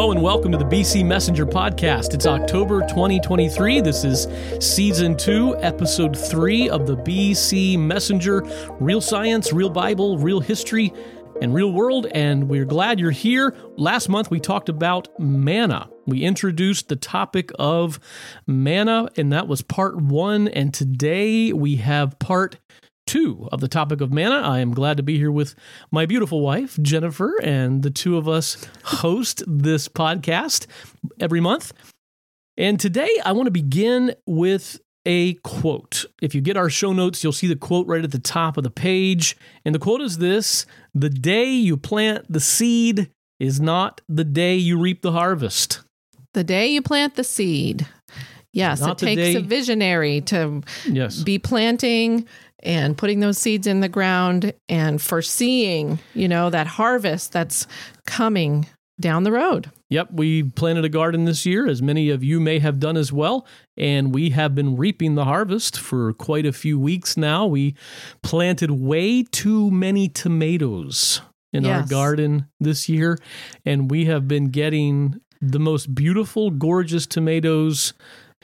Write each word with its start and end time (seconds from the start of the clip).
Hello 0.00 0.12
and 0.12 0.22
welcome 0.22 0.50
to 0.50 0.56
the 0.56 0.64
BC 0.64 1.04
Messenger 1.04 1.44
podcast. 1.44 2.14
It's 2.14 2.24
October 2.24 2.80
2023. 2.80 3.82
This 3.82 4.02
is 4.02 4.28
season 4.58 5.14
two, 5.14 5.54
episode 5.58 6.16
three 6.16 6.70
of 6.70 6.86
the 6.86 6.96
BC 6.96 7.78
Messenger 7.78 8.42
Real 8.80 9.02
Science, 9.02 9.52
Real 9.52 9.68
Bible, 9.68 10.16
Real 10.16 10.40
History, 10.40 10.90
and 11.42 11.52
Real 11.52 11.70
World. 11.70 12.06
And 12.12 12.48
we're 12.48 12.64
glad 12.64 12.98
you're 12.98 13.10
here. 13.10 13.54
Last 13.76 14.08
month 14.08 14.30
we 14.30 14.40
talked 14.40 14.70
about 14.70 15.08
manna. 15.20 15.90
We 16.06 16.22
introduced 16.22 16.88
the 16.88 16.96
topic 16.96 17.50
of 17.58 18.00
manna, 18.46 19.10
and 19.18 19.30
that 19.34 19.48
was 19.48 19.60
part 19.60 19.96
one. 19.96 20.48
And 20.48 20.72
today 20.72 21.52
we 21.52 21.76
have 21.76 22.18
part 22.18 22.56
two 23.10 23.48
of 23.50 23.60
the 23.60 23.66
topic 23.66 24.00
of 24.00 24.12
manna. 24.12 24.36
I 24.36 24.60
am 24.60 24.72
glad 24.72 24.96
to 24.98 25.02
be 25.02 25.18
here 25.18 25.32
with 25.32 25.56
my 25.90 26.06
beautiful 26.06 26.40
wife, 26.42 26.78
Jennifer, 26.80 27.32
and 27.42 27.82
the 27.82 27.90
two 27.90 28.16
of 28.16 28.28
us 28.28 28.56
host 28.84 29.42
this 29.48 29.88
podcast 29.88 30.66
every 31.18 31.40
month. 31.40 31.72
And 32.56 32.78
today 32.78 33.10
I 33.24 33.32
want 33.32 33.48
to 33.48 33.50
begin 33.50 34.14
with 34.26 34.80
a 35.06 35.34
quote. 35.42 36.04
If 36.22 36.36
you 36.36 36.40
get 36.40 36.56
our 36.56 36.70
show 36.70 36.92
notes, 36.92 37.24
you'll 37.24 37.32
see 37.32 37.48
the 37.48 37.56
quote 37.56 37.88
right 37.88 38.04
at 38.04 38.12
the 38.12 38.18
top 38.20 38.56
of 38.56 38.62
the 38.62 38.70
page. 38.70 39.36
And 39.64 39.74
the 39.74 39.78
quote 39.80 40.02
is 40.02 40.18
this 40.18 40.64
The 40.94 41.10
day 41.10 41.50
you 41.50 41.76
plant 41.76 42.26
the 42.32 42.38
seed 42.40 43.10
is 43.40 43.60
not 43.60 44.02
the 44.08 44.24
day 44.24 44.54
you 44.54 44.78
reap 44.78 45.02
the 45.02 45.12
harvest. 45.12 45.80
The 46.34 46.44
day 46.44 46.68
you 46.68 46.80
plant 46.80 47.16
the 47.16 47.24
seed. 47.24 47.88
Yes, 48.52 48.80
Not 48.80 49.00
it 49.02 49.06
takes 49.06 49.22
day- 49.22 49.34
a 49.36 49.40
visionary 49.40 50.20
to 50.22 50.62
Yes. 50.84 51.22
be 51.22 51.38
planting 51.38 52.26
and 52.62 52.96
putting 52.96 53.20
those 53.20 53.38
seeds 53.38 53.66
in 53.66 53.80
the 53.80 53.88
ground 53.88 54.52
and 54.68 55.00
foreseeing, 55.00 55.98
you 56.14 56.28
know, 56.28 56.50
that 56.50 56.66
harvest 56.66 57.32
that's 57.32 57.66
coming 58.06 58.66
down 59.00 59.24
the 59.24 59.32
road. 59.32 59.70
Yep, 59.88 60.12
we 60.12 60.44
planted 60.44 60.84
a 60.84 60.88
garden 60.88 61.24
this 61.24 61.44
year, 61.44 61.66
as 61.66 61.82
many 61.82 62.10
of 62.10 62.22
you 62.22 62.38
may 62.38 62.60
have 62.60 62.78
done 62.78 62.96
as 62.96 63.12
well, 63.12 63.46
and 63.76 64.14
we 64.14 64.30
have 64.30 64.54
been 64.54 64.76
reaping 64.76 65.14
the 65.14 65.24
harvest 65.24 65.78
for 65.78 66.12
quite 66.12 66.46
a 66.46 66.52
few 66.52 66.78
weeks 66.78 67.16
now. 67.16 67.46
We 67.46 67.74
planted 68.22 68.70
way 68.70 69.24
too 69.24 69.70
many 69.70 70.08
tomatoes 70.08 71.22
in 71.52 71.66
our 71.66 71.84
garden 71.86 72.46
this 72.60 72.88
year, 72.88 73.18
and 73.64 73.90
we 73.90 74.04
have 74.04 74.28
been 74.28 74.50
getting 74.50 75.20
the 75.40 75.58
most 75.58 75.94
beautiful, 75.94 76.50
gorgeous 76.50 77.06
tomatoes. 77.06 77.94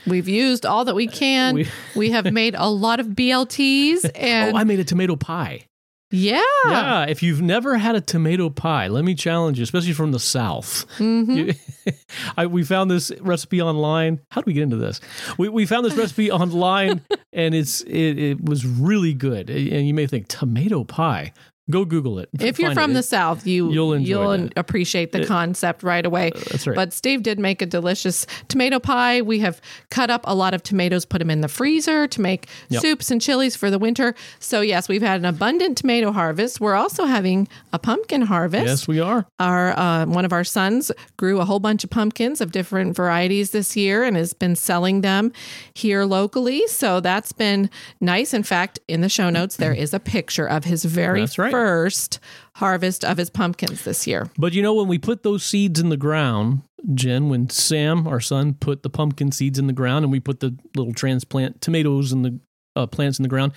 We've 0.07 0.29
used 0.29 0.67
all 0.67 0.85
that 0.85 0.95
we 0.95 1.07
can. 1.07 1.55
We- 1.55 1.69
We, 1.95 2.11
have 2.11 2.33
made 2.33 2.55
a 2.57 2.69
lot 2.69 3.01
of 3.01 3.09
BLTs 3.09 4.11
and 4.15 4.55
oh, 4.55 4.59
I 4.59 4.65
made 4.65 4.79
a 4.81 4.85
tomato 4.85 5.17
pie. 5.17 5.67
yeah. 6.11 6.43
Yeah, 6.67 7.05
if 7.07 7.23
you've 7.23 7.43
never 7.43 7.77
had 7.79 7.97
a 7.97 8.01
tomato 8.01 8.49
pie, 8.51 8.89
let 8.89 9.05
me 9.05 9.15
challenge 9.15 9.59
you, 9.59 9.63
especially 9.65 9.93
from 9.93 10.13
the 10.13 10.21
South. 10.21 10.85
Mhm. 10.99 11.37
You- 11.37 11.93
I, 12.37 12.47
we 12.47 12.63
found 12.65 12.91
this 12.91 13.11
recipe 13.21 13.61
online. 13.63 14.21
How 14.31 14.41
do 14.41 14.45
we 14.47 14.53
get 14.53 14.63
into 14.65 14.77
this? 14.77 15.01
We, 15.39 15.49
we 15.49 15.67
found 15.67 15.85
this 15.87 15.95
recipe 15.97 16.31
online, 16.43 17.01
and 17.33 17.55
it's 17.55 17.81
it, 17.83 18.19
it 18.19 18.45
was 18.45 18.65
really 18.67 19.15
good. 19.15 19.51
And 19.51 19.87
you 19.87 19.95
may 19.95 20.07
think 20.07 20.29
tomato 20.29 20.85
pie. 20.85 21.33
Go 21.69 21.85
Google 21.85 22.21
it. 22.21 22.29
If 22.39 22.61
you're 22.61 22.75
from 22.75 22.93
it. 22.93 22.95
the 22.95 23.03
South, 23.03 23.45
you 23.45 23.73
You'll 23.73 23.93
enjoy 23.93 24.37
that. 24.37 24.53
appreciate 24.57 25.11
the 25.11 25.23
It- 25.23 25.27
concept 25.27 25.83
right 25.83 26.07
away. 26.07 26.31
that's 26.35 26.65
right. 26.67 26.77
But 26.77 26.93
Steve 26.93 27.25
did 27.25 27.41
make 27.41 27.61
a 27.61 27.67
delicious 27.67 28.25
tomato 28.47 28.79
pie. 28.79 29.21
We 29.21 29.41
have 29.41 29.61
cut 29.91 30.09
up 30.09 30.21
a 30.25 30.35
lot 30.35 30.55
of 30.55 30.63
tomatoes, 30.63 31.05
put 31.05 31.19
them 31.19 31.29
in 31.31 31.41
the 31.41 31.49
freezer 31.49 32.07
to 32.07 32.21
make 32.21 32.47
Yep. 32.69 32.83
soups 32.83 33.11
and 33.11 33.21
chilies 33.21 33.57
for 33.57 33.69
the 33.69 33.81
winter. 33.81 34.15
So 34.39 34.61
yes, 34.61 34.89
we've 34.89 35.03
had 35.03 35.19
an 35.19 35.27
abundant 35.27 35.77
tomato 35.77 36.13
harvest. 36.13 36.61
We're 36.61 36.77
also 36.77 37.05
having 37.07 37.49
a 37.73 37.79
pumpkin 37.81 38.23
harvest. 38.23 38.67
yes, 38.67 38.87
we 38.89 39.01
are. 39.01 39.27
Our 39.41 39.77
uh, 39.77 40.07
one 40.07 40.25
of 40.25 40.33
our 40.33 40.45
sons 40.45 40.93
grew 41.17 41.41
a 41.41 41.45
whole 41.45 41.59
bunch 41.59 41.83
of 41.83 41.91
pumpkins 41.91 42.41
of 42.41 42.53
different 42.53 42.95
varieties 42.95 43.51
this 43.51 43.77
year 43.77 44.05
and 44.05 44.17
has 44.17 44.33
been 44.35 44.55
selling 44.55 45.01
them 45.01 45.33
here 45.75 46.05
locally. 46.05 46.67
So 46.69 47.01
that's 47.01 47.33
been 47.33 47.71
nice. 48.01 48.33
In 48.33 48.45
fact, 48.45 48.79
in 48.87 49.01
the 49.01 49.09
show 49.09 49.31
notes 49.31 49.57
there 49.57 49.73
is 49.73 49.93
a 49.93 49.99
picture 49.99 50.47
of 50.47 50.63
his 50.63 50.85
very 50.85 51.21
That's 51.23 51.39
right. 51.39 51.56
First 51.57 52.21
harvest 52.57 53.05
of 53.05 53.19
his 53.19 53.31
pumpkins 53.31 53.85
this 53.85 54.07
year. 54.07 54.31
But 54.39 54.53
you 54.53 54.63
know, 54.63 54.75
when 54.75 54.89
we 54.89 54.99
put 54.99 55.23
those 55.23 55.45
seeds 55.45 55.81
in 55.81 55.89
the 55.89 55.97
ground, 55.97 56.63
Jen, 56.95 57.29
when 57.29 57.51
Sam, 57.51 58.07
our 58.07 58.21
son, 58.21 58.55
put 58.55 58.83
the 58.83 58.91
pumpkin 58.91 59.33
seeds 59.33 59.59
in 59.59 59.67
the 59.67 59.73
ground 59.73 60.05
and 60.05 60.13
we 60.13 60.21
put 60.21 60.41
the 60.41 60.57
little 60.75 60.93
transplant 60.93 61.61
tomatoes 61.61 62.13
and 62.13 62.25
the 62.25 62.41
uh, 62.77 62.87
plants 62.87 63.19
in 63.19 63.23
the 63.23 63.29
ground, 63.29 63.53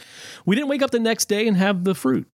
we 0.46 0.56
didn't 0.56 0.70
wake 0.70 0.82
up 0.82 0.92
the 0.92 1.00
next 1.00 1.26
day 1.26 1.48
and 1.48 1.58
have 1.58 1.84
the 1.84 1.94
fruit. 1.94 2.28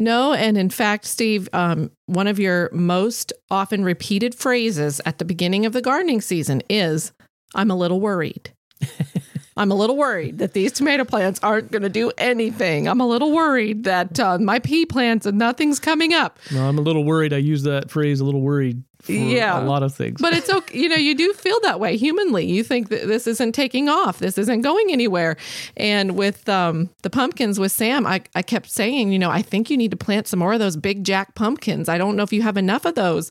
No, 0.00 0.32
and 0.32 0.56
in 0.56 0.70
fact, 0.70 1.04
Steve, 1.06 1.48
um, 1.52 1.90
one 2.06 2.28
of 2.28 2.38
your 2.38 2.70
most 2.72 3.32
often 3.50 3.82
repeated 3.82 4.34
phrases 4.34 5.00
at 5.04 5.18
the 5.18 5.24
beginning 5.24 5.66
of 5.66 5.72
the 5.72 5.82
gardening 5.82 6.20
season 6.20 6.62
is, 6.68 7.12
I'm 7.54 7.70
a 7.70 7.76
little 7.76 8.00
worried. 8.00 8.52
I'm 9.58 9.72
a 9.72 9.74
little 9.74 9.96
worried 9.96 10.38
that 10.38 10.52
these 10.52 10.70
tomato 10.70 11.04
plants 11.04 11.40
aren't 11.42 11.72
going 11.72 11.82
to 11.82 11.88
do 11.88 12.12
anything. 12.16 12.86
I'm 12.86 13.00
a 13.00 13.06
little 13.06 13.32
worried 13.32 13.84
that 13.84 14.20
uh, 14.20 14.38
my 14.38 14.60
pea 14.60 14.86
plants 14.86 15.26
and 15.26 15.36
nothing's 15.36 15.80
coming 15.80 16.14
up. 16.14 16.38
No, 16.52 16.68
I'm 16.68 16.78
a 16.78 16.80
little 16.80 17.02
worried. 17.02 17.32
I 17.32 17.38
use 17.38 17.64
that 17.64 17.90
phrase 17.90 18.20
a 18.20 18.24
little 18.24 18.40
worried 18.40 18.84
Yeah. 19.06 19.62
a 19.62 19.64
lot 19.64 19.82
of 19.82 19.94
things. 19.94 20.20
But 20.20 20.32
it's 20.32 20.50
okay. 20.50 20.78
You 20.78 20.88
know, 20.88 20.96
you 20.96 21.14
do 21.14 21.32
feel 21.32 21.58
that 21.62 21.78
way 21.78 21.96
humanly. 21.96 22.46
You 22.46 22.64
think 22.64 22.88
that 22.88 23.06
this 23.06 23.26
isn't 23.26 23.52
taking 23.52 23.88
off. 23.88 24.18
This 24.18 24.36
isn't 24.38 24.62
going 24.62 24.90
anywhere. 24.90 25.36
And 25.76 26.16
with 26.16 26.48
um, 26.48 26.90
the 27.02 27.10
pumpkins 27.10 27.60
with 27.60 27.72
Sam, 27.72 28.06
I, 28.06 28.22
I 28.34 28.42
kept 28.42 28.70
saying, 28.70 29.12
you 29.12 29.18
know, 29.18 29.30
I 29.30 29.42
think 29.42 29.70
you 29.70 29.76
need 29.76 29.92
to 29.92 29.96
plant 29.96 30.26
some 30.26 30.40
more 30.40 30.52
of 30.52 30.58
those 30.58 30.76
big 30.76 31.04
jack 31.04 31.34
pumpkins. 31.34 31.88
I 31.88 31.96
don't 31.96 32.16
know 32.16 32.22
if 32.22 32.32
you 32.32 32.42
have 32.42 32.56
enough 32.56 32.84
of 32.84 32.96
those. 32.96 33.30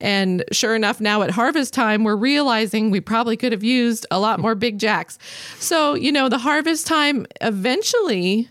And 0.00 0.44
sure 0.52 0.74
enough, 0.74 1.00
now 1.00 1.22
at 1.22 1.30
harvest 1.30 1.72
time, 1.72 2.04
we're 2.04 2.16
realizing 2.16 2.90
we 2.90 3.00
probably 3.00 3.36
could 3.36 3.52
have 3.52 3.64
used 3.64 4.06
a 4.10 4.18
lot 4.18 4.40
more 4.40 4.54
big 4.54 4.78
jacks. 4.78 5.18
So, 5.58 5.94
you 5.94 6.10
know, 6.10 6.28
the 6.28 6.38
harvest 6.38 6.86
time, 6.86 7.26
eventually 7.40 8.50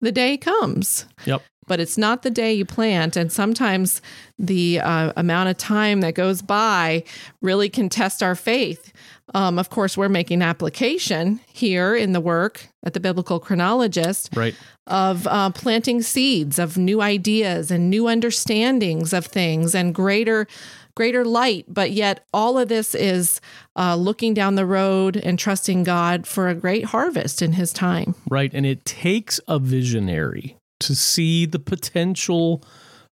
the 0.00 0.12
day 0.12 0.36
comes 0.36 1.06
yep. 1.24 1.42
But 1.66 1.80
it's 1.80 1.98
not 1.98 2.22
the 2.22 2.30
day 2.30 2.52
you 2.54 2.64
plant. 2.64 3.16
And 3.16 3.30
sometimes 3.32 4.00
the 4.38 4.80
uh, 4.80 5.12
amount 5.16 5.48
of 5.48 5.56
time 5.58 6.00
that 6.00 6.14
goes 6.14 6.42
by 6.42 7.04
really 7.40 7.68
can 7.68 7.88
test 7.88 8.22
our 8.22 8.34
faith. 8.34 8.92
Um, 9.34 9.58
of 9.58 9.70
course, 9.70 9.96
we're 9.96 10.08
making 10.08 10.40
application 10.42 11.40
here 11.52 11.96
in 11.96 12.12
the 12.12 12.20
work 12.20 12.68
at 12.84 12.94
the 12.94 13.00
Biblical 13.00 13.40
Chronologist 13.40 14.30
Right. 14.36 14.54
of 14.86 15.26
uh, 15.26 15.50
planting 15.50 16.00
seeds 16.02 16.58
of 16.60 16.78
new 16.78 17.02
ideas 17.02 17.70
and 17.72 17.90
new 17.90 18.06
understandings 18.06 19.12
of 19.12 19.26
things 19.26 19.74
and 19.74 19.94
greater 19.94 20.46
greater 20.94 21.26
light 21.26 21.66
but 21.68 21.90
yet 21.90 22.24
all 22.32 22.56
of 22.58 22.68
this 22.68 22.94
is 22.94 23.38
uh, 23.76 23.94
looking 23.94 24.32
down 24.32 24.54
the 24.54 24.64
road 24.64 25.14
and 25.14 25.38
trusting 25.38 25.82
god 25.84 26.26
for 26.26 26.48
a 26.48 26.54
great 26.54 26.86
harvest 26.86 27.42
in 27.42 27.52
his 27.52 27.70
time 27.70 28.14
Right. 28.30 28.50
And 28.54 28.64
it 28.64 28.84
takes 28.86 29.38
a 29.46 29.58
visionary 29.58 30.56
to 30.80 30.94
see 30.94 31.46
the 31.46 31.58
potential 31.58 32.62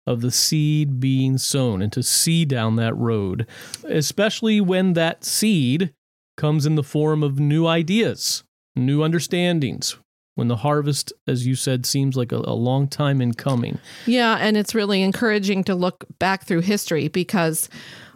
of 0.06 0.20
the 0.20 0.30
seed 0.30 1.00
being 1.00 1.38
sown 1.38 1.80
and 1.80 1.92
to 1.92 2.02
see 2.02 2.44
down 2.44 2.76
that 2.76 2.94
road, 2.94 3.47
especially 3.84 4.60
when 4.60 4.92
that 4.92 5.25
seed 5.25 5.92
comes 6.36 6.66
in 6.66 6.74
the 6.74 6.82
form 6.82 7.22
of 7.22 7.38
new 7.38 7.66
ideas, 7.66 8.44
new 8.76 9.03
understandings. 9.03 9.97
When 10.36 10.48
the 10.48 10.56
harvest, 10.56 11.12
as 11.28 11.47
you 11.47 11.54
said, 11.54 11.86
seems 11.86 12.16
like 12.16 12.32
a, 12.32 12.38
a 12.38 12.54
long 12.54 12.88
time 12.88 13.20
in 13.20 13.34
coming. 13.34 13.78
Yeah, 14.04 14.36
and 14.41 14.56
it's 14.56 14.74
really 14.74 15.00
encouraging 15.00 15.62
to 15.64 15.76
look 15.76 16.04
back 16.19 16.44
through 16.44 16.62
history 16.62 17.06
because 17.06 17.69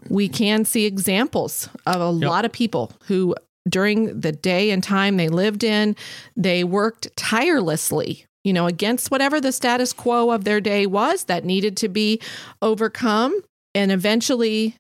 we 0.09 0.29
can 0.29 0.65
see 0.65 0.85
examples 0.85 1.69
of 1.87 2.01
a 2.01 2.19
Yep. 2.19 2.29
lot 2.29 2.45
of 2.45 2.51
people 2.51 2.91
who 3.05 3.37
during 3.69 4.19
the 4.21 4.33
day 4.33 4.73
and 4.73 4.83
time 4.83 5.17
they 5.17 5.29
lived 5.29 5.63
in, 5.63 5.95
they 6.37 6.65
worked 6.65 7.07
tirelessly, 7.17 8.25
you 8.45 8.53
know, 8.53 8.67
against 8.67 9.11
whatever 9.11 9.41
the 9.41 9.53
status 9.53 9.93
quo 9.93 10.31
of 10.31 10.45
their 10.45 10.61
day 10.61 10.87
was 10.87 11.25
that 11.25 11.45
needed 11.45 11.77
to 11.79 11.89
be 11.89 12.21
overcome 12.63 13.41
and 13.75 13.91
eventually 13.93 14.75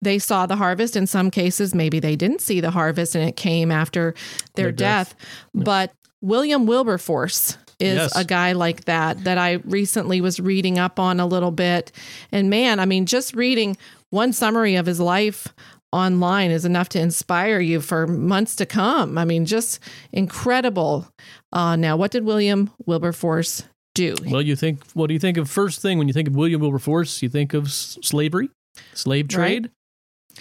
they 0.00 0.18
saw 0.18 0.46
the 0.46 0.56
harvest 0.56 0.96
in 0.96 1.06
some 1.06 1.30
cases 1.30 1.74
maybe 1.74 2.00
they 2.00 2.16
didn't 2.16 2.40
see 2.40 2.60
the 2.60 2.70
harvest 2.72 3.14
and 3.14 3.28
it 3.28 3.36
came 3.36 3.70
after 3.70 4.14
their, 4.54 4.66
Their 4.66 4.72
death. 4.72 5.14
death. 5.16 5.64
but 5.64 5.92
William 6.20 6.66
Wilberforce 6.66 7.56
is 7.80 7.96
Yes. 7.96 8.16
a 8.16 8.24
guy 8.24 8.52
like 8.52 8.84
that 8.84 9.24
that 9.24 9.38
I 9.38 9.54
recently 9.64 10.20
was 10.20 10.38
reading 10.38 10.78
up 10.78 11.00
on 11.00 11.18
a 11.18 11.26
little 11.26 11.50
bit. 11.50 11.90
And 12.30 12.48
man, 12.48 12.78
I 12.78 12.84
mean, 12.86 13.06
just 13.06 13.34
reading 13.34 13.76
one 14.10 14.32
summary 14.32 14.76
of 14.76 14.86
his 14.86 15.00
life 15.00 15.48
online 15.92 16.50
is 16.50 16.64
enough 16.64 16.88
to 16.90 17.00
inspire 17.00 17.60
you 17.60 17.80
for 17.80 18.06
months 18.06 18.56
to 18.56 18.66
come. 18.66 19.18
I 19.18 19.24
mean, 19.24 19.44
just 19.44 19.78
incredible. 20.12 21.06
Uh, 21.52 21.76
now, 21.76 21.96
what 21.96 22.10
did 22.10 22.24
William 22.24 22.70
Wilberforce 22.86 23.64
do? 23.94 24.14
Well, 24.26 24.42
you 24.42 24.56
think, 24.56 24.84
what 24.94 25.08
do 25.08 25.14
you 25.14 25.20
think 25.20 25.36
of 25.36 25.50
first 25.50 25.80
thing 25.82 25.98
when 25.98 26.08
you 26.08 26.14
think 26.14 26.28
of 26.28 26.34
William 26.34 26.60
Wilberforce? 26.60 27.22
You 27.22 27.28
think 27.28 27.54
of 27.54 27.66
s- 27.66 27.98
slavery, 28.02 28.48
slave 28.94 29.28
trade? 29.28 29.70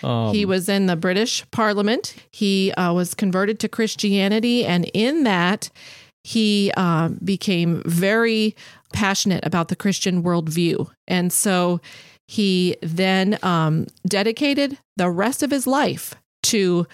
Um, 0.03 0.33
he 0.33 0.45
was 0.45 0.69
in 0.69 0.85
the 0.85 0.95
British 0.95 1.43
Parliament. 1.51 2.15
He 2.31 2.71
uh, 2.73 2.93
was 2.93 3.13
converted 3.13 3.59
to 3.59 3.67
Christianity, 3.67 4.65
and 4.65 4.89
in 4.93 5.23
that, 5.23 5.69
he 6.23 6.71
uh, 6.77 7.09
became 7.23 7.83
very 7.85 8.55
passionate 8.93 9.45
about 9.45 9.67
the 9.67 9.75
Christian 9.75 10.23
worldview. 10.23 10.89
And 11.07 11.33
so 11.33 11.81
He 12.31 12.77
then 12.81 13.37
um, 13.43 13.87
dedicated 14.07 14.77
the 14.95 15.09
rest 15.09 15.43
of 15.43 15.51
his 15.51 15.67
life 15.67 16.15
to 16.43 16.87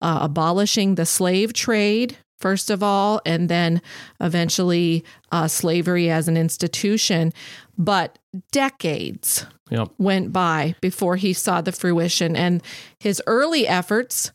uh, 0.00 0.20
abolishing 0.22 0.94
the 0.94 1.04
slave 1.04 1.52
trade, 1.52 2.16
first 2.38 2.70
of 2.70 2.80
all, 2.80 3.20
and 3.26 3.48
then 3.48 3.82
eventually 4.20 5.04
uh, 5.32 5.48
slavery 5.48 6.10
as 6.10 6.28
an 6.28 6.36
institution. 6.36 7.32
But 7.76 8.20
decades 8.52 9.44
Yep. 9.70 9.88
went 9.98 10.32
by 10.32 10.76
before 10.80 11.16
he 11.16 11.32
saw 11.32 11.60
the 11.60 11.72
fruition. 11.72 12.36
And 12.36 12.62
his 13.00 13.20
early 13.26 13.66
efforts, 13.66 14.30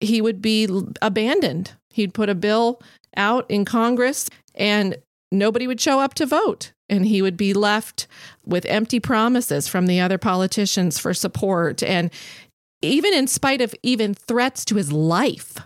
he 0.00 0.20
would 0.20 0.42
be 0.42 0.68
abandoned. 1.02 1.70
He'd 1.90 2.14
put 2.14 2.28
a 2.28 2.34
bill 2.34 2.82
out 3.16 3.48
in 3.48 3.64
Congress 3.64 4.28
and 4.56 4.96
nobody 5.30 5.68
would 5.68 5.80
show 5.80 6.00
up 6.00 6.14
to 6.14 6.26
vote. 6.26 6.72
And 6.94 7.06
he 7.06 7.22
would 7.22 7.36
be 7.36 7.52
left 7.52 8.06
with 8.46 8.64
empty 8.66 9.00
promises 9.00 9.68
from 9.68 9.86
the 9.86 10.00
other 10.00 10.18
politicians 10.18 10.98
for 10.98 11.12
support. 11.12 11.82
And 11.82 12.10
even 12.82 13.12
in 13.14 13.26
spite 13.26 13.60
of 13.60 13.74
even 13.82 14.14
threats 14.14 14.64
to 14.66 14.76
his 14.76 14.92
life, 14.92 15.58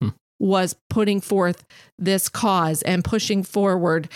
Hmm. 0.00 0.10
was 0.40 0.74
putting 0.90 1.20
forth 1.20 1.64
this 1.98 2.28
cause 2.28 2.82
and 2.82 3.04
pushing 3.04 3.42
forward. 3.42 4.08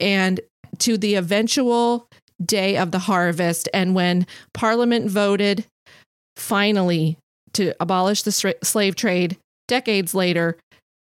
And 0.00 0.40
to 0.78 0.96
the 0.96 1.14
eventual 1.16 2.08
day 2.44 2.76
of 2.76 2.92
the 2.92 3.00
harvest 3.00 3.68
and 3.74 3.94
when 3.94 4.26
parliament 4.54 5.10
voted 5.10 5.66
finally 6.36 7.18
to 7.52 7.74
abolish 7.80 8.22
the 8.22 8.54
slave 8.62 8.94
trade 8.94 9.36
decades 9.66 10.14
later 10.14 10.56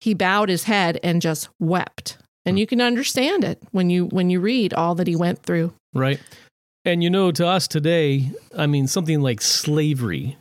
he 0.00 0.12
bowed 0.12 0.48
his 0.48 0.64
head 0.64 0.98
and 1.04 1.22
just 1.22 1.48
wept 1.60 2.18
and 2.44 2.54
hmm. 2.54 2.58
you 2.58 2.66
can 2.66 2.80
understand 2.80 3.44
it 3.44 3.62
when 3.70 3.90
you 3.90 4.06
when 4.06 4.30
you 4.30 4.40
read 4.40 4.74
all 4.74 4.94
that 4.94 5.06
he 5.06 5.16
went 5.16 5.42
through 5.42 5.72
Right. 5.94 6.20
And 6.84 7.02
you 7.02 7.10
know, 7.10 7.30
to 7.32 7.46
us 7.46 7.68
today, 7.68 8.30
I 8.56 8.66
mean, 8.66 8.86
something 8.86 9.20
like 9.20 9.40
slavery 9.40 10.36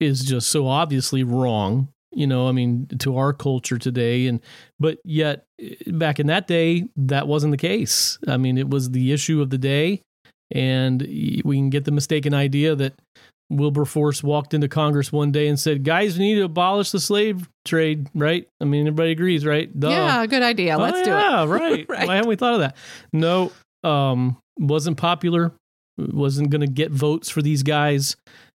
is 0.00 0.22
just 0.24 0.48
so 0.48 0.66
obviously 0.66 1.22
wrong. 1.24 1.88
You 2.12 2.26
know, 2.26 2.48
I 2.48 2.52
mean, 2.52 2.86
to 3.00 3.16
our 3.16 3.32
culture 3.32 3.76
today, 3.76 4.28
and 4.28 4.40
but 4.78 4.98
yet 5.04 5.46
back 5.88 6.20
in 6.20 6.28
that 6.28 6.46
day, 6.46 6.88
that 6.96 7.26
wasn't 7.26 7.50
the 7.50 7.58
case. 7.58 8.18
I 8.28 8.36
mean, 8.36 8.56
it 8.56 8.70
was 8.70 8.90
the 8.90 9.12
issue 9.12 9.42
of 9.42 9.50
the 9.50 9.58
day, 9.58 10.00
and 10.52 11.02
we 11.02 11.56
can 11.56 11.70
get 11.70 11.84
the 11.84 11.90
mistaken 11.90 12.32
idea 12.32 12.76
that 12.76 12.94
Wilberforce 13.50 14.22
walked 14.22 14.54
into 14.54 14.68
Congress 14.68 15.12
one 15.12 15.30
day 15.32 15.48
and 15.48 15.58
said, 15.60 15.84
"Guys, 15.84 16.18
we 16.18 16.24
need 16.26 16.34
to 16.36 16.44
abolish 16.44 16.90
the 16.90 17.00
slave 17.00 17.48
trade." 17.64 18.08
Right? 18.14 18.46
I 18.60 18.64
mean, 18.64 18.86
everybody 18.86 19.10
agrees, 19.12 19.44
right? 19.44 19.68
Duh. 19.78 19.90
yeah 19.90 20.26
good 20.26 20.42
idea 20.42 20.78
let's 20.78 20.98
oh, 20.98 21.04
do 21.04 21.10
it 21.12 21.14
yeah, 21.14 21.44
right. 21.48 21.86
Right. 21.88 22.06
Why 22.08 22.16
haven't 22.16 22.28
we 22.28 22.36
thought 22.36 22.54
of 22.54 22.60
that? 22.60 22.76
No, 23.12 23.52
um, 23.82 24.36
wasn't 24.58 24.96
popular. 24.96 25.52
Wasn't 25.96 26.50
going 26.50 26.62
to 26.62 26.66
get 26.66 26.90
votes 26.90 27.28
for 27.30 27.40
these 27.40 27.62
guys, 27.62 28.16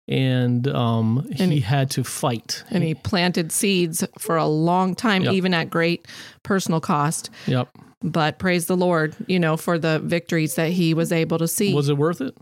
and 0.07 0.65
um, 0.69 1.27
And 1.39 1.51
he 1.51 1.55
he- 1.57 1.61
had 1.61 1.89
to 1.91 2.03
fight. 2.03 2.63
and 2.69 2.81
he 2.83 2.93
planted 2.93 3.51
seeds 3.51 4.05
for 4.19 4.37
a 4.37 4.45
long 4.47 4.95
time 4.95 5.23
Yep. 5.23 5.33
even 5.33 5.53
at 5.53 5.69
great 5.69 6.07
personal 6.43 6.79
cost 6.79 7.29
Yep. 7.47 7.67
but 8.01 8.37
praise 8.39 8.67
the 8.67 8.77
lord 8.77 9.15
you 9.27 9.39
know 9.39 9.57
for 9.57 9.77
the 9.79 9.99
victories 9.99 10.55
that 10.55 10.69
he 10.71 10.93
was 10.93 11.11
able 11.11 11.37
to 11.39 11.47
see 11.47 11.73
Was 11.73 11.89
it 11.89 11.97
worth 11.97 12.21
it? 12.21 12.37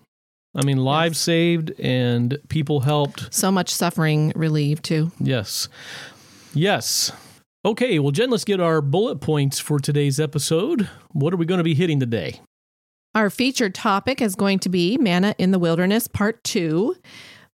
I 0.56 0.64
mean, 0.64 0.78
lives 0.78 1.18
saved 1.18 1.72
and 1.80 2.38
people 2.50 2.82
helped. 2.82 3.34
so 3.34 3.52
much 3.52 3.74
suffering 3.74 4.32
relieved 4.36 4.84
too 4.84 5.12
Yes. 5.20 5.68
Yes. 6.54 7.12
Okay, 7.66 7.98
well, 7.98 8.12
Jen, 8.12 8.30
let's 8.30 8.44
get 8.44 8.60
our 8.60 8.82
bullet 8.82 9.22
points 9.22 9.58
for 9.58 9.80
today's 9.80 10.20
episode. 10.20 10.90
What 11.12 11.34
are 11.34 11.38
we 11.38 11.46
going 11.46 11.60
to 11.60 11.64
be 11.64 11.74
hitting 11.74 12.00
today? 12.00 12.42
Our 13.16 13.30
featured 13.30 13.74
topic 13.74 14.22
is 14.22 14.36
going 14.36 14.60
to 14.60 14.70
be 14.70 14.98
Manna 14.98 15.34
in 15.38 15.52
the 15.52 15.60
Wilderness, 15.60 16.08
Part 16.08 16.44
Two, 16.44 16.96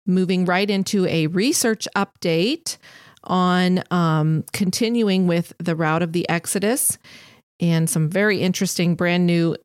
moving 0.06 0.46
right 0.46 0.70
into 0.70 1.06
a 1.06 1.28
research 1.28 1.88
update 1.96 2.78
on 3.24 3.84
um, 3.92 4.46
continuing 4.54 5.28
with 5.28 5.54
the 5.60 5.76
route 5.76 6.02
of 6.02 6.14
the 6.14 6.28
Exodus 6.28 6.98
and 7.60 7.90
some 7.90 8.10
very 8.10 8.40
interesting 8.42 8.96
brand 8.96 9.28
new 9.28 9.56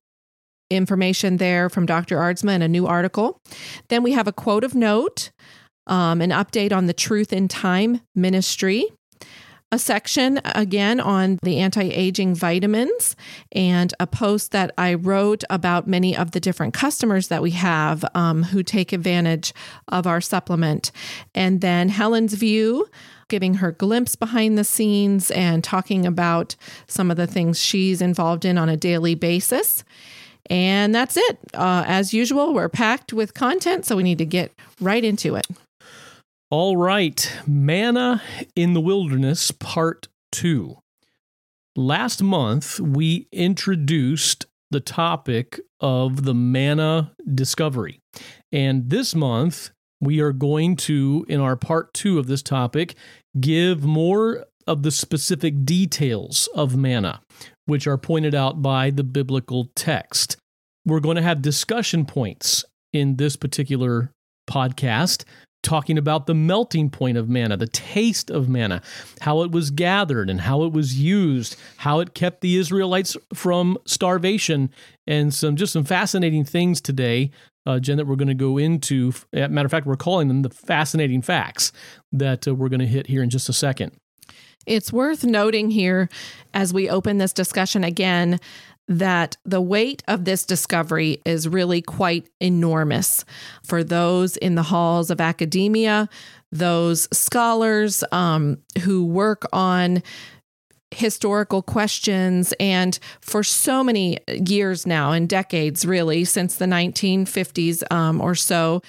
information 0.70 1.36
there 1.36 1.68
from 1.68 1.86
Dr. 1.86 2.16
Aardsma 2.16 2.50
and 2.50 2.62
a 2.62 2.68
new 2.68 2.86
article. 2.86 3.40
Then 3.88 4.02
we 4.02 4.12
have 4.12 4.26
a 4.26 4.32
quote 4.32 4.64
of 4.64 4.74
note, 4.74 5.30
um, 5.86 6.20
an 6.20 6.30
update 6.30 6.72
on 6.72 6.86
the 6.86 6.92
Truth 6.92 7.32
in 7.32 7.48
Time 7.48 8.00
ministry. 8.14 8.88
A 9.72 9.78
section 9.78 10.40
again 10.44 11.00
on 11.00 11.40
the 11.42 11.58
anti 11.58 11.88
aging 11.88 12.36
vitamins, 12.36 13.16
and 13.50 13.92
a 13.98 14.06
post 14.06 14.52
that 14.52 14.70
I 14.78 14.94
wrote 14.94 15.42
about 15.50 15.88
many 15.88 16.16
of 16.16 16.30
the 16.30 16.38
different 16.38 16.74
customers 16.74 17.26
that 17.26 17.42
we 17.42 17.50
have 17.52 18.04
um, 18.14 18.44
who 18.44 18.62
take 18.62 18.92
advantage 18.92 19.52
of 19.88 20.06
our 20.06 20.20
supplement. 20.20 20.92
And 21.34 21.60
then 21.60 21.88
Helen's 21.88 22.34
view, 22.34 22.86
giving 23.26 23.54
her 23.54 23.72
glimpse 23.72 24.14
behind 24.14 24.56
the 24.56 24.62
scenes 24.62 25.32
and 25.32 25.64
talking 25.64 26.06
about 26.06 26.54
some 26.86 27.10
of 27.10 27.16
the 27.16 27.26
things 27.26 27.58
she's 27.60 28.00
involved 28.00 28.44
in 28.44 28.56
on 28.56 28.68
a 28.68 28.76
daily 28.76 29.16
basis. 29.16 29.82
And 30.50 30.94
that's 30.94 31.16
it. 31.16 31.38
Uh, 31.54 31.84
as 31.86 32.12
usual, 32.12 32.52
we're 32.52 32.68
packed 32.68 33.12
with 33.12 33.34
content, 33.34 33.86
so 33.86 33.96
we 33.96 34.02
need 34.02 34.18
to 34.18 34.26
get 34.26 34.52
right 34.80 35.02
into 35.04 35.36
it. 35.36 35.46
All 36.50 36.76
right, 36.76 37.32
Manna 37.46 38.22
in 38.54 38.74
the 38.74 38.80
Wilderness, 38.80 39.50
Part 39.50 40.08
2. 40.32 40.76
Last 41.76 42.22
month, 42.22 42.78
we 42.78 43.26
introduced 43.32 44.46
the 44.70 44.80
topic 44.80 45.58
of 45.80 46.24
the 46.24 46.34
manna 46.34 47.12
discovery. 47.34 48.00
And 48.52 48.90
this 48.90 49.14
month, 49.14 49.70
we 50.00 50.20
are 50.20 50.32
going 50.32 50.76
to, 50.76 51.24
in 51.28 51.40
our 51.40 51.56
part 51.56 51.94
two 51.94 52.18
of 52.18 52.26
this 52.26 52.42
topic, 52.42 52.94
give 53.40 53.84
more 53.84 54.44
of 54.66 54.82
the 54.82 54.90
specific 54.90 55.64
details 55.64 56.48
of 56.54 56.76
manna, 56.76 57.20
which 57.66 57.86
are 57.86 57.98
pointed 57.98 58.34
out 58.34 58.62
by 58.62 58.90
the 58.90 59.04
biblical 59.04 59.70
text. 59.74 60.36
We're 60.84 61.00
going 61.00 61.16
to 61.16 61.22
have 61.22 61.42
discussion 61.42 62.04
points 62.04 62.64
in 62.92 63.16
this 63.16 63.36
particular 63.36 64.10
podcast 64.48 65.24
talking 65.64 65.98
about 65.98 66.26
the 66.26 66.34
melting 66.34 66.90
point 66.90 67.16
of 67.16 67.28
manna, 67.28 67.56
the 67.56 67.66
taste 67.66 68.30
of 68.30 68.48
manna, 68.48 68.82
how 69.22 69.42
it 69.42 69.50
was 69.50 69.70
gathered 69.70 70.30
and 70.30 70.42
how 70.42 70.62
it 70.62 70.72
was 70.72 71.00
used, 71.00 71.56
how 71.78 72.00
it 72.00 72.14
kept 72.14 72.42
the 72.42 72.56
Israelites 72.56 73.16
from 73.32 73.76
starvation, 73.86 74.70
and 75.06 75.34
some 75.34 75.56
just 75.56 75.72
some 75.72 75.84
fascinating 75.84 76.44
things 76.44 76.80
today, 76.80 77.30
uh, 77.66 77.80
Jen, 77.80 77.96
that 77.96 78.06
we're 78.06 78.14
going 78.14 78.28
to 78.28 78.34
go 78.34 78.58
into. 78.58 79.12
Matter 79.32 79.64
of 79.64 79.70
fact, 79.70 79.86
we're 79.86 79.96
calling 79.96 80.28
them 80.28 80.42
the 80.42 80.50
fascinating 80.50 81.22
facts 81.22 81.72
that 82.12 82.46
uh, 82.46 82.54
we're 82.54 82.68
going 82.68 82.80
to 82.80 82.86
hit 82.86 83.06
here 83.08 83.22
in 83.22 83.30
just 83.30 83.48
a 83.48 83.54
second. 83.54 83.92
It's 84.66 84.92
worth 84.92 85.24
noting 85.24 85.70
here 85.70 86.08
as 86.52 86.72
we 86.72 86.88
open 86.88 87.18
this 87.18 87.32
discussion 87.32 87.84
again 87.84 88.40
that 88.86 89.36
the 89.44 89.60
weight 89.60 90.02
of 90.06 90.24
this 90.24 90.44
discovery 90.44 91.20
is 91.24 91.48
really 91.48 91.80
quite 91.80 92.28
enormous 92.40 93.24
for 93.62 93.82
those 93.82 94.36
in 94.36 94.56
the 94.56 94.62
halls 94.64 95.10
of 95.10 95.20
academia, 95.20 96.08
those 96.52 97.08
scholars 97.16 98.04
um, 98.12 98.58
who 98.82 99.04
work 99.04 99.44
on 99.52 100.02
historical 100.90 101.62
questions. 101.62 102.52
And 102.60 102.98
for 103.20 103.42
so 103.42 103.82
many 103.82 104.18
years 104.28 104.86
now 104.86 105.12
and 105.12 105.28
decades 105.28 105.86
really 105.86 106.24
since 106.24 106.56
the 106.56 106.66
1950s 106.66 107.82
um, 107.90 108.20
or 108.20 108.34
so 108.34 108.82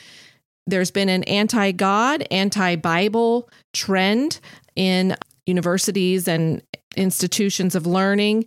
there's 0.67 0.91
been 0.91 1.10
an 1.10 1.24
anti-god 1.24 2.25
anti-bible 2.32 3.50
trend 3.74 4.39
in 4.75 5.15
universities 5.46 6.28
and 6.28 6.62
institutions 6.96 7.75
of 7.75 7.86
learning. 7.86 8.46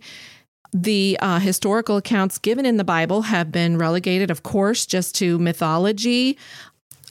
The 0.71 1.17
uh, 1.21 1.39
historical 1.39 1.97
accounts 1.97 2.37
given 2.37 2.65
in 2.65 2.77
the 2.77 2.83
Bible 2.83 3.23
have 3.23 3.51
been 3.51 3.77
relegated, 3.77 4.29
of 4.29 4.43
course, 4.43 4.85
just 4.85 5.15
to 5.15 5.39
mythology, 5.39 6.37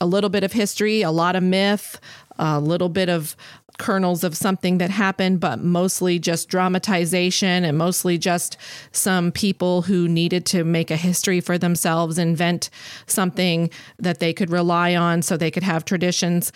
a 0.00 0.06
little 0.06 0.30
bit 0.30 0.44
of 0.44 0.52
history, 0.52 1.02
a 1.02 1.10
lot 1.10 1.34
of 1.34 1.42
myth, 1.42 2.00
a 2.38 2.60
little 2.60 2.88
bit 2.88 3.08
of 3.08 3.34
kernels 3.78 4.24
of 4.24 4.36
something 4.36 4.78
that 4.78 4.90
happened, 4.90 5.40
but 5.40 5.60
mostly 5.60 6.18
just 6.18 6.48
dramatization 6.48 7.64
and 7.64 7.78
mostly 7.78 8.18
just 8.18 8.56
some 8.92 9.32
people 9.32 9.82
who 9.82 10.08
needed 10.08 10.44
to 10.44 10.64
make 10.64 10.90
a 10.90 10.96
history 10.96 11.40
for 11.40 11.56
themselves, 11.56 12.18
invent 12.18 12.70
something 13.06 13.70
that 13.98 14.18
they 14.18 14.32
could 14.32 14.50
rely 14.50 14.94
on 14.94 15.22
so 15.22 15.36
they 15.36 15.50
could 15.50 15.62
have 15.62 15.84
traditions, 15.84 16.52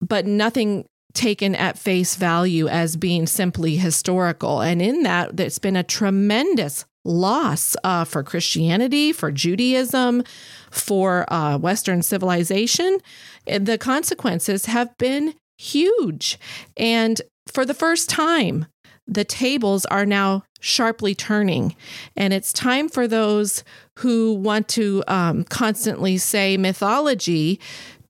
but 0.00 0.26
nothing 0.26 0.86
taken 1.14 1.54
at 1.54 1.78
face 1.78 2.16
value 2.16 2.68
as 2.68 2.96
being 2.96 3.26
simply 3.26 3.76
historical. 3.76 4.60
And 4.60 4.82
in 4.82 5.02
that, 5.04 5.36
there's 5.36 5.58
been 5.58 5.76
a 5.76 5.82
tremendous 5.82 6.84
loss 7.04 7.76
uh, 7.84 8.04
for 8.04 8.22
Christianity, 8.22 9.12
for 9.12 9.30
Judaism, 9.30 10.24
for 10.70 11.30
uh, 11.32 11.58
Western 11.58 12.02
civilization. 12.02 12.98
The 13.46 13.78
consequences 13.78 14.66
have 14.66 14.96
been 14.98 15.34
huge. 15.58 16.38
And 16.76 17.20
for 17.46 17.64
the 17.64 17.74
first 17.74 18.08
time, 18.08 18.66
the 19.06 19.24
tables 19.24 19.84
are 19.86 20.06
now 20.06 20.44
sharply 20.60 21.14
turning. 21.14 21.76
And 22.16 22.32
it's 22.32 22.52
time 22.52 22.88
for 22.88 23.06
those 23.06 23.62
who 23.98 24.32
want 24.34 24.66
to 24.68 25.04
um, 25.06 25.44
constantly 25.44 26.16
say 26.16 26.56
mythology 26.56 27.60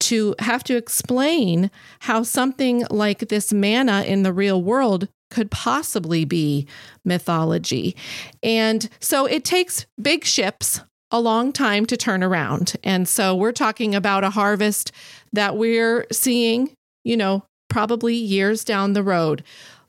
to 0.04 0.34
have 0.38 0.62
to 0.64 0.76
explain 0.76 1.70
how 2.00 2.22
something 2.22 2.84
like 2.90 3.28
this 3.28 3.52
manna 3.52 4.02
in 4.02 4.22
the 4.22 4.32
real 4.32 4.62
world 4.62 5.08
could 5.30 5.50
possibly 5.50 6.24
be 6.24 6.66
mythology. 7.04 7.96
And 8.42 8.88
so 9.00 9.26
it 9.26 9.44
takes 9.44 9.86
big 10.00 10.24
ships 10.24 10.80
a 11.10 11.20
long 11.20 11.52
time 11.52 11.86
to 11.86 11.96
turn 11.96 12.22
around. 12.22 12.74
And 12.84 13.08
so 13.08 13.34
we're 13.34 13.52
talking 13.52 13.94
about 13.94 14.24
a 14.24 14.30
harvest 14.30 14.92
that 15.32 15.56
we're 15.56 16.06
seeing, 16.12 16.74
you 17.04 17.16
know, 17.16 17.44
probably 17.68 18.14
years 18.14 18.64
down 18.64 18.92
the 18.92 19.02
road. 19.02 19.42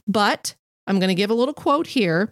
But 0.07 0.55
I'm 0.87 0.99
going 0.99 1.09
to 1.09 1.15
give 1.15 1.29
a 1.29 1.35
little 1.35 1.53
quote 1.53 1.87
here 1.87 2.31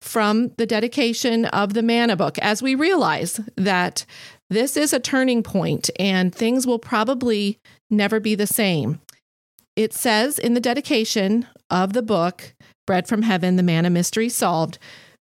from 0.00 0.52
the 0.56 0.66
dedication 0.66 1.46
of 1.46 1.74
the 1.74 1.82
Manna 1.82 2.16
book 2.16 2.38
as 2.38 2.62
we 2.62 2.74
realize 2.74 3.40
that 3.56 4.06
this 4.50 4.76
is 4.76 4.92
a 4.92 5.00
turning 5.00 5.42
point 5.42 5.90
and 5.98 6.34
things 6.34 6.66
will 6.66 6.78
probably 6.78 7.58
never 7.90 8.20
be 8.20 8.34
the 8.34 8.46
same. 8.46 9.00
It 9.76 9.92
says 9.92 10.38
in 10.38 10.54
the 10.54 10.60
dedication 10.60 11.46
of 11.70 11.92
the 11.92 12.02
book, 12.02 12.54
Bread 12.86 13.06
from 13.06 13.22
Heaven, 13.22 13.56
the 13.56 13.62
Manna 13.62 13.90
Mystery 13.90 14.28
Solved, 14.28 14.78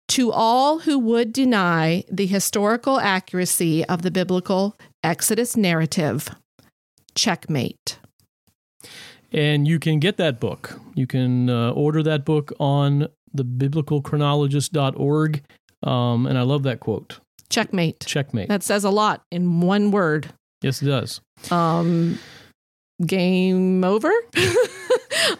to 0.08 0.30
all 0.30 0.80
who 0.80 0.98
would 0.98 1.32
deny 1.32 2.04
the 2.10 2.26
historical 2.26 3.00
accuracy 3.00 3.84
of 3.86 4.02
the 4.02 4.10
biblical 4.10 4.76
Exodus 5.02 5.56
narrative, 5.56 6.28
checkmate. 7.14 7.98
And 9.32 9.66
you 9.66 9.78
can 9.78 9.98
get 9.98 10.16
that 10.18 10.38
book. 10.38 10.78
You 10.94 11.06
can 11.06 11.50
uh, 11.50 11.70
order 11.70 12.02
that 12.02 12.24
book 12.24 12.52
on 12.60 13.08
the 13.32 13.44
biblicalchronologist.org. 13.44 15.42
Um, 15.82 16.26
and 16.26 16.38
I 16.38 16.42
love 16.42 16.62
that 16.62 16.80
quote. 16.80 17.20
Checkmate. 17.48 18.00
Checkmate. 18.06 18.48
That 18.48 18.62
says 18.62 18.84
a 18.84 18.90
lot 18.90 19.22
in 19.30 19.60
one 19.60 19.90
word. 19.90 20.28
yes, 20.62 20.82
it 20.82 20.86
does. 20.86 21.20
Um, 21.50 22.18
game 23.06 23.84
over. 23.84 24.10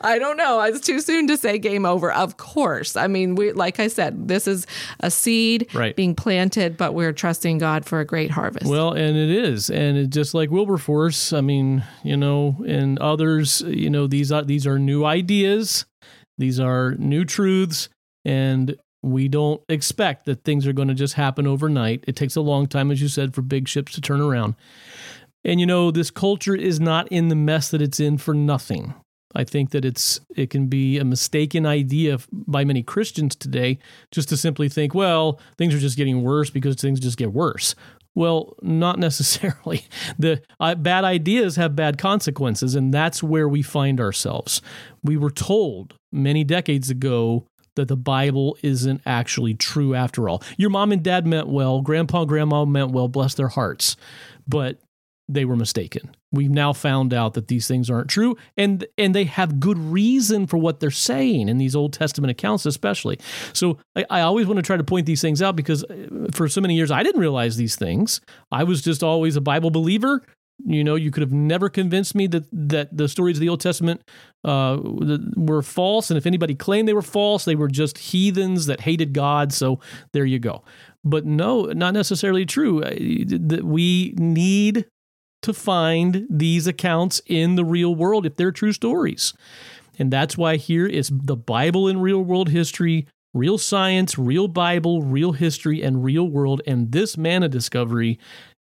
I 0.01 0.19
don't 0.19 0.37
know. 0.37 0.61
It's 0.63 0.81
too 0.87 1.01
soon 1.01 1.27
to 1.29 1.37
say 1.37 1.59
game 1.59 1.87
over. 1.87 2.13
Of 2.13 2.37
course. 2.37 2.97
I 2.97 3.07
mean, 3.07 3.35
we 3.35 3.53
like 3.53 3.79
I 3.81 3.89
said, 3.89 4.29
this 4.29 4.47
is 4.47 4.67
a 5.01 5.11
seed 5.11 5.69
Right. 5.75 5.95
being 5.97 6.15
planted, 6.15 6.77
but 6.77 6.93
we're 6.95 7.13
trusting 7.13 7.59
God 7.59 7.85
for 7.85 8.01
a 8.01 8.05
great 8.05 8.31
harvest. 8.31 8.67
Well, 8.67 8.93
and 8.93 9.17
it 9.17 9.31
is, 9.31 9.71
and 9.71 9.97
it, 9.97 10.11
just 10.11 10.35
like 10.35 10.51
Wilberforce, 10.51 11.33
I 11.33 11.41
mean, 11.41 11.85
you 12.03 12.17
know, 12.17 12.57
and 12.67 12.99
others, 12.99 13.63
you 13.63 13.91
know, 13.91 14.07
these 14.07 14.33
are 14.33 14.43
these 14.45 14.67
are 14.67 14.79
new 14.79 15.05
ideas, 15.05 15.87
these 16.39 16.59
are 16.61 16.95
new 16.99 17.25
truths, 17.25 17.89
and 18.25 18.77
we 19.07 19.29
don't 19.29 19.63
expect 19.69 20.27
that 20.27 20.43
things 20.43 20.67
are 20.67 20.73
going 20.73 20.89
to 20.89 20.95
just 20.95 21.15
happen 21.15 21.47
overnight. 21.47 22.05
It 22.09 22.17
takes 22.17 22.35
a 22.35 22.41
long 22.41 22.67
time, 22.67 22.91
as 22.91 23.01
you 23.01 23.09
said, 23.09 23.35
for 23.35 23.43
big 23.43 23.69
ships 23.69 23.93
to 23.93 24.01
turn 24.01 24.21
around. 24.21 24.57
And 25.45 25.61
you 25.61 25.67
know, 25.67 25.93
this 25.93 26.11
culture 26.11 26.57
is 26.57 26.81
not 26.81 27.07
in 27.09 27.29
the 27.29 27.37
mess 27.37 27.71
that 27.71 27.81
it's 27.81 28.01
in 28.01 28.19
for 28.19 28.35
nothing. 28.35 28.95
I 29.35 29.45
think 29.45 29.71
that 29.71 29.85
it's 29.85 30.19
it 30.35 30.51
can 30.51 30.67
be 30.67 30.99
a 30.99 31.05
mistaken 31.05 31.67
idea 31.67 32.19
by 32.33 32.65
many 32.65 32.83
Christians 32.83 33.37
today 33.37 33.79
just 34.11 34.29
to 34.31 34.37
simply 34.37 34.69
think, 34.69 34.95
well, 34.95 35.39
things 35.57 35.75
are 35.75 35.79
just 35.79 35.97
getting 35.97 36.23
worse 36.23 36.51
because 36.51 36.77
things 36.77 36.99
just 36.99 37.19
get 37.19 37.33
worse. 37.33 37.75
Well, 38.17 38.57
not 38.63 38.99
necessarily. 39.09 39.85
The 40.19 40.43
uh, 40.59 40.75
bad 40.75 41.05
ideas 41.05 41.55
have 41.57 41.77
bad 41.77 41.97
consequences, 41.99 42.75
and 42.75 42.93
that's 42.93 43.23
where 43.23 43.49
we 43.49 43.63
find 43.63 44.01
ourselves. 44.01 44.63
We 45.05 45.17
were 45.17 45.31
told 45.31 45.95
many 46.11 46.43
decades 46.43 46.91
ago 46.91 47.47
that 47.77 47.89
the 47.89 47.97
Bible 47.97 48.57
isn't 48.63 49.01
actually 49.07 49.55
true 49.55 49.95
after 49.95 50.29
all. 50.29 50.43
Your 50.57 50.71
mom 50.71 50.93
and 50.93 51.03
dad 51.03 51.27
meant 51.27 51.49
well, 51.49 51.81
grandpa 51.81 52.21
and 52.21 52.29
grandma 52.29 52.65
meant 52.65 52.91
well, 52.91 53.09
bless 53.09 53.35
their 53.35 53.49
hearts, 53.49 53.97
but 54.49 54.81
they 55.29 55.45
were 55.45 55.57
mistaken. 55.57 56.15
We've 56.33 56.51
now 56.51 56.73
found 56.73 57.13
out 57.13 57.35
that 57.35 57.49
these 57.49 57.67
things 57.67 57.91
aren't 57.91 58.09
true, 58.09 58.37
and 58.57 58.87
and 58.97 59.15
they 59.15 59.25
have 59.25 59.59
good 59.59 59.79
reason 59.79 60.47
for 60.47 60.57
what 60.57 60.81
they're 60.81 60.91
saying 60.91 61.49
in 61.49 61.59
these 61.59 61.75
Old 61.75 61.93
Testament 61.93 62.31
accounts, 62.31 62.67
especially. 62.67 63.19
So 63.53 63.79
I, 63.97 64.05
I 64.11 64.21
always 64.21 64.47
want 64.47 64.59
to 64.59 64.63
try 64.63 64.77
to 64.77 64.85
point 64.85 65.07
these 65.07 65.21
things 65.21 65.43
out 65.43 65.57
because 65.57 65.85
uh, 65.85 66.29
for 66.33 66.49
so 66.49 66.61
many 66.61 66.75
years 66.75 66.91
I 66.91 67.03
didn't 67.03 67.21
realize 67.21 67.57
these 67.57 67.77
things. 67.77 68.21
I 68.53 68.65
was 68.65 68.83
just 68.83 69.03
always 69.03 69.37
a 69.37 69.41
Bible 69.41 69.71
believer. 69.71 70.23
You 70.65 70.83
know, 70.83 70.95
you 70.95 71.11
could 71.11 71.21
have 71.21 71.33
never 71.33 71.69
convinced 71.69 72.15
me 72.15 72.27
that 72.29 72.45
that 72.53 72.97
the 72.97 73.09
stories 73.09 73.37
of 73.37 73.41
the 73.41 73.49
Old 73.49 73.61
Testament 73.61 74.01
uh, 74.45 74.79
were 75.37 75.63
false, 75.63 76.11
and 76.11 76.17
if 76.17 76.27
anybody 76.27 76.55
claimed 76.55 76.89
they 76.89 76.95
were 76.95 77.03
false, 77.03 77.45
they 77.45 77.55
were 77.55 77.69
just 77.69 77.99
heathens 77.99 78.67
that 78.67 78.81
hated 78.81 79.13
God. 79.13 79.53
So 79.53 79.81
there 80.13 80.25
you 80.25 80.39
go. 80.39 80.65
But 81.05 81.25
no, 81.27 81.67
not 81.67 81.95
necessarily 81.95 82.47
true. 82.47 82.81
That 82.81 83.63
we 83.65 84.15
need 84.17 84.87
to 85.43 85.53
find 85.53 86.27
these 86.29 86.67
accounts 86.67 87.21
in 87.27 87.55
the 87.55 87.65
real 87.65 87.95
world 87.95 88.27
if 88.27 88.37
they're 88.37 88.51
true 88.51 88.73
stories. 88.73 89.33
And 89.99 90.13
that's 90.13 90.37
why 90.37 90.57
here 90.57 90.87
is 90.87 91.11
the 91.13 91.37
Bible 91.37 91.87
in 91.87 92.01
real 92.01 92.23
world 92.23 92.49
history, 92.49 93.07
real 93.33 93.59
science, 93.59 94.19
real 94.19 94.49
Bible, 94.49 95.03
real 95.03 95.33
history, 95.33 95.83
and 95.83 96.03
real 96.03 96.29
world. 96.29 96.63
And 96.67 96.93
this 96.93 97.17
manna 97.17 97.49
discovery 97.49 98.19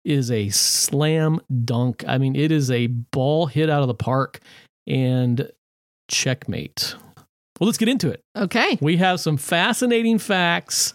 is 0.06 0.32
a 0.32 0.50
slam 0.50 1.40
dunk. 1.64 2.04
I 2.08 2.18
mean, 2.18 2.36
it 2.36 2.52
is 2.52 2.70
a 2.72 2.88
ball 2.88 3.48
hit 3.48 3.70
out 3.70 3.82
of 3.82 3.88
the 3.88 3.94
park 3.94 4.40
and 4.88 5.50
checkmate. 6.10 6.96
Well, 7.60 7.68
let's 7.68 7.78
get 7.78 7.88
into 7.88 8.10
it. 8.10 8.22
okay. 8.36 8.78
We 8.82 8.98
have 8.98 9.20
some 9.20 9.38
fascinating 9.38 10.18
facts 10.18 10.94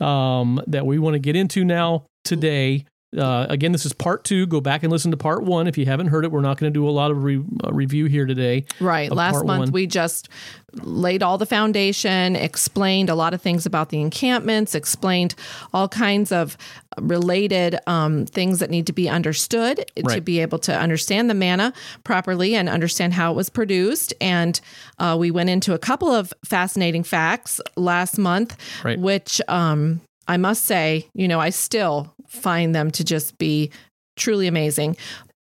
um, 0.00 0.60
that 0.66 0.86
we 0.86 0.98
want 0.98 1.14
to 1.14 1.18
get 1.18 1.36
into 1.36 1.64
now 1.64 2.06
today. 2.24 2.86
Uh, 3.16 3.44
again, 3.48 3.72
this 3.72 3.84
is 3.84 3.92
part 3.92 4.22
two. 4.22 4.46
Go 4.46 4.60
back 4.60 4.84
and 4.84 4.92
listen 4.92 5.10
to 5.10 5.16
part 5.16 5.42
one 5.42 5.66
if 5.66 5.76
you 5.76 5.84
haven't 5.84 6.06
heard 6.08 6.24
it. 6.24 6.30
We're 6.30 6.42
not 6.42 6.58
going 6.58 6.72
to 6.72 6.74
do 6.78 6.88
a 6.88 6.90
lot 6.90 7.10
of 7.10 7.24
re- 7.24 7.42
uh, 7.64 7.72
review 7.72 8.06
here 8.06 8.24
today. 8.24 8.64
Right. 8.78 9.10
Last 9.10 9.44
month, 9.44 9.60
one. 9.64 9.72
we 9.72 9.88
just 9.88 10.28
laid 10.74 11.20
all 11.20 11.36
the 11.36 11.46
foundation, 11.46 12.36
explained 12.36 13.10
a 13.10 13.16
lot 13.16 13.34
of 13.34 13.42
things 13.42 13.66
about 13.66 13.88
the 13.88 14.00
encampments, 14.00 14.76
explained 14.76 15.34
all 15.74 15.88
kinds 15.88 16.30
of 16.30 16.56
related 17.00 17.78
um, 17.88 18.26
things 18.26 18.60
that 18.60 18.70
need 18.70 18.86
to 18.86 18.92
be 18.92 19.08
understood 19.08 19.84
to 20.08 20.20
be 20.20 20.38
able 20.40 20.58
to 20.60 20.76
understand 20.76 21.28
the 21.28 21.34
manna 21.34 21.72
properly 22.04 22.54
and 22.54 22.68
understand 22.68 23.14
how 23.14 23.32
it 23.32 23.34
was 23.34 23.50
produced. 23.50 24.14
And 24.20 24.60
uh, 25.00 25.16
we 25.18 25.32
went 25.32 25.50
into 25.50 25.74
a 25.74 25.78
couple 25.78 26.10
of 26.12 26.32
fascinating 26.44 27.02
facts 27.02 27.60
last 27.76 28.18
month, 28.18 28.56
Right. 28.84 28.98
which 29.00 29.40
um, 29.48 30.00
I 30.28 30.36
must 30.36 30.64
say, 30.64 31.08
you 31.14 31.26
know, 31.26 31.40
I 31.40 31.50
still 31.50 32.14
find 32.30 32.74
them 32.74 32.90
to 32.92 33.04
just 33.04 33.36
be 33.38 33.70
truly 34.16 34.46
amazing 34.46 34.96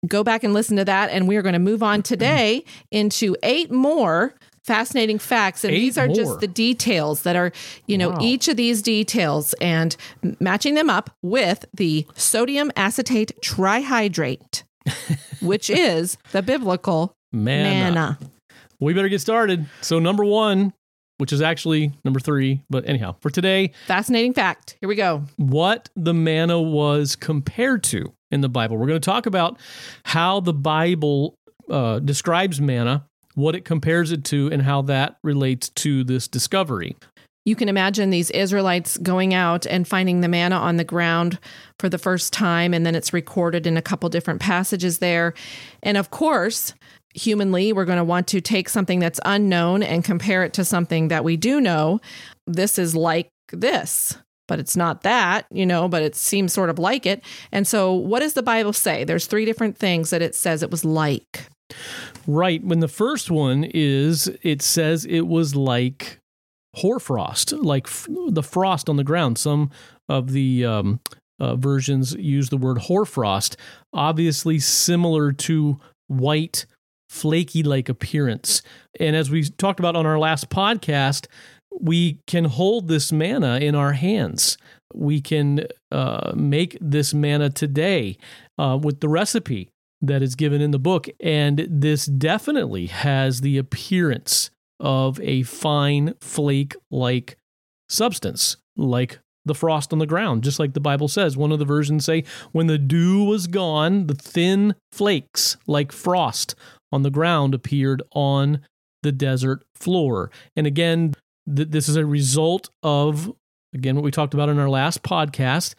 go 0.07 0.23
back 0.23 0.45
and 0.45 0.55
listen 0.55 0.77
to 0.77 0.85
that. 0.85 1.11
And 1.11 1.27
we 1.27 1.37
are 1.37 1.43
going 1.43 1.55
to 1.55 1.59
move 1.59 1.83
on 1.83 1.99
mm-hmm. 1.99 2.03
today 2.15 2.65
into 2.91 3.37
eight 3.43 3.71
more 3.71 4.35
fascinating 4.65 5.19
facts. 5.19 5.65
And 5.65 5.73
Eight 5.73 5.81
these 5.81 5.99
are 5.99 6.07
more. 6.07 6.15
just 6.15 6.41
the 6.41 6.47
details 6.47 7.23
that 7.23 7.37
are, 7.37 7.53
you 7.87 7.97
know, 7.97 8.11
Wow. 8.11 8.19
each 8.21 8.49
of 8.49 8.57
these 8.57 8.83
details 8.83 9.55
and 9.61 9.97
matching 10.41 10.75
them 10.75 10.91
up 10.91 11.11
with 11.23 11.65
the 11.73 12.07
sodium 12.15 12.71
acetate 12.77 13.33
trihydrate, 13.43 14.63
which 15.41 15.71
is 15.71 16.19
the 16.33 16.43
biblical 16.43 17.15
Man, 17.33 17.95
manna. 17.95 18.19
we 18.79 18.93
better 18.93 19.09
get 19.09 19.21
started. 19.23 19.67
So, 19.81 19.99
number 19.99 20.25
one, 20.25 20.75
which 21.19 21.33
is 21.33 21.43
actually 21.43 21.93
number 22.05 22.21
three, 22.21 22.63
but 22.71 22.89
anyhow, 22.89 23.15
for 23.21 23.31
today, 23.31 23.73
Fascinating 23.87 24.33
fact. 24.33 24.77
Here 24.81 24.89
we 24.89 24.95
go. 24.97 25.25
what 25.37 25.89
the 25.95 26.15
manna 26.15 26.61
was 26.61 27.17
compared 27.17 27.83
to 27.85 28.13
in 28.31 28.41
the 28.41 28.49
Bible. 28.49 28.77
We're 28.77 28.87
going 28.87 29.01
to 29.01 29.05
talk 29.05 29.27
about 29.27 29.59
how 30.05 30.41
the 30.41 30.53
Bible 30.53 31.35
uh, 31.71 31.99
describes 31.99 32.61
manna, 32.61 33.05
what 33.35 33.55
it 33.55 33.65
compares 33.65 34.13
it 34.13 34.25
to, 34.25 34.49
and 34.53 34.63
how 34.63 34.83
that 34.83 35.19
relates 35.23 35.69
to 35.71 36.05
this 36.05 36.29
discovery. 36.29 36.97
You 37.45 37.57
can 37.57 37.71
imagine 37.71 38.11
these 38.11 38.31
Israelites 38.33 38.99
going 38.99 39.33
out 39.33 39.65
and 39.65 39.89
finding 39.89 40.21
the 40.21 40.29
manna 40.29 40.57
on 40.57 40.77
the 40.77 40.85
ground 40.85 41.39
for 41.81 41.89
the 41.89 41.97
first 41.97 42.31
time, 42.33 42.75
and 42.75 42.85
then 42.85 42.95
it's 42.95 43.15
recorded 43.15 43.67
in 43.67 43.79
a 43.79 43.83
couple 43.83 44.11
different 44.11 44.41
passages 44.41 44.99
there. 44.99 45.33
And 45.83 45.97
of 45.97 46.11
course, 46.11 46.75
humanly, 47.19 47.73
we're 47.73 47.85
going 47.85 47.99
to 47.99 48.05
want 48.05 48.27
to 48.29 48.41
take 48.41 48.69
something 48.69 48.99
that's 48.99 49.21
unknown 49.25 49.83
and 49.83 50.05
compare 50.05 50.45
it 50.45 50.53
to 50.55 50.65
something 50.65 51.09
that 51.09 51.25
we 51.25 51.37
do 51.37 51.61
know. 51.61 52.01
This 52.47 52.79
is 52.79 52.95
like 52.95 53.29
this, 53.53 54.17
but 54.47 54.59
it's 54.59 54.77
not 54.77 55.03
that, 55.03 55.47
you 55.51 55.67
know, 55.67 55.89
but 55.89 56.03
it 56.03 56.15
seems 56.15 56.53
sort 56.53 56.71
of 56.71 56.79
like 56.79 57.07
it. 57.07 57.23
And 57.53 57.67
so, 57.67 57.93
what 57.93 58.21
does 58.21 58.35
the 58.35 58.43
Bible 58.43 58.73
say? 58.73 59.05
There's 59.05 59.27
three 59.27 59.45
different 59.45 59.77
things 59.77 60.11
that 60.11 60.23
it 60.23 60.35
says 60.35 60.63
it 60.63 60.71
was 60.71 60.85
like. 60.85 61.47
Right. 62.27 62.63
When 62.65 62.81
the 62.81 62.89
first 62.89 63.31
one 63.31 63.65
is, 63.65 64.31
it 64.43 64.63
says 64.63 65.05
it 65.05 65.27
was 65.27 65.55
like 65.55 66.19
hoarfrost, 66.77 67.53
like 67.53 67.87
f- 67.87 68.07
the 68.09 68.43
frost 68.43 68.89
on 68.89 68.97
the 68.97 69.05
ground. 69.05 69.39
Some 69.39 69.71
of 70.09 70.33
the 70.33 70.65
um, 70.65 71.01
uh, 71.41 71.57
versions 71.57 72.15
use 72.15 72.49
the 72.49 72.57
word 72.57 72.79
hoarfrost, 72.79 73.57
obviously 73.93 74.59
similar 74.59 75.33
to 75.33 75.79
white, 76.07 76.67
flaky 77.09 77.63
like 77.63 77.89
appearance. 77.89 78.63
And 79.01 79.17
as 79.17 79.31
we 79.31 79.45
talked 79.45 79.81
about 79.81 79.97
on 79.97 80.07
our 80.07 80.19
last 80.19 80.51
podcast, 80.51 81.27
we 81.81 82.21
can 82.27 82.45
hold 82.45 82.89
this 82.89 83.13
manna 83.13 83.59
in 83.59 83.75
our 83.75 83.93
hands. 83.93 84.59
We 84.95 85.21
can 85.21 85.67
uh, 85.93 86.33
make 86.35 86.77
this 86.81 87.15
manna 87.15 87.51
today 87.51 88.17
uh, 88.59 88.79
with 88.81 89.01
the 89.01 89.09
recipe 89.09 89.71
that 90.01 90.23
is 90.23 90.35
given 90.35 90.61
in 90.61 90.71
the 90.71 90.79
book. 90.79 91.09
And 91.21 91.67
this 91.71 92.07
definitely 92.07 92.87
has 92.87 93.41
the 93.41 93.59
appearance 93.59 94.51
of 94.81 95.21
a 95.21 95.43
fine 95.43 96.15
flake 96.21 96.77
like 96.91 97.37
substance, 97.89 98.57
like 98.77 99.19
the 99.45 99.55
frost 99.55 99.93
on 99.93 99.99
the 99.99 100.07
ground, 100.07 100.45
just 100.45 100.59
like 100.59 100.75
the 100.75 100.81
Bible 100.81 101.09
says. 101.09 101.37
One 101.37 101.53
of 101.53 101.59
the 101.59 101.65
versions 101.65 102.05
say, 102.05 102.25
when 102.53 102.67
the 102.67 102.79
dew 102.79 103.25
was 103.25 103.47
gone, 103.47 104.07
the 104.07 104.15
thin 104.15 104.75
flakes 104.93 105.57
like 105.67 105.91
frost 105.91 106.55
on 106.93 107.03
the 107.03 107.11
ground 107.11 107.55
appeared 107.55 108.03
on 108.13 108.61
the 109.03 109.13
desert 109.13 109.65
floor. 109.75 110.31
And 110.57 110.67
again, 110.67 111.15
th- 111.55 111.69
this 111.69 111.89
is 111.89 111.97
a 111.97 112.07
result 112.07 112.71
of, 112.83 113.33
again, 113.75 113.95
what 113.95 114.05
we 114.05 114.11
talked 114.11 114.35
about 114.35 114.49
in 114.49 114.59
our 114.59 114.69
last 114.69 115.03
podcast 115.03 115.75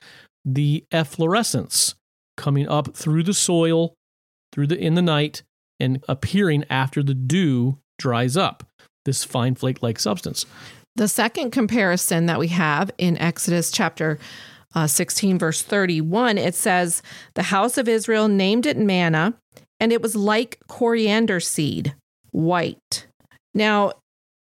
the 0.45 0.85
efflorescence 0.91 1.95
coming 2.37 2.67
up 2.67 2.95
through 2.95 3.23
the 3.23 3.33
soil 3.33 3.93
through 4.51 4.67
the 4.67 4.77
in 4.77 4.95
the 4.95 5.01
night 5.01 5.43
and 5.79 6.03
appearing 6.07 6.63
after 6.69 7.03
the 7.03 7.13
dew 7.13 7.77
dries 7.97 8.37
up 8.37 8.63
this 9.05 9.23
fine 9.23 9.55
flake 9.55 9.83
like 9.83 9.99
substance 9.99 10.45
the 10.95 11.07
second 11.07 11.51
comparison 11.51 12.25
that 12.25 12.39
we 12.39 12.47
have 12.47 12.89
in 12.97 13.17
exodus 13.17 13.71
chapter 13.71 14.17
uh, 14.75 14.87
16 14.87 15.37
verse 15.37 15.61
31 15.61 16.37
it 16.37 16.55
says 16.55 17.01
the 17.35 17.43
house 17.43 17.77
of 17.77 17.89
israel 17.89 18.27
named 18.27 18.65
it 18.65 18.77
manna 18.77 19.33
and 19.79 19.91
it 19.91 20.01
was 20.01 20.15
like 20.15 20.59
coriander 20.67 21.39
seed 21.39 21.95
white 22.31 23.07
now 23.53 23.91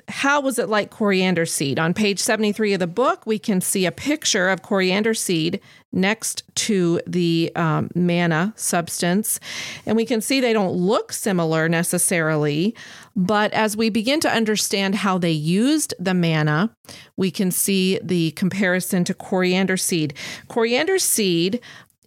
how 0.10 0.40
was 0.40 0.58
it 0.58 0.70
like 0.70 0.90
coriander 0.90 1.46
seed? 1.46 1.78
On 1.80 1.94
page 1.94 2.20
73 2.20 2.74
of 2.74 2.80
the 2.80 2.88
book, 2.88 3.26
we 3.26 3.38
can 3.38 3.60
see 3.60 3.86
a 3.86 3.92
picture 3.92 4.48
of 4.48 4.62
coriander 4.62 5.14
seed 5.14 5.60
next 5.92 6.44
to 6.56 7.02
the 7.06 7.52
um, 7.56 7.90
manna 7.94 8.54
substance. 8.56 9.40
And 9.86 9.98
we 9.98 10.06
can 10.06 10.22
see 10.22 10.40
they 10.40 10.54
don't 10.54 10.74
look 10.74 11.12
similar 11.12 11.68
necessarily, 11.68 12.74
but 13.16 13.52
as 13.54 13.76
we 13.76 13.90
begin 13.90 14.20
to 14.22 14.32
understand 14.32 14.96
how 14.96 15.18
they 15.18 15.32
used 15.32 15.94
the 16.00 16.14
manna, 16.14 16.74
we 17.18 17.30
can 17.30 17.52
see 17.52 18.00
the 18.02 18.32
comparison 18.32 19.04
to 19.06 19.14
coriander 19.14 19.76
seed. 19.76 20.14
Coriander 20.48 21.00
seed 21.00 21.60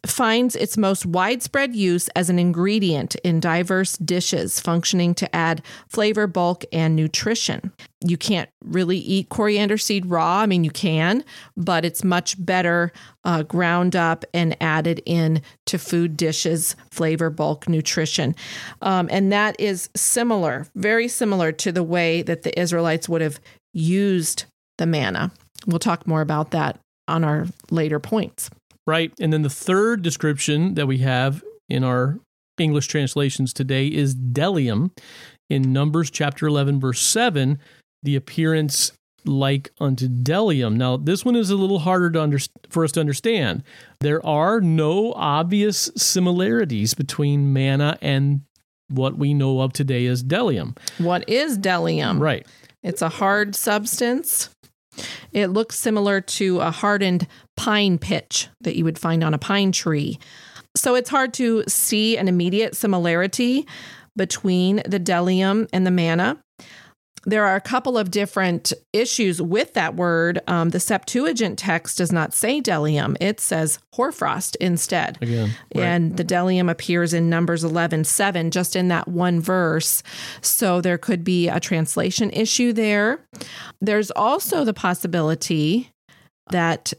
finds 0.07 0.57
its 0.57 0.77
most 0.77 1.05
widespread 1.05 1.75
use 1.75 2.09
as 2.11 2.31
an 2.31 2.39
ingredient 2.39 3.15
in 3.17 3.41
diverse 3.41 3.97
dishes, 3.99 4.61
functioning 4.61 5.15
to 5.15 5.35
add 5.35 5.63
flavor, 5.89 6.27
bulk, 6.27 6.65
and 6.73 6.97
nutrition. 6.97 7.73
You 8.03 8.17
can't 8.17 8.49
really 8.65 8.97
eat 8.97 9.29
coriander 9.29 9.77
seed 9.77 10.07
raw. 10.07 10.39
I 10.41 10.47
mean, 10.47 10.65
you 10.65 10.71
can, 10.71 11.23
but 11.57 11.85
it's 11.85 12.03
much 12.03 12.43
better 12.43 12.93
uh, 13.25 13.43
ground 13.43 13.95
up 13.95 14.25
and 14.33 14.57
added 14.63 15.03
in 15.05 15.43
to 15.67 15.79
food 15.79 16.17
dishes, 16.17 16.77
flavor, 16.91 17.29
bulk, 17.29 17.69
nutrition. 17.69 18.35
Um, 18.81 19.09
and 19.13 19.31
that 19.33 19.59
is 19.61 19.91
similar, 19.95 20.67
very 20.75 21.09
similar 21.09 21.53
to 21.53 21.73
the 21.73 21.83
way 21.83 22.23
that 22.23 22.43
the 22.43 22.59
Israelites 22.59 23.09
would 23.09 23.21
have 23.21 23.39
used 23.75 24.45
the 24.79 24.87
manna. 24.87 25.31
We'll 25.67 25.79
talk 25.79 26.07
more 26.07 26.23
about 26.23 26.53
that 26.53 26.79
on 27.07 27.23
our 27.23 27.49
later 27.71 28.01
points 28.01 28.51
right? 28.87 29.13
And 29.21 29.33
then 29.33 29.43
the 29.43 29.51
third 29.51 30.03
description 30.03 30.75
that 30.75 30.87
we 30.87 30.99
have 30.99 31.43
in 31.69 31.85
our 31.85 32.19
English 32.59 32.89
translations 32.89 33.53
today 33.53 33.87
is 33.87 34.15
bdellium 34.15 34.91
In 35.49 35.73
Numbers 35.73 36.11
chapter 36.11 36.47
11, 36.47 36.79
verse 36.81 37.01
7, 37.01 37.59
the 38.03 38.17
appearance 38.17 38.93
like 39.25 39.71
unto 39.81 40.09
bdellium. 40.09 40.77
Now, 40.77 40.97
this 40.97 41.25
one 41.25 41.37
is 41.37 41.51
a 41.51 41.57
little 41.57 41.81
harder 41.81 42.11
to 42.11 42.23
under, 42.23 42.39
for 42.71 42.85
us 42.85 42.93
to 42.93 43.01
understand. 43.01 43.63
There 44.01 44.25
are 44.25 44.61
no 44.61 45.13
obvious 45.15 45.91
similarities 45.97 46.95
between 46.95 47.53
manna 47.53 47.99
and 48.01 48.43
what 48.89 49.17
we 49.19 49.35
know 49.35 49.61
of 49.61 49.73
today 49.73 50.07
as 50.07 50.23
bdellium. 50.23 50.77
What 50.99 51.29
is 51.29 51.59
bdellium? 51.59 52.19
Right. 52.19 52.47
It's 52.83 53.03
a 53.03 53.09
hard 53.09 53.55
substance. 53.55 54.51
It 55.33 55.49
looks 55.49 55.79
similar 55.79 56.21
to 56.21 56.61
a 56.61 56.71
hardened 56.71 57.27
pine 57.57 57.99
pitch 57.99 58.49
that 58.61 58.77
you 58.77 58.85
would 58.85 58.99
find 58.99 59.23
on 59.23 59.35
a 59.35 59.39
pine 59.39 59.73
tree. 59.73 60.19
So 60.77 60.95
it's 60.95 61.11
hard 61.11 61.35
to 61.35 61.65
see 61.67 62.17
an 62.17 62.29
immediate 62.29 62.77
similarity 62.77 63.67
between 64.17 64.77
the 64.87 65.01
bdellium 65.01 65.69
and 65.73 65.87
the 65.87 65.91
manna 65.91 66.43
there 67.25 67.45
are 67.45 67.57
a 67.57 67.61
couple 67.61 67.99
of 67.99 68.11
different 68.11 68.73
issues 68.93 69.43
with 69.43 69.75
that 69.75 69.95
word. 69.95 70.41
Um, 70.47 70.71
the 70.71 70.81
Septuagint 70.81 71.59
text 71.59 71.99
does 71.99 72.13
not 72.13 72.33
say 72.33 72.61
bdellium, 72.61 73.17
it 73.21 73.41
says 73.41 73.79
hoarfrost 73.93 74.57
instead. 74.57 75.19
Again. 75.21 75.51
Right. 75.75 75.85
And 75.85 76.17
the 76.17 76.25
bdellium 76.25 76.71
appears 76.71 77.13
in 77.13 77.29
Numbers 77.29 77.65
11 77.65 78.05
7, 78.05 78.51
just 78.51 78.77
in 78.77 78.89
that 78.89 79.09
one 79.09 79.41
verse. 79.41 80.03
So 80.41 80.81
there 80.81 80.99
could 80.99 81.25
be 81.25 81.49
a 81.49 81.61
translation 81.61 82.31
issue 82.31 82.73
there. 82.73 83.21
There's 83.81 84.11
also 84.13 84.65
the 84.65 84.75
possibility 84.75 85.91
that 86.51 86.93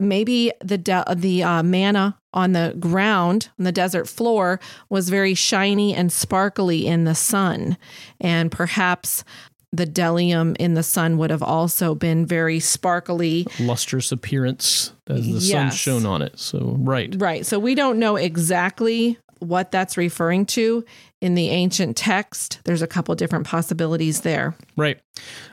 maybe 0.00 0.50
the 0.60 0.78
de- 0.78 1.04
the 1.14 1.42
uh, 1.42 1.62
manna 1.62 2.18
on 2.32 2.52
the 2.52 2.74
ground 2.78 3.50
on 3.58 3.64
the 3.64 3.72
desert 3.72 4.08
floor 4.08 4.58
was 4.88 5.10
very 5.10 5.34
shiny 5.34 5.94
and 5.94 6.12
sparkly 6.12 6.86
in 6.86 7.04
the 7.04 7.14
sun 7.14 7.76
and 8.20 8.50
perhaps 8.50 9.24
the 9.72 9.86
bdellium 9.86 10.56
in 10.58 10.74
the 10.74 10.82
sun 10.82 11.16
would 11.18 11.30
have 11.30 11.42
also 11.42 11.94
been 11.94 12.26
very 12.26 12.60
sparkly, 12.60 13.46
lustrous 13.60 14.10
appearance 14.10 14.92
as 15.08 15.26
the 15.26 15.32
yes. 15.32 15.50
sun 15.50 15.70
shone 15.70 16.06
on 16.06 16.22
it. 16.22 16.38
So, 16.38 16.76
right. 16.78 17.14
Right. 17.18 17.46
So, 17.46 17.58
we 17.58 17.74
don't 17.74 17.98
know 17.98 18.16
exactly 18.16 19.18
what 19.38 19.70
that's 19.70 19.96
referring 19.96 20.44
to 20.44 20.84
in 21.20 21.34
the 21.34 21.48
ancient 21.50 21.96
text. 21.96 22.60
There's 22.64 22.82
a 22.82 22.86
couple 22.86 23.14
different 23.14 23.46
possibilities 23.46 24.20
there. 24.22 24.54
Right. 24.76 25.00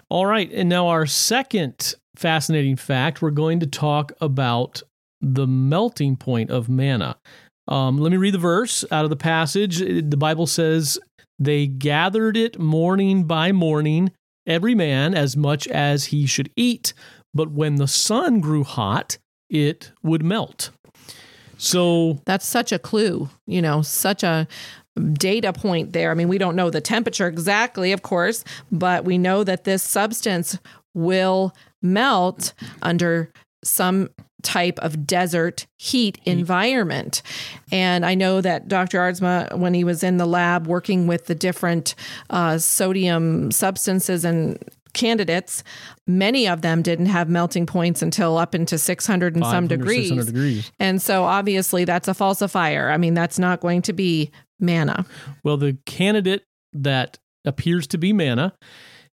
All 0.09 0.25
right. 0.25 0.51
And 0.51 0.69
now, 0.69 0.87
our 0.87 1.05
second 1.05 1.93
fascinating 2.15 2.75
fact 2.75 3.21
we're 3.21 3.29
going 3.29 3.59
to 3.59 3.67
talk 3.67 4.11
about 4.19 4.81
the 5.21 5.47
melting 5.47 6.15
point 6.15 6.49
of 6.49 6.69
manna. 6.69 7.17
Um, 7.67 7.97
let 7.97 8.11
me 8.11 8.17
read 8.17 8.33
the 8.33 8.39
verse 8.39 8.85
out 8.91 9.03
of 9.03 9.09
the 9.09 9.17
passage. 9.17 9.79
The 9.79 10.17
Bible 10.17 10.47
says, 10.47 10.97
they 11.39 11.67
gathered 11.67 12.37
it 12.37 12.59
morning 12.59 13.25
by 13.25 13.51
morning, 13.51 14.11
every 14.45 14.75
man 14.75 15.13
as 15.13 15.37
much 15.37 15.67
as 15.67 16.05
he 16.05 16.25
should 16.25 16.51
eat. 16.55 16.93
But 17.33 17.51
when 17.51 17.75
the 17.75 17.87
sun 17.87 18.39
grew 18.39 18.63
hot, 18.63 19.17
it 19.49 19.91
would 20.03 20.23
melt. 20.23 20.71
So 21.57 22.21
that's 22.25 22.45
such 22.45 22.71
a 22.71 22.79
clue, 22.79 23.29
you 23.45 23.61
know, 23.61 23.81
such 23.81 24.23
a 24.23 24.47
data 25.13 25.53
point 25.53 25.93
there. 25.93 26.11
I 26.11 26.13
mean, 26.13 26.27
we 26.27 26.37
don't 26.37 26.55
know 26.55 26.69
the 26.69 26.81
temperature 26.81 27.27
exactly, 27.27 27.91
of 27.91 28.01
course, 28.01 28.43
but 28.71 29.05
we 29.05 29.17
know 29.17 29.43
that 29.43 29.63
this 29.63 29.83
substance 29.83 30.57
will 30.93 31.53
melt 31.81 32.53
under 32.81 33.31
some 33.63 34.09
type 34.43 34.79
of 34.79 35.05
desert 35.05 35.65
heat 35.77 36.19
environment. 36.25 37.21
And 37.71 38.05
I 38.05 38.15
know 38.15 38.41
that 38.41 38.67
Dr. 38.67 38.99
Aardsma, 38.99 39.57
when 39.57 39.73
he 39.73 39.83
was 39.83 40.03
in 40.03 40.17
the 40.17 40.25
lab 40.25 40.67
working 40.67 41.07
with 41.07 41.25
the 41.25 41.35
different 41.35 41.95
uh, 42.29 42.57
sodium 42.57 43.51
substances 43.51 44.23
and 44.23 44.57
candidates, 44.93 45.63
many 46.05 46.47
of 46.47 46.61
them 46.61 46.81
didn't 46.81 47.07
have 47.07 47.29
melting 47.29 47.65
points 47.65 48.01
until 48.01 48.37
up 48.37 48.55
into 48.55 48.77
600 48.77 49.35
and 49.35 49.45
some 49.45 49.67
degrees. 49.67 50.25
degrees. 50.25 50.71
And 50.79 51.01
so 51.01 51.23
obviously 51.23 51.85
that's 51.85 52.07
a 52.07 52.13
falsifier. 52.13 52.91
I 52.91 52.97
mean, 52.97 53.13
that's 53.13 53.39
not 53.39 53.59
going 53.59 53.81
to 53.83 53.93
be 53.93 54.31
manna. 54.59 55.05
Well, 55.43 55.57
the 55.57 55.77
candidate 55.85 56.43
that 56.73 57.19
appears 57.45 57.87
to 57.87 57.97
be 57.97 58.13
manna 58.13 58.53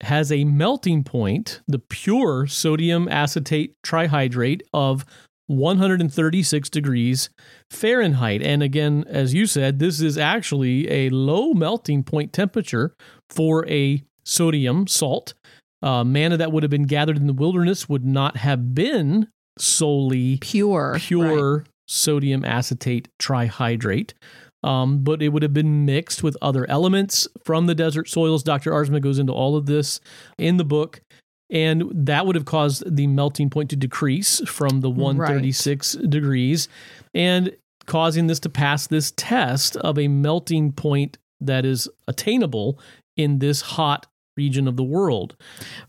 has 0.02 0.32
a 0.32 0.44
melting 0.44 1.04
point, 1.04 1.62
the 1.68 1.80
pure 1.80 2.48
sodium 2.48 3.08
acetate 3.10 3.76
trihydrate 3.84 4.62
of 4.74 5.06
136 5.48 6.70
degrees 6.70 7.30
Fahrenheit. 7.72 8.42
And 8.42 8.62
again, 8.62 9.06
as 9.08 9.34
you 9.34 9.46
said, 9.46 9.80
this 9.80 10.02
is 10.02 10.18
actually 10.18 10.90
a 10.90 11.10
low 11.10 11.54
melting 11.54 12.04
point 12.04 12.34
temperature 12.34 12.94
for 13.30 13.68
a 13.68 14.04
sodium 14.24 14.88
salt. 14.88 15.34
Uh, 15.82 16.04
manna 16.04 16.38
that 16.38 16.52
would 16.52 16.64
have 16.64 16.70
been 16.70 16.84
gathered 16.84 17.18
in 17.18 17.28
the 17.28 17.34
wilderness 17.34 17.88
would 17.88 18.06
not 18.06 18.38
have 18.38 18.74
been 18.74 19.28
solely 19.58 20.38
pure, 20.38 20.98
pure 21.00 21.58
right. 21.58 21.68
sodium 21.88 22.44
acetate 22.44 23.10
trihydrate 23.20 24.14
um, 24.64 25.04
but 25.04 25.22
it 25.22 25.30
would 25.30 25.44
have 25.44 25.54
been 25.54 25.86
mixed 25.86 26.24
with 26.24 26.38
other 26.42 26.70
elements 26.70 27.28
from 27.44 27.68
the 27.68 27.76
desert 27.76 28.10
soils. 28.10 28.44
Dr. 28.44 28.72
Aardsma 28.72 29.02
goes 29.02 29.20
into 29.20 29.34
all 29.34 29.56
of 29.56 29.66
this 29.66 30.00
in 30.38 30.58
the 30.58 30.66
book. 30.66 31.02
And 31.50 31.90
that 31.94 32.26
would 32.26 32.36
have 32.36 32.44
caused 32.44 32.84
the 32.94 33.08
melting 33.08 33.50
point 33.50 33.70
to 33.70 33.78
decrease 33.78 34.42
from 34.50 34.82
the 34.82 34.90
136 34.90 35.96
right. 35.96 36.10
degrees 36.10 36.68
and 37.14 37.56
causing 37.86 38.28
this 38.28 38.40
to 38.42 38.50
pass 38.50 38.88
this 38.88 39.14
test 39.16 39.78
of 39.78 39.98
a 39.98 40.10
melting 40.10 40.74
point 40.74 41.18
that 41.40 41.66
is 41.66 41.88
attainable 42.08 42.80
in 43.16 43.40
this 43.40 43.62
hot 43.62 44.08
region 44.38 44.68
of 44.68 44.78
the 44.78 44.84
world. 44.84 45.36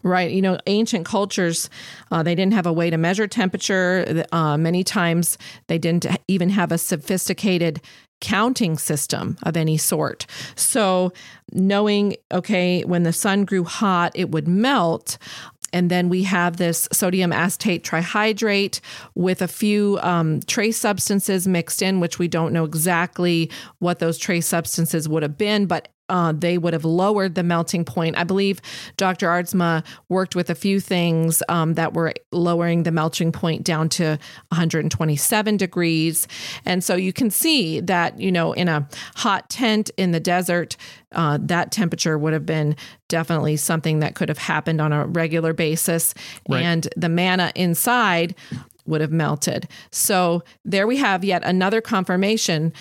Right. 0.03 0.31
You 0.31 0.41
know, 0.41 0.59
ancient 0.67 1.05
cultures, 1.05 1.69
uh, 2.11 2.23
they 2.23 2.35
didn't 2.35 2.55
have 2.55 2.67
a 2.67 2.73
way 2.73 2.89
to 2.89 2.97
measure 2.97 3.27
temperature. 3.27 4.25
Uh, 4.33 4.57
many 4.57 4.83
times 4.83 5.39
they 5.69 5.79
didn't 5.79 6.07
even 6.27 6.49
have 6.49 6.73
a 6.73 6.79
sophisticated 6.79 7.81
counting 8.21 8.79
system 8.79 9.37
of 9.43 9.57
any 9.57 9.77
sort. 9.77 10.27
So, 10.57 11.13
knowing, 11.53 12.17
okay, 12.33 12.83
when 12.83 13.05
the 13.05 13.13
sun 13.13 13.45
grew 13.45 13.65
hot, 13.65 14.13
it 14.15 14.31
would 14.31 14.49
melt. 14.49 15.19
And 15.73 15.91
then 15.91 16.09
we 16.09 16.23
have 16.23 16.57
this 16.57 16.89
sodium 16.93 17.33
acetate 17.33 17.85
trihydrate 17.85 18.81
with 19.15 19.43
a 19.43 19.49
few 19.49 19.99
um, 20.03 20.41
trace 20.47 20.79
substances 20.79 21.47
mixed 21.47 21.83
in, 21.83 22.01
which 22.01 22.19
we 22.19 22.27
don't 22.27 22.53
know 22.53 22.65
exactly 22.65 23.51
what 23.79 23.99
those 23.99 24.17
trace 24.17 24.47
substances 24.47 25.09
would 25.09 25.23
have 25.23 25.37
been, 25.37 25.67
but 25.67 25.89
uh, 26.09 26.33
they 26.33 26.59
would 26.59 26.73
have 26.73 26.85
lowered 26.85 27.35
the 27.35 27.43
melting 27.43 27.85
point. 27.85 28.17
I 28.17 28.25
believe 28.25 28.61
Dr. 28.97 29.29
Aardsma 29.29 29.85
worked 30.09 30.35
with 30.35 30.51
a 30.51 30.55
few 30.55 30.81
things 30.81 31.43
um, 31.49 31.75
that 31.75 31.95
were 31.95 32.13
lowering 32.33 32.83
the 32.83 32.93
melting 32.93 33.33
point 33.33 33.65
down 33.65 33.89
to 33.91 34.19
127 34.49 35.57
degrees. 35.57 36.29
And 36.65 36.83
so 36.83 36.95
you 36.95 37.13
can 37.13 37.31
see 37.31 37.81
that, 37.81 38.19
you 38.21 38.33
know, 38.33 38.53
in 38.53 38.69
a 38.69 38.89
hot 39.17 39.51
tent 39.51 39.91
in 39.97 40.13
the 40.13 40.21
desert, 40.21 40.77
uh, 41.13 41.39
that 41.41 41.73
temperature 41.73 42.19
would 42.19 42.33
have 42.33 42.47
been 42.47 42.77
definitely 43.09 43.57
something 43.57 44.01
that 44.01 44.15
could 44.15 44.29
have 44.29 44.39
happened 44.39 44.81
on 44.81 44.93
a 44.93 45.07
regular 45.07 45.53
basis. 45.53 46.15
Right. 46.49 46.63
And 46.63 46.89
the 46.97 47.09
manna 47.09 47.53
inside 47.55 48.35
would 48.87 49.01
have 49.01 49.13
melted. 49.13 49.69
So 49.91 50.43
there 50.65 50.87
we 50.87 50.97
have 50.97 51.25
yet 51.25 51.43
another 51.45 51.81
confirmation 51.81 52.73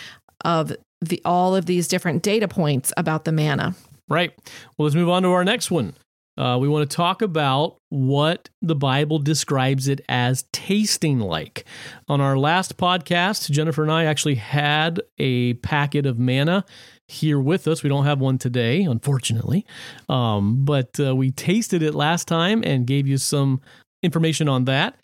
of 0.46 0.76
the 1.02 1.22
all 1.26 1.56
of 1.56 1.66
these 1.66 1.88
different 1.88 2.24
data 2.24 2.48
points 2.48 2.92
about 2.98 3.26
the 3.26 3.32
manna. 3.32 3.76
Right. 4.10 4.32
Well, 4.78 4.86
let's 4.86 4.96
move 4.96 5.10
on 5.10 5.24
to 5.24 5.30
our 5.30 5.44
next 5.44 5.70
one. 5.70 5.96
Uh, 6.38 6.58
we 6.60 6.68
want 6.68 6.88
to 6.88 6.96
talk 6.96 7.24
about 7.24 7.78
what 7.90 8.50
the 8.62 8.76
Bible 8.76 9.18
describes 9.18 9.88
it 9.88 10.02
as 10.08 10.46
tasting 10.54 11.20
like. 11.20 11.66
On 12.08 12.22
our 12.22 12.38
last 12.38 12.78
podcast, 12.78 13.50
Jennifer 13.50 13.82
and 13.82 13.92
I 13.92 14.06
actually 14.06 14.36
had 14.36 15.02
a 15.18 15.56
packet 15.56 16.06
of 16.06 16.20
manna 16.20 16.64
here 17.08 17.40
with 17.40 17.68
us. 17.68 17.82
We 17.82 17.90
don't 17.90 18.06
have 18.06 18.20
one 18.20 18.38
today, 18.38 18.84
unfortunately, 18.84 19.66
um, 20.10 20.64
but 20.64 21.00
uh, 21.00 21.16
we 21.16 21.32
tasted 21.32 21.82
it 21.82 21.96
last 21.96 22.28
time 22.28 22.64
and 22.64 22.86
gave 22.86 23.08
you 23.08 23.18
some 23.18 23.62
information 24.04 24.48
on 24.48 24.66
that. 24.66 24.96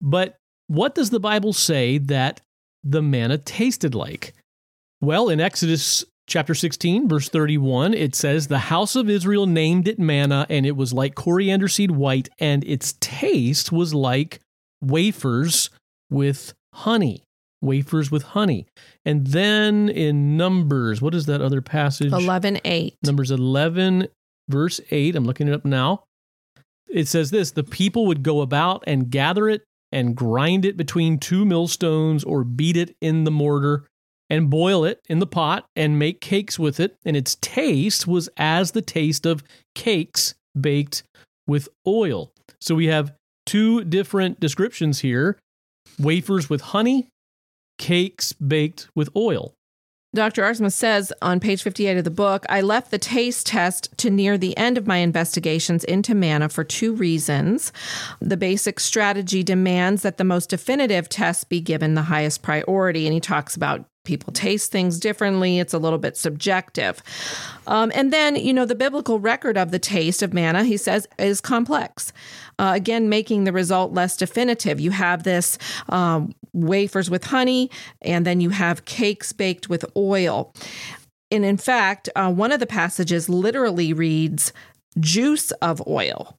But 0.00 0.36
what 0.68 0.94
does 0.94 1.10
the 1.10 1.20
Bible 1.20 1.52
say 1.52 1.98
that 1.98 2.40
the 2.82 3.02
manna 3.02 3.36
tasted 3.36 3.94
like? 3.94 4.32
Well, 5.00 5.28
in 5.28 5.40
Exodus 5.40 6.04
chapter 6.26 6.54
16, 6.54 7.08
verse 7.08 7.28
31, 7.28 7.94
it 7.94 8.14
says, 8.14 8.48
The 8.48 8.58
house 8.58 8.96
of 8.96 9.08
Israel 9.08 9.46
named 9.46 9.86
it 9.86 9.98
manna, 9.98 10.46
and 10.48 10.66
it 10.66 10.76
was 10.76 10.92
like 10.92 11.14
coriander 11.14 11.68
seed 11.68 11.92
white, 11.92 12.28
and 12.38 12.64
its 12.64 12.94
taste 13.00 13.70
was 13.70 13.94
like 13.94 14.40
wafers 14.80 15.70
with 16.10 16.52
honey. 16.74 17.22
Wafers 17.60 18.10
with 18.10 18.22
honey. 18.22 18.66
And 19.04 19.28
then 19.28 19.88
in 19.88 20.36
Numbers, 20.36 21.02
what 21.02 21.14
is 21.14 21.26
that 21.26 21.40
other 21.40 21.60
passage? 21.60 22.12
11 22.12 22.60
8. 22.64 22.96
Numbers 23.04 23.30
11, 23.30 24.08
verse 24.48 24.80
8. 24.90 25.16
I'm 25.16 25.24
looking 25.24 25.48
it 25.48 25.54
up 25.54 25.64
now. 25.64 26.04
It 26.88 27.08
says 27.08 27.30
this 27.30 27.50
The 27.50 27.64
people 27.64 28.06
would 28.06 28.22
go 28.22 28.40
about 28.40 28.84
and 28.86 29.10
gather 29.10 29.48
it 29.48 29.62
and 29.90 30.14
grind 30.14 30.64
it 30.64 30.76
between 30.76 31.18
two 31.18 31.44
millstones 31.44 32.22
or 32.22 32.44
beat 32.44 32.76
it 32.76 32.94
in 33.00 33.24
the 33.24 33.30
mortar 33.30 33.86
and 34.30 34.50
boil 34.50 34.84
it 34.84 35.00
in 35.08 35.18
the 35.18 35.26
pot 35.26 35.66
and 35.74 35.98
make 35.98 36.20
cakes 36.20 36.58
with 36.58 36.80
it. 36.80 36.96
And 37.04 37.16
its 37.16 37.36
taste 37.36 38.06
was 38.06 38.28
as 38.36 38.72
the 38.72 38.82
taste 38.82 39.26
of 39.26 39.42
cakes 39.74 40.34
baked 40.58 41.02
with 41.46 41.68
oil. 41.86 42.32
So 42.60 42.74
we 42.74 42.86
have 42.86 43.14
two 43.46 43.84
different 43.84 44.40
descriptions 44.40 45.00
here 45.00 45.38
wafers 45.98 46.50
with 46.50 46.60
honey, 46.60 47.08
cakes 47.78 48.32
baked 48.34 48.88
with 48.94 49.08
oil. 49.16 49.54
Dr. 50.14 50.42
Aardsma 50.42 50.72
says 50.72 51.12
on 51.20 51.38
page 51.38 51.62
58 51.62 51.98
of 51.98 52.04
the 52.04 52.10
book 52.10 52.46
I 52.48 52.62
left 52.62 52.90
the 52.90 52.98
taste 52.98 53.46
test 53.46 53.96
to 53.98 54.08
near 54.08 54.38
the 54.38 54.56
end 54.56 54.78
of 54.78 54.86
my 54.86 54.96
investigations 54.96 55.84
into 55.84 56.14
manna 56.14 56.48
for 56.48 56.64
two 56.64 56.94
reasons. 56.94 57.72
The 58.18 58.38
basic 58.38 58.80
strategy 58.80 59.42
demands 59.42 60.02
that 60.02 60.16
the 60.16 60.24
most 60.24 60.48
definitive 60.48 61.10
test 61.10 61.50
be 61.50 61.60
given 61.60 61.94
the 61.94 62.02
highest 62.02 62.42
priority. 62.42 63.06
And 63.06 63.12
he 63.12 63.20
talks 63.20 63.54
about 63.54 63.84
people 64.08 64.32
taste 64.32 64.72
things 64.72 64.98
differently. 64.98 65.58
It's 65.58 65.74
a 65.74 65.78
little 65.78 65.98
bit 65.98 66.16
subjective. 66.16 67.02
Um, 67.66 67.92
and 67.94 68.10
then, 68.10 68.36
you 68.36 68.54
know, 68.54 68.64
the 68.64 68.74
biblical 68.74 69.20
record 69.20 69.58
of 69.58 69.70
the 69.70 69.78
taste 69.78 70.22
of 70.22 70.32
manna, 70.32 70.64
he 70.64 70.78
says, 70.78 71.06
is 71.18 71.42
complex. 71.42 72.10
Uh, 72.58 72.72
again, 72.74 73.10
making 73.10 73.44
the 73.44 73.52
result 73.52 73.92
less 73.92 74.16
definitive. 74.16 74.80
You 74.80 74.92
have 74.92 75.24
this 75.24 75.58
um, 75.90 76.34
wafers 76.54 77.10
with 77.10 77.24
honey, 77.24 77.70
and 78.00 78.24
then 78.26 78.40
you 78.40 78.48
have 78.48 78.86
cakes 78.86 79.34
baked 79.34 79.68
with 79.68 79.84
oil. 79.94 80.54
And 81.30 81.44
in 81.44 81.58
fact, 81.58 82.08
uh, 82.16 82.32
one 82.32 82.50
of 82.50 82.60
the 82.60 82.66
passages 82.66 83.28
literally 83.28 83.92
reads, 83.92 84.54
juice 84.98 85.50
of 85.60 85.86
oil. 85.86 86.38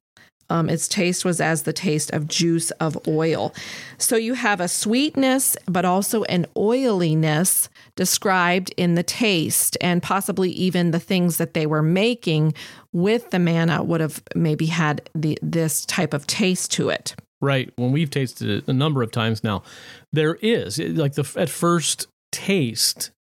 Um, 0.50 0.70
its 0.70 0.88
taste 0.88 1.24
was 1.24 1.40
as 1.40 1.64
the 1.64 1.74
taste 1.74 2.12
of 2.12 2.28
juice 2.28 2.72
of 2.72 2.98
oil. 3.08 3.54
So 3.98 4.16
you 4.16 4.34
have 4.34 4.60
a 4.60 4.68
sweetness, 4.68 5.56
but 5.68 5.86
also 5.86 6.24
an 6.24 6.46
oiliness 6.58 7.70
described 7.96 8.74
in 8.78 8.96
the 8.96 9.04
taste, 9.04 9.78
and 9.82 10.02
possibly 10.02 10.52
even 10.52 10.92
the 10.92 11.00
things 11.00 11.38
that 11.38 11.54
they 11.54 11.66
were 11.66 11.84
making 11.84 12.54
with 12.94 13.30
the 13.32 13.40
manna 13.40 13.84
would 13.84 14.02
have 14.02 14.24
maybe 14.36 14.68
had 14.68 15.10
the, 15.14 15.38
this 15.42 15.86
type 15.86 16.14
of 16.14 16.26
taste 16.26 16.72
to 16.74 16.90
it. 16.90 17.16
Right. 17.42 17.72
When 17.78 17.92
we've 17.92 18.10
tasted 18.10 18.50
it 18.50 18.68
a 18.68 18.74
number 18.74 19.02
of 19.02 19.12
times 19.12 19.44
now, 19.44 19.64
there 20.12 20.36
is 20.36 20.78
like 20.80 21.14
the 21.14 21.30
at 21.38 21.50
first 21.50 22.08
taste, 22.32 23.12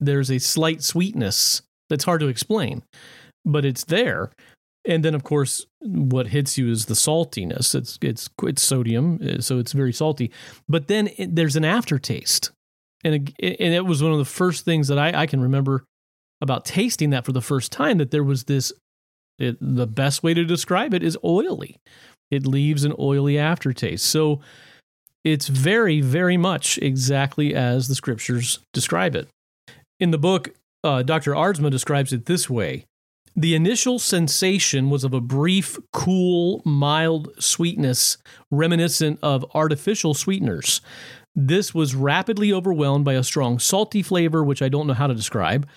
there's 0.00 0.30
a 0.30 0.38
slight 0.38 0.82
sweetness 0.82 1.62
that's 1.90 2.04
hard 2.04 2.20
to 2.20 2.28
explain, 2.28 2.82
but 3.44 3.64
it's 3.64 3.84
there. 3.84 4.30
And 4.86 5.04
then, 5.04 5.14
of 5.14 5.24
course, 5.24 5.66
what 5.80 6.28
hits 6.28 6.56
you 6.56 6.70
is 6.70 6.86
the 6.86 6.94
saltiness. 6.94 7.74
It's 7.74 7.98
it's 8.02 8.28
it's 8.42 8.62
sodium, 8.62 9.20
uh, 9.22 9.40
so 9.40 9.58
it's 9.58 9.72
very 9.72 9.92
salty. 9.92 10.30
But 10.68 10.88
then 10.88 11.10
it, 11.16 11.34
there's 11.34 11.56
an 11.56 11.64
aftertaste, 11.64 12.52
and 13.04 13.32
it, 13.38 13.56
and 13.60 13.74
it 13.74 13.84
was 13.84 14.02
one 14.02 14.12
of 14.12 14.18
the 14.18 14.24
first 14.24 14.64
things 14.64 14.88
that 14.88 14.98
I, 14.98 15.22
I 15.22 15.26
can 15.26 15.40
remember 15.40 15.84
about 16.40 16.64
tasting 16.64 17.10
that 17.10 17.24
for 17.24 17.32
the 17.32 17.42
first 17.42 17.72
time. 17.72 17.98
That 17.98 18.10
there 18.10 18.24
was 18.24 18.44
this. 18.44 18.72
It, 19.38 19.58
the 19.60 19.86
best 19.86 20.22
way 20.22 20.32
to 20.32 20.44
describe 20.44 20.94
it 20.94 21.02
is 21.02 21.18
oily. 21.22 21.76
It 22.30 22.46
leaves 22.46 22.84
an 22.84 22.94
oily 22.98 23.38
aftertaste. 23.38 24.06
So 24.06 24.40
it's 25.24 25.48
very, 25.48 26.00
very 26.00 26.36
much 26.36 26.78
exactly 26.78 27.54
as 27.54 27.88
the 27.88 27.94
scriptures 27.94 28.60
describe 28.72 29.14
it. 29.14 29.28
In 30.00 30.10
the 30.10 30.18
book, 30.18 30.54
uh, 30.84 31.02
Dr. 31.02 31.32
Aardsma 31.32 31.70
describes 31.70 32.12
it 32.12 32.26
this 32.26 32.48
way 32.48 32.86
the 33.36 33.54
initial 33.54 33.98
sensation 33.98 34.88
was 34.88 35.04
of 35.04 35.12
a 35.12 35.20
brief, 35.20 35.78
cool, 35.92 36.62
mild 36.64 37.28
sweetness 37.38 38.16
reminiscent 38.50 39.18
of 39.22 39.44
artificial 39.54 40.14
sweeteners. 40.14 40.80
This 41.34 41.74
was 41.74 41.94
rapidly 41.94 42.50
overwhelmed 42.50 43.04
by 43.04 43.12
a 43.12 43.22
strong 43.22 43.58
salty 43.58 44.02
flavor, 44.02 44.42
which 44.42 44.62
I 44.62 44.70
don't 44.70 44.86
know 44.86 44.94
how 44.94 45.06
to 45.06 45.14
describe. 45.14 45.68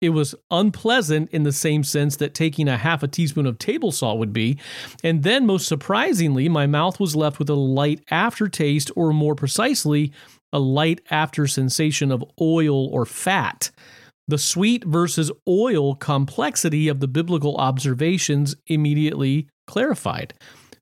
It 0.00 0.10
was 0.10 0.36
unpleasant 0.52 1.30
in 1.30 1.42
the 1.42 1.50
same 1.50 1.82
sense 1.82 2.14
that 2.16 2.34
taking 2.34 2.68
a 2.68 2.76
half 2.76 3.02
a 3.02 3.08
teaspoon 3.08 3.46
of 3.46 3.58
table 3.58 3.90
salt 3.90 4.20
would 4.20 4.32
be. 4.32 4.60
And 5.02 5.24
then, 5.24 5.44
most 5.44 5.66
surprisingly, 5.66 6.48
my 6.48 6.68
mouth 6.68 7.00
was 7.00 7.16
left 7.16 7.40
with 7.40 7.50
a 7.50 7.54
light 7.54 8.00
aftertaste, 8.12 8.92
or 8.94 9.12
more 9.12 9.34
precisely, 9.34 10.12
a 10.52 10.60
light 10.60 11.00
after 11.10 11.48
sensation 11.48 12.12
of 12.12 12.24
oil 12.40 12.86
or 12.86 13.04
fat. 13.04 13.72
The 14.28 14.38
sweet 14.38 14.84
versus 14.84 15.32
oil 15.48 15.94
complexity 15.94 16.88
of 16.88 17.00
the 17.00 17.08
biblical 17.08 17.56
observations 17.56 18.54
immediately 18.66 19.48
clarified. 19.66 20.34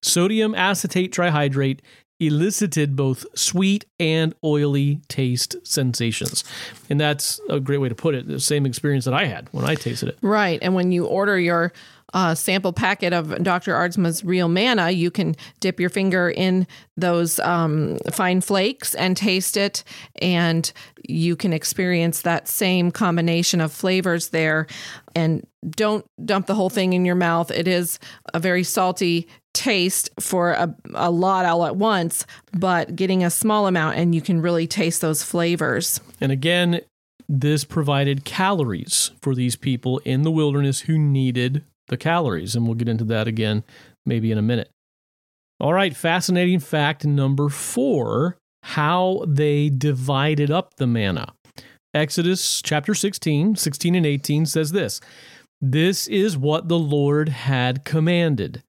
Sodium 0.03 0.55
acetate 0.55 1.13
trihydrate 1.13 1.81
elicited 2.19 2.97
both 2.97 3.27
sweet 3.35 3.85
and 4.01 4.35
oily 4.43 5.01
taste 5.09 5.57
sensations. 5.65 6.45
And 6.89 6.99
that's 6.99 7.41
a 7.49 7.61
great 7.61 7.79
way 7.79 7.89
to 7.89 7.95
put 7.95 8.15
it. 8.15 8.27
The 8.27 8.41
same 8.41 8.67
experience 8.67 9.05
that 9.05 9.15
I 9.15 9.27
had 9.27 9.49
when 9.53 9.65
I 9.65 9.75
tasted 9.75 10.09
it. 10.09 10.19
Right. 10.23 10.59
And 10.63 10.75
when 10.75 10.93
you 10.93 11.07
order 11.07 11.39
your 11.39 11.73
uh, 12.15 12.35
sample 12.35 12.73
packet 12.73 13.13
of 13.13 13.43
Dr. 13.43 13.75
Aardsma's 13.75 14.25
real 14.25 14.49
manna, 14.49 14.91
you 14.91 15.11
can 15.11 15.35
dip 15.61 15.81
your 15.81 15.91
finger 15.91 16.31
in 16.31 16.67
those 16.97 17.39
um, 17.41 17.99
fine 18.13 18.41
flakes 18.41 18.95
and 18.95 19.17
taste 19.17 19.57
it, 19.57 19.83
and 20.23 20.73
you 21.09 21.37
can 21.37 21.53
experience 21.53 22.23
that 22.23 22.49
same 22.49 22.91
combination 22.91 23.61
of 23.61 23.73
flavors 23.73 24.29
there. 24.29 24.67
And 25.15 25.47
don't 25.69 26.07
dump 26.25 26.47
the 26.47 26.55
whole 26.55 26.71
thing 26.71 26.93
in 26.93 27.05
your 27.05 27.15
mouth. 27.15 27.51
It 27.51 27.67
is 27.67 27.99
a 28.33 28.39
very 28.39 28.63
salty 28.63 29.27
taste 29.53 30.11
for 30.21 30.53
a, 30.53 30.75
a 30.95 31.11
lot 31.11 31.47
all 31.47 31.65
at 31.65 31.77
once, 31.77 32.27
but 32.53 32.95
getting 32.95 33.25
a 33.25 33.31
small 33.31 33.67
amount 33.67 33.97
and 33.97 34.15
you 34.15 34.21
can 34.21 34.41
really 34.41 34.67
taste 34.67 35.01
those 35.01 35.23
flavors. 35.23 36.01
And 36.21 36.31
again, 36.31 36.83
this 37.29 37.65
provided 37.65 38.25
calories 38.25 39.11
for 39.21 39.35
these 39.35 39.57
people 39.57 39.99
in 40.05 40.23
the 40.23 40.31
wilderness 40.31 40.81
who 40.83 40.99
needed 40.99 41.65
the 41.89 41.97
calories. 41.97 42.55
And 42.55 42.67
we'll 42.67 42.75
get 42.75 42.89
into 42.89 43.05
that 43.05 43.29
again 43.29 43.65
maybe 44.05 44.31
in 44.31 44.39
a 44.39 44.43
minute. 44.43 44.71
All 45.59 45.73
right, 45.73 45.97
fascinating 45.97 46.61
fact 46.61 47.05
number 47.05 47.49
four 47.49 48.37
how 48.63 49.25
they 49.27 49.71
divided 49.71 50.51
up 50.51 50.75
the 50.77 50.87
manna. 50.87 51.33
Exodus 51.95 52.61
chapter 52.63 52.95
16, 52.95 53.57
16 53.57 53.95
and 53.95 54.05
18 54.05 54.47
says 54.47 54.73
this 54.73 55.01
This 55.61 56.07
is 56.09 56.37
what 56.37 56.69
the 56.69 56.79
Lord 56.79 57.29
had 57.31 57.85
commanded 57.85 58.63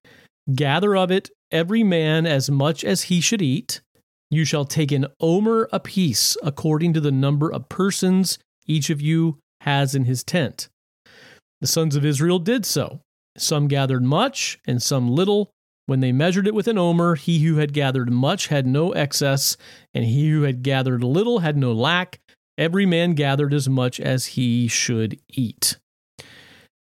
gather 0.56 0.96
of 0.96 1.12
it 1.12 1.30
every 1.52 1.84
man 1.84 2.26
as 2.26 2.50
much 2.50 2.84
as 2.84 3.04
he 3.04 3.22
should 3.22 3.42
eat. 3.42 3.82
You 4.30 4.46
shall 4.46 4.66
take 4.66 4.92
an 4.92 5.08
omer 5.20 5.70
apiece 5.72 6.36
according 6.44 6.94
to 6.94 7.02
the 7.02 7.12
number 7.12 7.52
of 7.52 7.70
persons 7.70 8.40
each 8.66 8.90
of 8.90 9.02
you 9.02 9.40
has 9.62 9.96
in 9.96 10.06
his 10.06 10.24
tent. 10.24 10.68
The 11.62 11.68
sons 11.68 11.96
of 11.96 12.06
Israel 12.06 12.40
did 12.40 12.66
so. 12.66 13.02
Some 13.38 13.68
gathered 13.68 14.04
much, 14.04 14.60
and 14.66 14.82
some 14.82 15.10
little. 15.10 15.52
When 15.86 16.02
they 16.02 16.12
measured 16.12 16.48
it 16.48 16.54
with 16.54 16.68
an 16.68 16.78
omer, 16.78 17.16
he 17.16 17.40
who 17.46 17.58
had 17.58 17.72
gathered 17.72 18.12
much 18.12 18.48
had 18.48 18.68
no 18.68 18.92
excess, 18.92 19.56
and 19.94 20.04
he 20.04 20.30
who 20.30 20.42
had 20.42 20.62
gathered 20.62 21.04
little 21.04 21.40
had 21.40 21.56
no 21.56 21.72
lack. 21.72 22.20
Every 22.58 22.86
man 22.86 23.14
gathered 23.14 23.54
as 23.54 23.70
much 23.70 24.00
as 24.00 24.26
he 24.26 24.68
should 24.68 25.20
eat. 25.30 25.78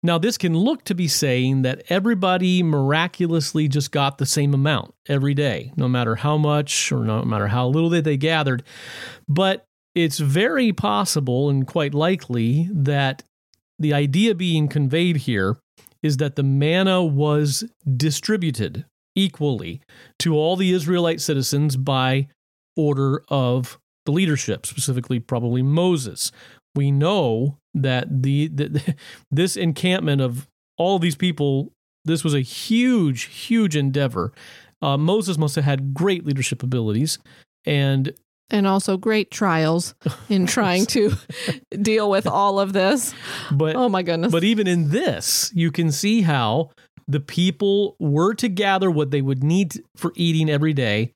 Now, 0.02 0.18
this 0.18 0.36
can 0.36 0.56
look 0.56 0.84
to 0.84 0.94
be 0.94 1.08
saying 1.08 1.62
that 1.62 1.82
everybody 1.88 2.62
miraculously 2.62 3.68
just 3.68 3.90
got 3.90 4.18
the 4.18 4.26
same 4.26 4.52
amount 4.52 4.94
every 5.08 5.32
day, 5.32 5.72
no 5.76 5.88
matter 5.88 6.14
how 6.16 6.36
much 6.36 6.92
or 6.92 7.04
no 7.04 7.22
matter 7.24 7.48
how 7.48 7.68
little 7.68 7.88
that 7.90 8.04
they 8.04 8.18
gathered. 8.18 8.62
But 9.26 9.64
it's 9.94 10.18
very 10.18 10.72
possible 10.72 11.48
and 11.48 11.66
quite 11.66 11.94
likely 11.94 12.68
that 12.70 13.22
the 13.78 13.94
idea 13.94 14.34
being 14.34 14.68
conveyed 14.68 15.16
here 15.16 15.56
is 16.04 16.18
that 16.18 16.36
the 16.36 16.42
manna 16.42 17.02
was 17.02 17.64
distributed 17.96 18.84
equally 19.16 19.80
to 20.18 20.36
all 20.36 20.54
the 20.54 20.70
Israelite 20.70 21.20
citizens 21.20 21.76
by 21.76 22.28
order 22.76 23.24
of 23.28 23.78
the 24.04 24.12
leadership, 24.12 24.66
specifically 24.66 25.18
probably 25.18 25.62
Moses. 25.62 26.30
We 26.74 26.90
know 26.90 27.58
that 27.72 28.22
the, 28.22 28.48
the 28.48 28.94
this 29.30 29.56
encampment 29.56 30.20
of 30.20 30.46
all 30.76 30.98
these 30.98 31.16
people, 31.16 31.72
this 32.04 32.22
was 32.22 32.34
a 32.34 32.40
huge, 32.40 33.24
huge 33.24 33.74
endeavor. 33.74 34.32
Uh, 34.82 34.98
Moses 34.98 35.38
must 35.38 35.54
have 35.54 35.64
had 35.64 35.94
great 35.94 36.26
leadership 36.26 36.62
abilities, 36.62 37.18
and 37.64 38.12
and 38.50 38.66
also 38.66 38.96
great 38.96 39.30
trials 39.30 39.94
in 40.28 40.46
trying 40.46 40.86
to 40.86 41.12
deal 41.80 42.10
with 42.10 42.26
all 42.26 42.60
of 42.60 42.72
this. 42.72 43.14
But 43.50 43.76
oh 43.76 43.88
my 43.88 44.02
goodness! 44.02 44.32
But 44.32 44.44
even 44.44 44.66
in 44.66 44.90
this, 44.90 45.50
you 45.54 45.70
can 45.70 45.90
see 45.90 46.22
how 46.22 46.70
the 47.06 47.20
people 47.20 47.96
were 47.98 48.34
to 48.34 48.48
gather 48.48 48.90
what 48.90 49.10
they 49.10 49.22
would 49.22 49.42
need 49.42 49.82
for 49.96 50.12
eating 50.16 50.48
every 50.48 50.72
day, 50.72 51.12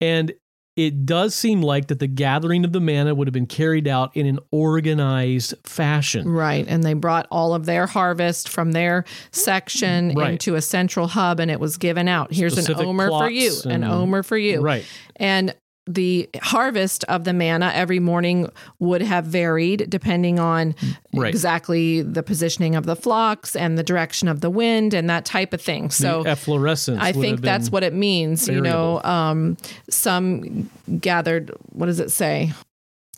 and 0.00 0.32
it 0.76 1.06
does 1.06 1.34
seem 1.34 1.62
like 1.62 1.86
that 1.86 2.00
the 2.00 2.06
gathering 2.06 2.62
of 2.64 2.72
the 2.72 2.80
manna 2.80 3.14
would 3.14 3.26
have 3.26 3.32
been 3.32 3.46
carried 3.46 3.88
out 3.88 4.14
in 4.14 4.26
an 4.26 4.38
organized 4.50 5.54
fashion. 5.64 6.28
Right. 6.28 6.66
And 6.68 6.84
they 6.84 6.92
brought 6.92 7.26
all 7.30 7.54
of 7.54 7.64
their 7.64 7.86
harvest 7.86 8.50
from 8.50 8.72
their 8.72 9.06
section 9.30 10.14
right. 10.14 10.32
into 10.32 10.54
a 10.54 10.60
central 10.60 11.06
hub 11.06 11.40
and 11.40 11.50
it 11.50 11.60
was 11.60 11.78
given 11.78 12.08
out. 12.08 12.30
Here's 12.30 12.52
Specific 12.52 12.82
an 12.82 12.88
omer 12.88 13.08
for 13.08 13.30
you, 13.30 13.54
an 13.64 13.84
omer 13.84 14.22
for 14.22 14.36
you. 14.36 14.60
Right. 14.60 14.84
And 15.16 15.54
the 15.86 16.28
harvest 16.42 17.04
of 17.04 17.24
the 17.24 17.32
manna 17.32 17.70
every 17.74 18.00
morning 18.00 18.50
would 18.80 19.02
have 19.02 19.24
varied 19.24 19.88
depending 19.88 20.40
on 20.40 20.74
right. 21.14 21.28
exactly 21.28 22.02
the 22.02 22.22
positioning 22.22 22.74
of 22.74 22.86
the 22.86 22.96
flocks 22.96 23.54
and 23.54 23.78
the 23.78 23.84
direction 23.84 24.26
of 24.26 24.40
the 24.40 24.50
wind 24.50 24.92
and 24.92 25.08
that 25.08 25.24
type 25.24 25.52
of 25.52 25.60
thing. 25.60 25.90
So 25.90 26.24
the 26.24 26.30
efflorescence. 26.30 27.00
I 27.00 27.12
think 27.12 27.40
that's 27.40 27.70
what 27.70 27.84
it 27.84 27.94
means. 27.94 28.46
Variable. 28.46 28.66
You 28.66 28.72
know, 28.72 29.02
um, 29.02 29.56
some 29.88 30.68
gathered. 31.00 31.52
What 31.70 31.86
does 31.86 32.00
it 32.00 32.10
say? 32.10 32.52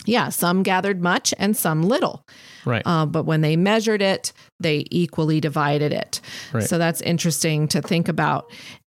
Yeah, 0.04 0.28
some 0.28 0.62
gathered 0.62 1.02
much 1.02 1.34
and 1.38 1.56
some 1.56 1.82
little. 1.82 2.26
Right. 2.64 2.82
Uh, 2.84 3.04
but 3.06 3.24
when 3.24 3.40
they 3.40 3.56
measured 3.56 4.00
it, 4.00 4.32
they 4.60 4.84
equally 4.90 5.40
divided 5.40 5.92
it. 5.92 6.20
Right. 6.52 6.64
So 6.64 6.78
that's 6.78 7.00
interesting 7.02 7.68
to 7.68 7.82
think 7.82 8.08
about. 8.08 8.50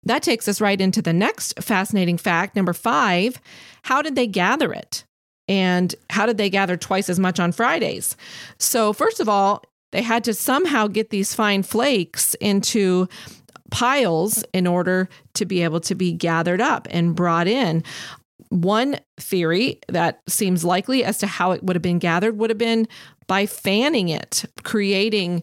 That 0.07 0.23
takes 0.23 0.49
us 0.49 0.61
right 0.61 0.81
into 0.81 1.03
the 1.03 1.12
next 1.12 1.62
fascinating 1.62 2.19
fact. 2.19 2.57
Number 2.57 2.73
five, 2.73 3.40
how 3.83 4.03
did 4.03 4.14
they 4.14 4.27
gather 4.27 4.73
it? 4.73 5.05
And 5.49 5.95
how 6.11 6.27
did 6.27 6.38
they 6.38 6.51
gather 6.51 6.77
twice 6.77 7.09
as 7.09 7.19
much 7.19 7.38
on 7.38 7.53
Fridays? 7.53 8.17
So, 8.59 8.93
first 8.93 9.21
of 9.21 9.29
all, 9.29 9.62
they 9.93 10.03
had 10.03 10.25
to 10.25 10.35
somehow 10.35 10.87
get 10.87 11.11
these 11.11 11.35
fine 11.35 11.62
flakes 11.62 12.35
into 12.35 13.09
piles 13.71 14.45
in 14.53 14.67
order 14.67 15.09
to 15.35 15.45
be 15.45 15.62
able 15.62 15.81
to 15.81 15.95
be 15.95 16.12
gathered 16.12 16.61
up 16.61 16.87
and 16.90 17.14
brought 17.14 17.47
in. 17.47 17.83
One 18.49 18.99
theory 19.19 19.81
that 19.88 20.21
seems 20.29 20.64
likely 20.64 21.05
as 21.05 21.19
to 21.19 21.27
how 21.27 21.53
it 21.53 21.62
would 21.62 21.77
have 21.77 21.83
been 21.83 21.99
gathered 21.99 22.38
would 22.38 22.51
have 22.51 22.59
been 22.59 22.88
by 23.27 23.47
fanning 23.47 24.09
it, 24.09 24.45
creating 24.62 25.43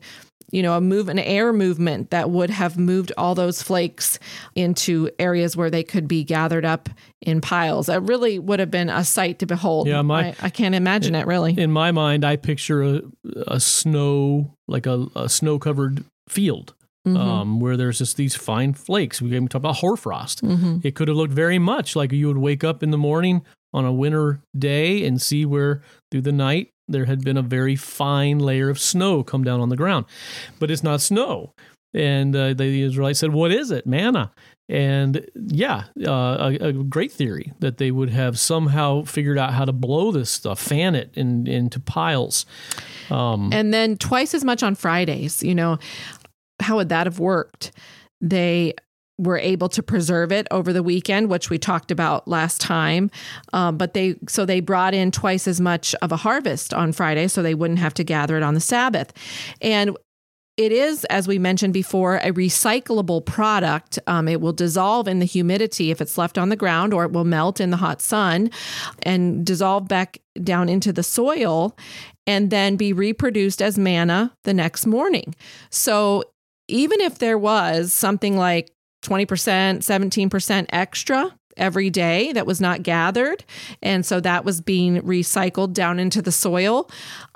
you 0.52 0.62
know, 0.62 0.76
a 0.76 0.82
move, 0.82 1.10
an 1.10 1.20
air 1.20 1.54
movement 1.54 2.12
that 2.12 2.30
would 2.30 2.50
have 2.50 2.78
moved 2.78 3.12
all 3.18 3.36
those 3.36 3.62
flakes 3.62 4.20
into 4.56 5.10
areas 5.18 5.56
where 5.56 5.70
they 5.70 5.84
could 5.84 6.08
be 6.08 6.24
gathered 6.24 6.66
up 6.66 6.90
in 7.22 7.42
piles. 7.42 7.90
It 7.90 8.02
really 8.02 8.38
would 8.40 8.60
have 8.60 8.72
been 8.72 8.90
a 8.90 9.04
sight 9.04 9.40
to 9.40 9.46
behold. 9.46 9.88
Yeah, 9.88 10.02
my, 10.02 10.30
I, 10.30 10.36
I 10.44 10.50
can't 10.50 10.76
imagine 10.76 11.16
it, 11.16 11.22
it, 11.22 11.28
really. 11.28 11.58
In 11.58 11.72
my 11.72 11.92
mind, 11.92 12.26
I 12.26 12.36
picture 12.36 12.84
a, 12.84 13.02
a 13.48 13.60
snow, 13.60 14.56
like 14.68 14.86
a, 14.86 15.08
a 15.16 15.30
snow 15.30 15.60
covered 15.60 16.04
field. 16.28 16.74
Mm-hmm. 17.08 17.18
Um, 17.18 17.60
where 17.60 17.78
there's 17.78 17.98
just 17.98 18.16
these 18.16 18.36
fine 18.36 18.74
flakes. 18.74 19.24
We 19.24 19.32
talk 19.32 19.56
about 19.56 19.78
hoarfrost. 19.78 20.44
Mm-hmm. 20.44 20.82
It 20.84 20.94
could 20.94 21.08
have 21.08 21.18
looked 21.18 21.34
very 21.34 21.58
much 21.58 21.96
like 21.96 22.12
you 22.12 22.28
would 22.28 22.38
wake 22.38 22.64
up 22.64 22.84
in 22.84 22.92
the 22.92 22.98
morning 22.98 23.44
on 23.74 23.86
a 23.86 23.92
winter 23.92 24.42
day 24.56 25.04
and 25.04 25.20
see 25.20 25.44
where 25.44 25.82
through 26.12 26.22
the 26.22 26.32
night 26.32 26.70
there 26.91 27.06
had 27.06 27.23
been 27.23 27.38
a 27.38 27.41
very 27.41 27.75
fine 27.75 28.39
layer 28.39 28.69
of 28.69 28.80
snow 28.80 29.23
come 29.23 29.43
down 29.43 29.60
on 29.60 29.69
the 29.69 29.77
ground. 29.77 30.06
But 30.60 30.71
it's 30.71 30.84
not 30.84 31.01
snow. 31.01 31.54
And 31.93 32.36
uh, 32.36 32.54
the 32.54 32.84
Israelites 32.84 33.19
said, 33.19 33.34
What 33.34 33.51
is 33.51 33.71
it? 33.71 33.86
Manna. 33.86 34.32
And 34.69 35.30
yeah, 35.36 35.86
uh, 36.08 36.54
a, 36.62 36.67
a, 36.67 36.71
great 36.71 37.12
theory 37.12 37.51
that 37.60 37.77
they 37.77 37.91
would 37.91 38.10
have 38.10 38.39
somehow 38.39 39.04
figured 39.04 39.38
out 39.38 39.54
how 39.54 39.65
to 39.65 39.73
blow 39.73 40.13
this 40.13 40.30
stuff, 40.30 40.62
fan 40.62 40.95
it 40.95 41.12
in, 41.13 41.45
into 41.45 41.77
piles. 41.82 42.45
Um, 43.10 43.51
and 43.51 43.73
then 43.73 43.97
twice 43.97 44.34
as 44.34 44.45
much 44.45 44.63
on 44.63 44.75
Fridays. 44.75 45.43
You 45.43 45.56
know, 45.56 45.77
how 46.62 46.77
would 46.77 46.88
that 46.88 47.06
have 47.06 47.19
worked? 47.19 47.73
They 48.21 48.75
were 49.21 49.38
able 49.38 49.69
to 49.69 49.84
preserve 49.84 50.31
it 50.31 50.47
over 50.51 50.73
the 50.73 50.84
weekend, 50.84 51.29
which 51.29 51.49
we 51.49 51.57
talked 51.57 51.91
about 51.91 52.27
last 52.27 52.60
time. 52.60 53.12
Um, 53.53 53.77
but 53.77 53.93
they 53.93 54.15
so 54.27 54.45
they 54.45 54.60
brought 54.60 54.93
in 54.93 55.12
twice 55.12 55.47
as 55.47 55.62
much 55.62 55.93
of 56.01 56.12
a 56.12 56.17
harvest 56.17 56.73
on 56.73 56.91
Friday, 56.91 57.27
so 57.27 57.41
they 57.41 57.55
wouldn't 57.55 57.79
have 57.79 57.93
to 57.95 58.03
gather 58.03 58.38
it 58.38 58.43
on 58.43 58.53
the 58.53 58.60
Sabbath. 58.60 59.13
And 59.62 59.95
it 60.57 60.71
is, 60.71 61.05
as 61.05 61.27
we 61.27 61.39
mentioned 61.39 61.73
before, 61.73 62.17
a 62.17 62.31
recyclable 62.31 63.25
product. 63.25 63.97
Um, 64.05 64.27
it 64.27 64.41
will 64.41 64.53
dissolve 64.53 65.07
in 65.07 65.19
the 65.19 65.25
humidity 65.25 65.91
if 65.91 66.01
it's 66.01 66.17
left 66.17 66.38
on 66.38 66.49
the 66.49 66.55
ground, 66.55 66.93
or 66.93 67.05
it 67.05 67.12
will 67.12 67.23
melt 67.23 67.62
in 67.62 67.69
the 67.69 67.77
hot 67.77 68.01
sun 68.01 68.51
and 69.03 69.45
dissolve 69.45 69.88
back 69.88 70.19
down 70.43 70.67
into 70.67 70.91
the 70.91 71.03
soil 71.03 71.75
and 72.27 72.49
then 72.49 72.75
be 72.75 72.93
reproduced 72.93 73.62
as 73.62 73.77
manna 73.77 74.36
the 74.43 74.53
next 74.53 74.86
morning. 74.86 75.34
So 75.69 76.23
even 76.67 77.01
if 77.01 77.19
there 77.19 77.38
was 77.38 77.93
something 77.93 78.38
like 78.38 78.71
20%, 79.02 79.80
17% 79.80 80.66
extra 80.70 81.36
every 81.58 81.90
day 81.90 82.32
that 82.34 82.46
was 82.46 82.62
not 82.62 82.84
gathered. 82.84 83.44
And 83.82 84.06
so 84.06 84.20
that 84.20 84.46
was 84.46 84.62
being 84.62 85.02
recycled 85.02 85.74
down 85.74 86.00
into 86.00 86.22
the 86.22 86.32
soil. 86.32 86.90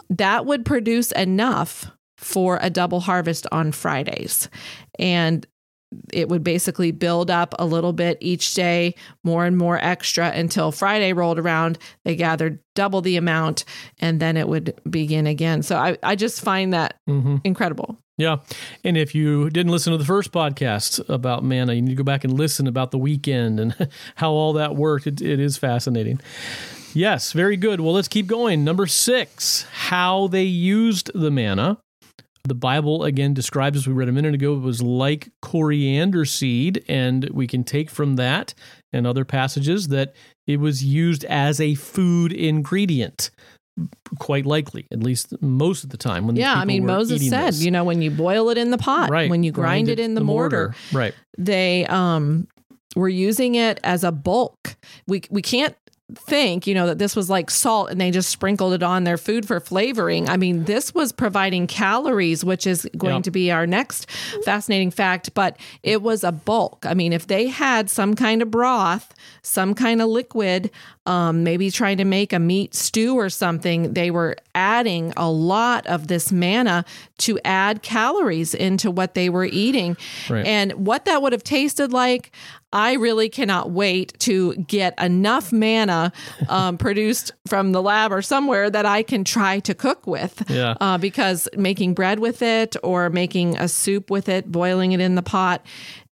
That 0.10 0.46
would 0.46 0.66
produce 0.66 1.12
enough 1.12 1.92
for 2.18 2.60
a 2.62 2.70
double 2.70 3.02
harvest 3.02 3.46
on 3.52 3.72
Fridays. 3.72 4.50
And 4.98 5.46
it 6.12 6.30
would 6.30 6.44
basically 6.44 6.92
build 6.92 7.30
up 7.30 7.54
a 7.60 7.66
little 7.66 7.94
bit 7.94 8.18
each 8.20 8.54
day, 8.54 8.96
more 9.24 9.46
and 9.46 9.58
more 9.58 9.78
extra 9.82 10.30
until 10.30 10.72
Friday 10.72 11.14
rolled 11.14 11.40
around. 11.40 11.78
They 12.04 12.16
gathered 12.16 12.60
double 12.74 13.02
the 13.02 13.18
amount 13.18 13.66
and 14.00 14.20
then 14.20 14.38
it 14.38 14.48
would 14.48 14.80
begin 14.90 15.28
again. 15.28 15.64
So 15.64 15.78
I, 15.78 15.98
I 16.04 16.16
just 16.16 16.42
find 16.42 16.74
that 16.74 16.96
mm-hmm. 17.08 17.38
incredible. 17.44 17.98
Yeah. 18.18 18.38
And 18.84 18.98
if 18.98 19.14
you 19.14 19.50
didn't 19.50 19.72
listen 19.72 19.92
to 19.92 19.98
the 19.98 20.06
first 20.06 20.32
podcast 20.32 21.08
about 21.10 21.44
manna, 21.44 21.74
you 21.74 21.82
need 21.82 21.92
to 21.92 21.96
go 21.96 22.04
back 22.04 22.24
and 22.24 22.34
listen 22.34 22.66
about 22.66 22.92
the 22.92 22.98
weekend 22.98 23.60
and 23.60 23.76
how 24.16 24.32
all 24.32 24.54
that 24.54 24.76
worked. 24.76 25.06
It, 25.06 25.22
it 25.22 25.40
is 25.40 25.58
fascinating. 25.58 26.22
Yes, 26.94 27.34
very 27.34 27.58
good. 27.58 27.82
Well, 27.82 27.94
let's 27.94 28.08
keep 28.08 28.26
going. 28.26 28.64
Number 28.64 28.88
six, 28.88 29.64
how 29.64 30.28
they 30.28 30.44
used 30.44 31.12
the 31.14 31.30
manna. 31.30 31.78
The 32.46 32.56
Bible 32.56 33.04
again 33.04 33.34
describes, 33.34 33.76
as 33.80 33.88
we 33.88 33.94
read 33.94 34.08
a 34.08 34.14
minute 34.14 34.36
ago, 34.36 34.54
it 34.54 34.60
was 34.60 34.82
like 34.82 35.30
coriander 35.42 36.26
seed, 36.26 36.86
and 36.88 37.28
we 37.32 37.48
can 37.48 37.64
take 37.64 37.90
from 37.90 38.18
that 38.18 38.54
and 38.94 39.06
other 39.06 39.26
passages 39.26 39.90
that 39.90 40.14
it 40.48 40.60
was 40.60 40.84
used 40.84 41.26
as 41.26 41.60
a 41.60 41.76
food 41.76 42.32
ingredient. 42.32 43.32
Quite 44.20 44.46
likely, 44.46 44.88
at 44.92 45.02
least 45.04 45.34
most 45.42 45.84
of 45.84 45.90
the 45.90 45.98
time. 45.98 46.28
When 46.28 46.36
Yeah, 46.36 46.54
I 46.54 46.66
mean 46.66 46.84
were 46.84 46.88
Moses 46.88 47.28
said, 47.30 47.48
this. 47.48 47.64
you 47.64 47.72
know, 47.72 47.84
when 47.84 48.02
you 48.02 48.12
boil 48.12 48.50
it 48.50 48.58
in 48.58 48.72
the 48.72 48.78
pot, 48.78 49.10
right, 49.10 49.30
when 49.30 49.44
you 49.44 49.52
grind, 49.52 49.90
it 49.90 50.00
in 50.00 50.16
the, 50.16 50.22
mortar, 50.22 50.74
right? 50.94 51.14
they 51.38 51.86
um 51.88 52.48
were 52.96 53.10
using 53.10 53.56
it 53.56 53.80
as 53.84 54.04
a 54.04 54.12
bulk. 54.12 54.78
We 55.08 55.24
we 55.30 55.42
can't 55.42 55.76
think, 56.14 56.68
you 56.68 56.76
know, 56.76 56.86
that 56.86 57.00
this 57.00 57.16
was 57.16 57.32
like 57.32 57.50
salt 57.50 57.90
and 57.90 58.00
they 58.00 58.12
just 58.12 58.30
sprinkled 58.30 58.74
it 58.74 58.84
on 58.84 59.06
their 59.06 59.18
food 59.18 59.48
for 59.48 59.60
flavoring. 59.60 60.30
I 60.30 60.38
mean, 60.38 60.66
this 60.66 60.94
was 60.94 61.12
providing 61.12 61.66
calories, 61.66 62.46
which 62.46 62.68
is 62.68 62.88
going 62.96 63.16
Yeah. 63.16 63.22
to 63.22 63.32
be 63.32 63.52
our 63.52 63.66
next 63.66 64.10
fascinating 64.44 64.92
fact, 64.92 65.34
but 65.34 65.58
it 65.82 66.04
was 66.04 66.24
a 66.24 66.32
bulk. 66.32 66.86
I 66.88 66.94
mean, 66.94 67.12
if 67.12 67.26
they 67.26 67.48
had 67.48 67.90
some 67.90 68.14
kind 68.14 68.44
of 68.44 68.52
broth, 68.52 69.16
some 69.42 69.74
kind 69.74 70.00
of 70.00 70.10
liquid, 70.10 70.70
um, 71.08 71.44
maybe 71.44 71.72
trying 71.72 71.98
to 71.98 72.06
make 72.06 72.34
a 72.34 72.40
meat 72.40 72.76
stew 72.76 73.16
or 73.18 73.30
something, 73.30 73.94
they 73.94 74.12
were 74.12 74.36
adding 74.54 75.12
a 75.18 75.30
lot 75.30 75.88
of 75.88 76.08
this 76.08 76.32
manna 76.32 76.86
to 77.20 77.40
add 77.44 77.82
calories 77.82 78.54
into 78.54 78.92
what 78.92 79.16
they 79.16 79.28
were 79.30 79.46
eating. 79.46 79.98
Right. 80.30 80.46
And 80.46 80.72
what 80.74 81.06
that 81.06 81.22
would 81.24 81.34
have 81.34 81.44
tasted 81.44 81.92
like, 81.94 82.32
I 82.76 82.96
really 82.96 83.30
cannot 83.30 83.72
wait 83.72 84.20
to 84.20 84.54
get 84.56 85.02
enough 85.02 85.54
manna 85.54 86.12
um, 86.50 86.78
produced 86.86 87.32
from 87.48 87.72
the 87.72 87.82
lab 87.82 88.12
or 88.12 88.22
somewhere 88.22 88.70
that 88.70 88.86
I 88.86 89.02
can 89.02 89.24
try 89.24 89.60
to 89.62 89.74
cook 89.74 90.06
with. 90.06 90.44
Yeah. 90.50 90.76
Uh, 90.82 90.98
because 90.98 91.48
making 91.56 91.94
bread 91.94 92.20
with 92.20 92.42
it 92.42 92.76
or 92.84 93.10
making 93.10 93.56
a 93.58 93.70
soup 93.70 94.12
with 94.12 94.28
it, 94.28 94.52
boiling 94.52 94.92
it 94.92 95.00
in 95.00 95.16
the 95.16 95.24
pot, 95.24 95.66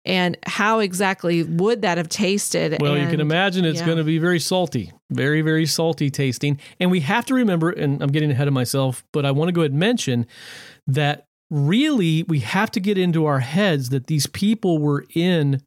and 0.05 0.37
how 0.45 0.79
exactly 0.79 1.43
would 1.43 1.81
that 1.81 1.97
have 1.97 2.07
tasted? 2.07 2.81
Well, 2.81 2.97
you 2.97 3.09
can 3.09 3.19
imagine 3.19 3.65
it's 3.65 3.81
yeah. 3.81 3.85
going 3.85 3.97
to 3.97 4.03
be 4.05 4.17
very 4.17 4.39
salty, 4.39 4.93
very, 5.11 5.41
very 5.41 5.65
salty 5.65 6.09
tasting. 6.09 6.59
And 6.79 6.89
we 6.89 7.01
have 7.01 7.25
to 7.25 7.33
remember, 7.33 7.71
and 7.71 8.01
I'm 8.01 8.11
getting 8.11 8.31
ahead 8.31 8.47
of 8.47 8.53
myself, 8.53 9.03
but 9.11 9.25
I 9.25 9.31
want 9.31 9.49
to 9.49 9.51
go 9.51 9.61
ahead 9.61 9.71
and 9.71 9.79
mention 9.81 10.27
that 10.87 11.25
really 11.49 12.23
we 12.23 12.39
have 12.39 12.71
to 12.71 12.79
get 12.79 12.97
into 12.97 13.25
our 13.25 13.39
heads 13.39 13.89
that 13.89 14.07
these 14.07 14.27
people 14.27 14.77
were 14.77 15.05
in 15.13 15.61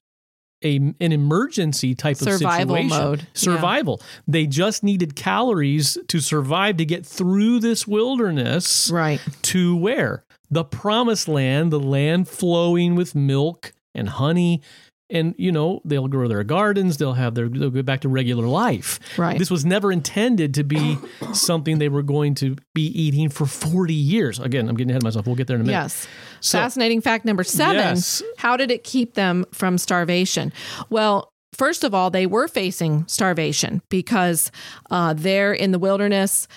a 0.64 0.76
an 0.76 1.12
emergency 1.12 1.94
type 1.94 2.16
Survival 2.16 2.74
of 2.76 2.82
situation. 2.82 2.88
mode. 2.88 3.20
Yeah. 3.20 3.26
Survival. 3.34 4.00
They 4.26 4.46
just 4.46 4.82
needed 4.82 5.14
calories 5.16 5.98
to 6.08 6.20
survive 6.20 6.76
to 6.78 6.84
get 6.84 7.04
through 7.04 7.60
this 7.60 7.86
wilderness 7.86 8.90
Right. 8.90 9.20
to 9.42 9.76
where? 9.76 10.24
The 10.50 10.64
promised 10.64 11.28
land, 11.28 11.72
the 11.72 11.80
land 11.80 12.28
flowing 12.28 12.94
with 12.94 13.14
milk 13.14 13.72
and 13.94 14.08
honey. 14.08 14.62
And, 15.08 15.34
you 15.38 15.52
know, 15.52 15.80
they'll 15.84 16.08
grow 16.08 16.26
their 16.26 16.42
gardens, 16.42 16.96
they'll 16.96 17.12
have 17.12 17.34
their, 17.36 17.48
they'll 17.48 17.70
go 17.70 17.82
back 17.82 18.00
to 18.00 18.08
regular 18.08 18.46
life. 18.46 18.98
Right. 19.16 19.38
This 19.38 19.50
was 19.50 19.64
never 19.64 19.92
intended 19.92 20.54
to 20.54 20.64
be 20.64 20.98
something 21.32 21.78
they 21.78 21.88
were 21.88 22.02
going 22.02 22.34
to 22.36 22.56
be 22.74 22.86
eating 22.86 23.28
for 23.28 23.46
40 23.46 23.94
years. 23.94 24.40
Again, 24.40 24.68
I'm 24.68 24.74
getting 24.76 24.90
ahead 24.90 25.02
of 25.02 25.04
myself. 25.04 25.26
We'll 25.26 25.36
get 25.36 25.46
there 25.46 25.54
in 25.56 25.62
a 25.62 25.64
minute. 25.64 25.78
Yes. 25.78 26.08
So- 26.40 26.58
Fascinating 26.58 27.00
fact 27.02 27.24
number 27.24 27.44
seven. 27.44 27.76
Yes. 27.76 28.22
How 28.38 28.56
did 28.56 28.70
it 28.72 28.82
keep 28.82 29.14
them 29.14 29.44
from 29.52 29.78
starvation? 29.78 30.52
Well, 30.90 31.30
first 31.54 31.84
of 31.84 31.94
all, 31.94 32.10
they 32.10 32.26
were 32.26 32.48
facing 32.48 33.06
starvation 33.06 33.82
because 33.88 34.50
uh, 34.90 35.14
there 35.14 35.52
in 35.52 35.70
the 35.70 35.78
wilderness, 35.78 36.48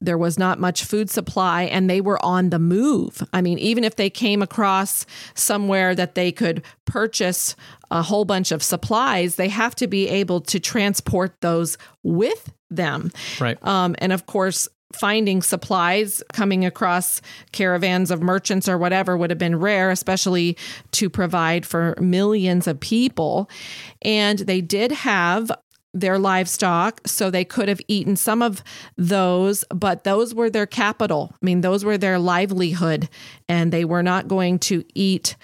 there 0.00 0.18
was 0.18 0.38
not 0.38 0.58
much 0.58 0.84
food 0.84 1.10
supply 1.10 1.64
and 1.64 1.88
they 1.88 2.00
were 2.00 2.24
on 2.24 2.50
the 2.50 2.58
move. 2.58 3.22
I 3.32 3.42
mean, 3.42 3.58
even 3.58 3.84
if 3.84 3.96
they 3.96 4.10
came 4.10 4.42
across 4.42 5.06
somewhere 5.34 5.94
that 5.94 6.14
they 6.14 6.32
could 6.32 6.62
purchase 6.84 7.56
a 7.90 8.02
whole 8.02 8.24
bunch 8.24 8.52
of 8.52 8.62
supplies, 8.62 9.36
they 9.36 9.48
have 9.48 9.74
to 9.76 9.86
be 9.86 10.08
able 10.08 10.40
to 10.42 10.60
transport 10.60 11.40
those 11.40 11.78
with 12.02 12.52
them. 12.70 13.10
Right. 13.40 13.58
Um, 13.66 13.96
and 13.98 14.12
of 14.12 14.26
course, 14.26 14.68
finding 14.92 15.42
supplies 15.42 16.22
coming 16.32 16.64
across 16.64 17.20
caravans 17.52 18.10
of 18.10 18.22
merchants 18.22 18.68
or 18.68 18.78
whatever 18.78 19.16
would 19.16 19.30
have 19.30 19.38
been 19.38 19.56
rare, 19.56 19.90
especially 19.90 20.56
to 20.92 21.10
provide 21.10 21.66
for 21.66 21.94
millions 22.00 22.66
of 22.66 22.80
people. 22.80 23.50
And 24.02 24.38
they 24.38 24.60
did 24.60 24.92
have 24.92 25.50
their 25.94 26.18
livestock, 26.18 27.00
so 27.06 27.30
they 27.30 27.44
could 27.44 27.68
have 27.68 27.80
eaten 27.88 28.16
some 28.16 28.42
of 28.42 28.62
those, 28.96 29.64
but 29.74 30.04
those 30.04 30.34
were 30.34 30.50
their 30.50 30.66
capital. 30.66 31.30
I 31.34 31.44
mean, 31.44 31.62
those 31.62 31.84
were 31.84 31.98
their 31.98 32.18
livelihood, 32.18 33.08
and 33.48 33.72
they 33.72 33.84
were 33.84 34.02
not 34.02 34.28
going 34.28 34.58
to 34.60 34.84
eat 34.94 35.36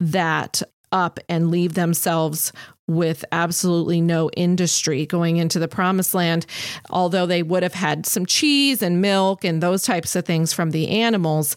that 0.00 0.62
up 0.92 1.18
and 1.28 1.50
leave 1.50 1.74
themselves 1.74 2.52
with 2.88 3.24
absolutely 3.32 4.00
no 4.00 4.30
industry 4.36 5.04
going 5.06 5.38
into 5.38 5.58
the 5.58 5.66
promised 5.66 6.14
land 6.14 6.46
although 6.90 7.26
they 7.26 7.42
would 7.42 7.64
have 7.64 7.74
had 7.74 8.06
some 8.06 8.24
cheese 8.24 8.80
and 8.82 9.00
milk 9.00 9.44
and 9.44 9.60
those 9.60 9.82
types 9.82 10.14
of 10.14 10.24
things 10.24 10.52
from 10.52 10.70
the 10.70 10.88
animals 10.88 11.56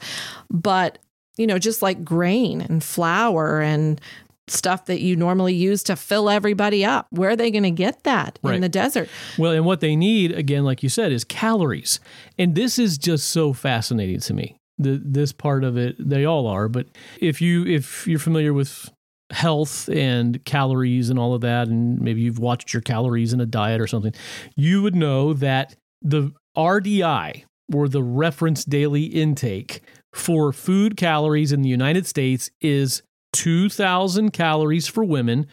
but 0.49 0.97
you 1.38 1.45
know 1.45 1.60
just 1.60 1.82
like 1.84 2.04
grain 2.04 2.62
and 2.62 2.84
flour 2.84 3.62
and 3.62 4.02
stuff 4.51 4.85
that 4.85 5.01
you 5.01 5.15
normally 5.15 5.53
use 5.53 5.83
to 5.83 5.95
fill 5.95 6.29
everybody 6.29 6.83
up 6.85 7.07
where 7.12 7.29
are 7.31 7.35
they 7.35 7.51
going 7.51 7.63
to 7.63 7.71
get 7.71 8.03
that 8.03 8.39
Right. 8.43 8.55
in 8.55 8.62
the 8.62 8.69
desert 8.69 9.09
Well, 9.38 9.51
and 9.51 9.65
what 9.65 9.79
they 9.81 9.95
need, 9.95 10.31
again, 10.31 10.63
like 10.63 10.83
you 10.83 10.89
said, 10.89 11.12
is 11.12 11.23
calories. 11.23 11.99
And 12.38 12.55
this 12.55 12.77
is 12.79 12.97
just 12.97 13.29
so 13.29 13.53
fascinating 13.53 14.19
to 14.21 14.33
me. 14.33 14.57
The, 14.77 15.01
this 15.03 15.31
part 15.33 15.63
of 15.63 15.77
it, 15.77 15.95
they 15.99 16.25
all 16.25 16.47
are. 16.47 16.67
But 16.69 16.88
if 17.19 17.41
you 17.41 17.65
if 17.65 18.07
you're 18.07 18.17
familiar 18.19 18.53
with 18.53 18.89
health 19.31 19.89
and 19.89 20.43
calories 20.45 21.09
and 21.09 21.19
all 21.19 21.33
of 21.33 21.41
that, 21.41 21.67
and 21.67 21.99
maybe 21.99 22.21
you've 22.21 22.39
watched 22.39 22.73
your 22.73 22.81
calories 22.81 23.33
in 23.33 23.41
a 23.41 23.45
diet 23.45 23.81
or 23.81 23.88
something, 23.88 24.13
you 24.55 24.81
would 24.81 24.95
know 24.95 25.33
that 25.33 25.75
the 26.01 26.31
RDI 26.57 27.43
or 27.73 27.88
the 27.88 28.01
reference 28.01 28.63
daily 28.65 29.03
intake 29.03 29.81
for 30.13 30.51
food 30.51 30.97
calories 30.97 31.51
in 31.51 31.62
the 31.62 31.69
United 31.69 32.07
States 32.07 32.49
is 32.62 33.03
2,000 33.33 34.31
calories 34.31 34.87
for 34.87 35.03
women 35.03 35.47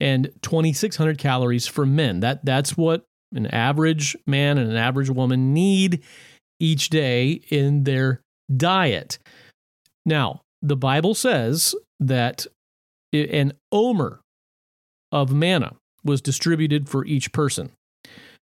and 0.00 0.30
2,600 0.42 1.18
calories 1.18 1.66
for 1.66 1.84
men. 1.84 2.20
That 2.20 2.44
that's 2.44 2.76
what 2.76 3.04
an 3.34 3.46
average 3.46 4.16
man 4.26 4.58
and 4.58 4.70
an 4.70 4.76
average 4.76 5.10
woman 5.10 5.52
need 5.52 6.02
each 6.60 6.88
day 6.90 7.40
in 7.50 7.84
their 7.84 8.20
diet. 8.54 9.18
Now, 10.06 10.40
the 10.62 10.76
Bible 10.76 11.14
says 11.14 11.74
that 12.00 12.46
an 13.12 13.52
omer 13.70 14.20
of 15.12 15.32
manna 15.32 15.74
was 16.04 16.20
distributed 16.20 16.88
for 16.88 17.04
each 17.04 17.32
person. 17.32 17.70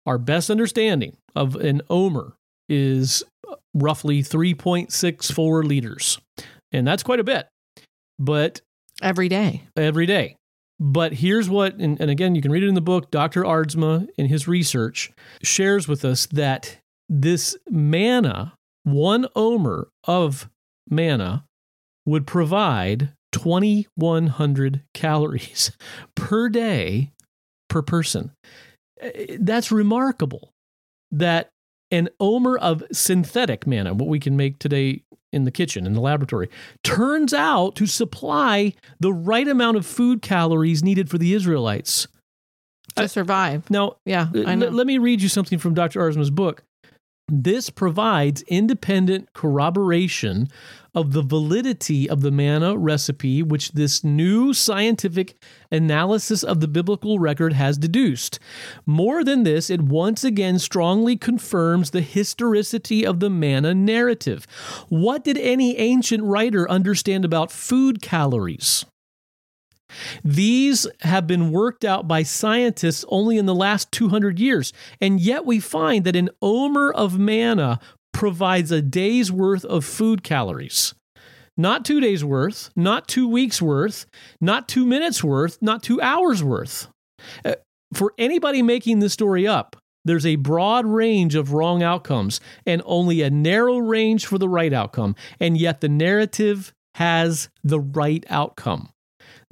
Our 0.07 0.19
best 0.19 0.51
understanding 0.51 1.17
of 1.35 1.55
an 1.57 1.83
omer 1.89 2.35
is 2.69 3.23
roughly 3.75 4.23
3.64 4.23 5.65
liters. 5.65 6.19
And 6.73 6.87
that's 6.87 7.03
quite 7.03 7.21
a 7.21 7.25
bit. 7.25 7.47
But 8.25 8.61
every 9.03 9.29
day 9.29 9.65
every 9.77 10.07
day. 10.07 10.37
But 10.79 11.15
here's 11.15 11.49
what, 11.49 11.75
and, 11.75 12.01
and 12.01 12.11
again, 12.11 12.35
you 12.35 12.43
can 12.43 12.51
read 12.51 12.63
it 12.63 12.69
in 12.69 12.75
the 12.75 12.81
book. 12.81 13.11
Dr. 13.11 13.43
Aardsma, 13.43 14.09
in 14.17 14.27
his 14.27 14.49
research, 14.49 15.13
shares 15.43 15.87
with 15.87 16.05
us 16.05 16.27
that 16.27 16.79
this 17.09 17.57
manna, 17.69 18.55
one 18.85 19.27
omer 19.37 19.89
of 20.05 20.49
manna, 20.89 21.45
would 22.05 22.27
provide 22.27 23.13
2,100 23.33 24.83
calories 24.95 25.73
per 26.17 26.49
day 26.49 27.13
per 27.69 27.83
person. 27.83 28.33
Eh, 29.01 29.37
That's 29.39 29.71
remarkable 29.71 30.53
that 31.11 31.49
an 31.91 32.09
omer 32.19 32.57
of 32.57 32.83
synthetic 32.91 33.67
manna, 33.67 33.95
what 33.95 34.09
we 34.09 34.19
can 34.19 34.37
make 34.37 34.59
today 34.59 35.03
in 35.33 35.45
the 35.45 35.51
kitchen, 35.51 35.87
in 35.87 35.95
the 35.95 36.01
laboratory, 36.01 36.49
turns 36.85 37.33
out 37.33 37.75
to 37.77 37.87
supply 37.87 38.73
the 39.01 39.13
right 39.13 39.49
amount 39.49 39.77
of 39.77 39.87
food 39.87 40.23
calories 40.23 40.83
needed 40.85 41.09
for 41.09 41.19
the 41.19 41.33
Israelites. 41.35 42.07
to 42.97 43.09
survive 43.09 43.69
Now, 43.71 43.97
yeah 44.05 44.29
i 44.47 44.55
know 44.55 44.67
let- 44.67 44.75
let 44.75 44.87
me 44.87 44.99
read 44.99 45.23
you 45.23 45.29
something 45.29 45.59
from 45.59 45.73
Dr. 45.73 46.01
Aardsma's 46.01 46.31
book. 46.31 46.63
This 47.35 47.71
provides 47.71 48.43
independent 48.43 49.33
corroboration 49.33 50.51
of 50.95 51.15
the 51.15 51.23
validity 51.23 52.07
of 52.07 52.21
the 52.21 52.31
manna 52.31 52.77
recipe, 52.77 53.43
which 53.43 53.73
this 53.73 54.05
new 54.05 54.53
scientific 54.53 55.43
analysis 55.71 56.43
of 56.43 56.61
the 56.61 56.69
biblical 56.69 57.19
record 57.19 57.55
has 57.55 57.79
deduced. 57.79 58.39
More 58.85 59.25
than 59.25 59.45
this, 59.45 59.71
it 59.71 59.81
once 59.81 60.25
again 60.25 60.59
strongly 60.59 61.17
confirms 61.17 61.93
the 61.93 62.03
historicity 62.03 63.07
of 63.07 63.21
the 63.21 63.31
manna 63.31 63.73
narrative. 63.73 64.47
What 64.91 65.25
did 65.25 65.39
any 65.39 65.79
ancient 65.79 66.23
writer 66.25 66.69
understand 66.71 67.25
about 67.25 67.51
food 67.51 68.03
calories? 68.03 68.85
These 70.25 70.87
have 71.01 71.27
been 71.27 71.51
worked 71.53 71.85
out 71.85 72.09
by 72.09 72.23
scientists 72.23 73.05
only 73.09 73.39
in 73.39 73.47
the 73.47 73.55
last 73.55 73.91
200 73.93 74.39
years, 74.39 74.73
and 75.01 75.21
yet 75.21 75.45
we 75.45 75.61
find 75.61 76.05
that 76.05 76.17
an 76.17 76.31
omer 76.41 76.93
of 76.93 77.19
manna 77.19 77.81
provides 78.13 78.71
a 78.71 78.83
day's 78.83 79.33
worth 79.33 79.65
of 79.65 79.85
food 79.85 80.23
calories. 80.23 80.95
Not 81.57 81.85
two 81.85 82.01
days 82.01 82.25
worth, 82.25 82.71
not 82.75 83.09
two 83.09 83.29
weeks 83.29 83.61
worth, 83.61 84.07
not 84.41 84.69
two 84.69 84.87
minutes 84.87 85.23
worth, 85.23 85.59
not 85.61 85.83
two 85.83 86.01
hours 86.01 86.43
worth. 86.43 86.89
Uh, 87.45 87.55
For 87.93 88.15
anybody 88.17 88.63
making 88.63 89.01
this 89.01 89.13
story 89.13 89.47
up, 89.47 89.77
there's 90.05 90.27
a 90.27 90.37
broad 90.37 90.87
range 90.87 91.35
of 91.35 91.53
wrong 91.53 91.83
outcomes 91.83 92.41
and 92.67 92.83
only 92.85 93.23
a 93.23 93.31
narrow 93.31 93.79
range 93.79 94.27
for 94.27 94.39
the 94.39 94.49
right 94.49 94.73
outcome. 94.73 95.15
And 95.39 95.57
yet 95.57 95.81
the 95.81 95.89
narrative 95.89 96.73
has 96.95 97.49
the 97.63 97.81
right 97.81 98.25
outcome, 98.29 98.91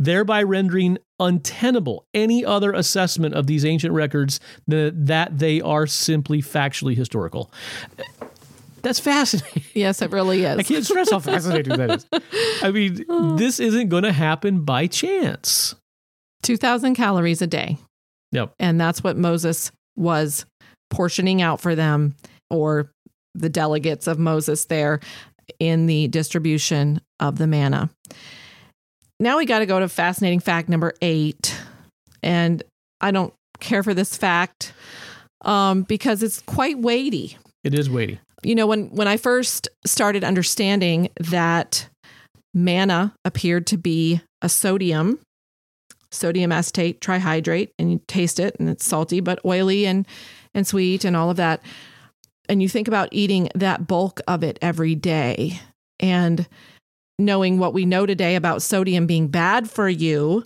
thereby 0.01 0.43
rendering 0.43 0.99
untenable 1.21 2.07
any 2.15 2.45
other 2.45 2.73
assessment 2.73 3.35
of 3.35 3.47
these 3.47 3.65
ancient 3.65 3.93
records 3.93 4.41
that 4.67 5.39
they 5.39 5.61
are 5.61 5.87
simply 5.87 6.41
factually 6.43 6.97
historical. 6.97 7.53
That's 8.83 8.99
fascinating. 8.99 9.63
Yes, 9.75 10.03
it 10.03 10.11
really 10.11 10.45
is. 10.45 10.59
I 10.59 10.63
can't 10.63 10.85
stress 10.85 11.11
how 11.11 11.21
fascinating 11.21 11.77
that 11.77 11.91
is. 11.91 12.07
I 12.63 12.73
mean, 12.73 13.05
oh. 13.09 13.37
this 13.37 13.61
isn't 13.61 13.89
going 13.89 14.03
to 14.03 14.13
happen 14.13 14.65
by 14.65 14.89
chance. 14.89 15.77
2,000 16.43 16.95
calories 16.95 17.41
a 17.41 17.47
day. 17.47 17.77
Yep. 18.33 18.55
And 18.59 18.81
that's 18.81 19.05
what 19.05 19.17
Moses 19.17 19.71
was 19.97 20.45
portioning 20.89 21.41
out 21.41 21.61
for 21.61 21.75
them 21.75 22.17
or 22.49 22.91
the 23.35 23.49
delegates 23.49 24.07
of 24.07 24.19
Moses 24.19 24.65
there 24.65 25.01
in 25.61 25.87
the 25.87 26.09
distribution 26.09 27.01
of 27.21 27.39
the 27.39 27.47
manna. 27.47 27.91
Now 29.21 29.37
we 29.37 29.45
got 29.45 29.59
to 29.59 29.67
go 29.67 29.79
to 29.79 29.89
fascinating 29.89 30.41
fact 30.41 30.71
number 30.71 30.95
eight. 31.03 31.55
And 32.23 32.63
I 33.03 33.11
don't 33.11 33.35
care 33.61 33.83
for 33.83 33.93
this 33.93 34.17
fact 34.17 34.73
um, 35.43 35.83
because 35.83 36.23
it's 36.23 36.41
quite 36.41 36.79
weighty. 36.79 37.37
It 37.63 37.79
is 37.79 37.91
weighty. 37.91 38.19
You 38.43 38.55
know, 38.55 38.67
when, 38.67 38.89
when 38.89 39.07
I 39.07 39.19
first 39.19 39.69
started 39.85 40.25
understanding 40.25 41.11
that 41.21 41.87
manna 42.55 43.15
appeared 43.27 43.67
to 43.69 43.77
be 43.77 44.23
a 44.43 44.49
sodium 44.49 45.21
sodium 46.13 46.51
acetate 46.51 47.01
trihydrate 47.01 47.69
and 47.79 47.93
you 47.93 48.01
taste 48.09 48.41
it 48.41 48.57
and 48.59 48.69
it's 48.69 48.85
salty 48.85 49.21
but 49.21 49.39
oily 49.45 49.87
and 49.87 50.09
and 50.53 50.67
sweet 50.67 51.05
and 51.05 51.17
all 51.17 51.31
of 51.31 51.37
that 51.37 51.63
and 52.49 52.61
you 52.61 52.69
think 52.69 52.89
about 52.89 53.09
eating 53.13 53.49
that 53.55 53.87
bulk 53.87 54.21
of 54.27 54.43
it 54.43 54.59
every 54.61 54.97
day 54.97 55.61
and 56.01 56.49
knowing 57.21 57.59
what 57.59 57.75
we 57.75 57.85
know 57.85 58.07
today 58.07 58.35
about 58.35 58.63
sodium 58.63 59.07
being 59.07 59.29
bad 59.29 59.71
for 59.71 59.89
you 59.89 60.45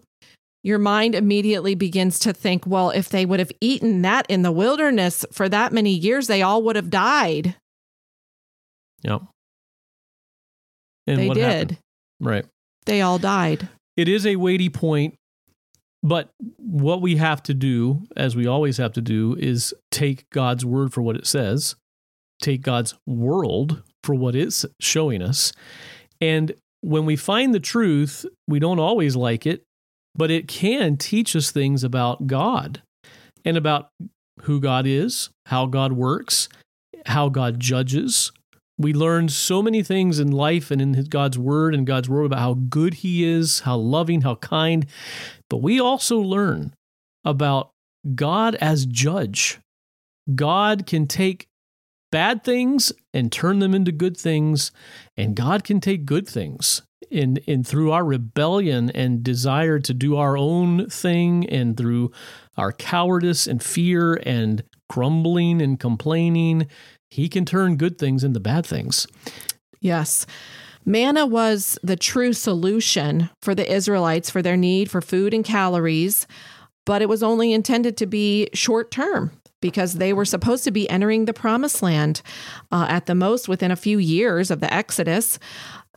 your 0.63 0.79
mind 0.79 1.15
immediately 1.15 1.75
begins 1.75 2.19
to 2.19 2.33
think 2.33 2.67
well 2.67 2.91
if 2.91 3.09
they 3.09 3.25
would 3.25 3.39
have 3.41 3.53
eaten 3.61 4.03
that 4.03 4.27
in 4.29 4.43
the 4.43 4.53
wilderness 4.53 5.25
for 5.33 5.49
that 5.49 5.73
many 5.73 5.91
years 5.91 6.27
they 6.27 6.43
all 6.43 6.63
would 6.63 6.77
have 6.77 6.91
died 6.91 7.55
yep 9.03 9.23
and 11.07 11.19
they 11.19 11.29
did 11.29 11.43
happened? 11.43 11.79
right 12.21 12.45
they 12.87 13.01
all 13.01 13.19
died 13.19 13.69
it 13.97 14.09
is 14.09 14.27
a 14.27 14.37
weighty 14.37 14.69
point 14.69 15.15
but 16.05 16.29
what 16.59 17.01
we 17.01 17.17
have 17.17 17.43
to 17.45 17.55
do, 17.55 18.03
as 18.15 18.37
we 18.37 18.47
always 18.47 18.77
have 18.77 18.93
to 18.93 19.01
do, 19.01 19.37
is 19.39 19.73
take 19.91 20.29
God's 20.29 20.63
word 20.63 20.93
for 20.93 21.01
what 21.01 21.17
it 21.17 21.27
says, 21.27 21.77
take 22.43 22.61
God's 22.61 22.95
world 23.07 23.83
for 24.03 24.15
what 24.15 24.37
it's 24.37 24.67
showing 24.83 25.23
us. 25.23 25.55
And 26.21 26.55
when 26.81 27.07
we 27.07 27.17
find 27.17 27.55
the 27.55 27.61
truth, 27.61 28.27
we 28.47 28.59
don't 28.59 28.79
always 28.79 29.17
like 29.17 29.47
it, 29.47 29.63
but 30.15 30.31
it 30.31 30.49
can 30.49 30.97
teach 30.97 31.35
us 31.35 31.51
things 31.51 31.83
about 31.83 32.27
God 32.27 32.83
and 33.45 33.57
about 33.57 33.89
who 34.43 34.61
God 34.61 34.87
is, 34.87 35.31
how 35.47 35.67
God 35.67 35.93
works, 35.93 36.49
how 37.07 37.29
God 37.29 37.61
judges. 37.61 38.33
We 38.77 38.93
learn 38.93 39.29
so 39.29 39.63
many 39.63 39.83
things 39.83 40.19
in 40.19 40.33
life 40.33 40.71
and 40.71 40.83
in 40.83 41.05
God's 41.05 41.39
word 41.39 41.75
and 41.75 41.87
God's 41.87 42.09
word 42.09 42.27
about 42.27 42.41
how 42.41 42.55
good 42.55 42.95
He 42.95 43.25
is, 43.25 43.61
how 43.61 43.77
loving, 43.77 44.23
how 44.23 44.35
kind. 44.37 44.87
But 45.49 45.59
we 45.59 45.79
also 45.79 46.19
learn 46.19 46.75
about 47.25 47.71
God 48.15 48.57
as 48.57 48.87
judge. 48.87 49.61
God 50.35 50.87
can 50.87 51.07
take 51.07 51.47
bad 52.15 52.45
things 52.45 52.93
and 53.13 53.33
turn 53.33 53.59
them 53.59 53.75
into 53.75 53.91
good 53.91 54.17
things, 54.17 54.71
and 55.17 55.35
God 55.35 55.65
can 55.65 55.81
take 55.81 56.07
good 56.07 56.29
things 56.29 56.81
in, 57.11 57.39
in 57.39 57.65
through 57.65 57.91
our 57.91 58.05
rebellion 58.05 58.89
and 58.91 59.25
desire 59.25 59.81
to 59.81 59.93
do 59.93 60.17
our 60.17 60.39
own 60.39 60.89
thing, 60.89 61.45
and 61.51 61.77
through 61.77 62.13
our 62.57 62.71
cowardice 62.71 63.49
and 63.49 63.61
fear 63.61 64.15
and 64.25 64.63
grumbling 64.89 65.61
and 65.61 65.81
complaining, 65.81 66.69
He 67.11 67.29
can 67.29 67.45
turn 67.45 67.77
good 67.77 67.99
things 67.99 68.23
into 68.23 68.39
bad 68.39 68.65
things. 68.65 69.09
Yes. 69.81 70.25
Manna 70.85 71.27
was 71.27 71.81
the 71.83 71.97
true 71.97 72.33
solution 72.33 73.29
for 73.43 73.57
the 73.57 73.69
Israelites 73.69 74.31
for 74.31 74.41
their 74.41 74.57
need 74.57 74.89
for 74.89 75.01
food 75.01 75.35
and 75.35 75.45
calories, 75.45 76.29
but 76.87 77.03
it 77.03 77.09
was 77.09 77.25
only 77.25 77.53
intended 77.53 77.97
to 77.97 78.07
be 78.07 78.51
short 78.55 78.93
term 78.93 79.33
because 79.65 79.95
they 79.95 80.13
were 80.13 80.27
supposed 80.27 80.63
to 80.63 80.71
be 80.71 80.87
entering 80.91 81.25
the 81.25 81.33
promised 81.33 81.83
land 81.83 82.21
uh, 82.71 82.85
at 82.87 83.07
the 83.07 83.15
most 83.15 83.49
within 83.49 83.71
a 83.71 83.77
few 83.77 83.97
years 83.97 84.51
of 84.51 84.61
the 84.61 84.71
Exodus. 84.71 85.39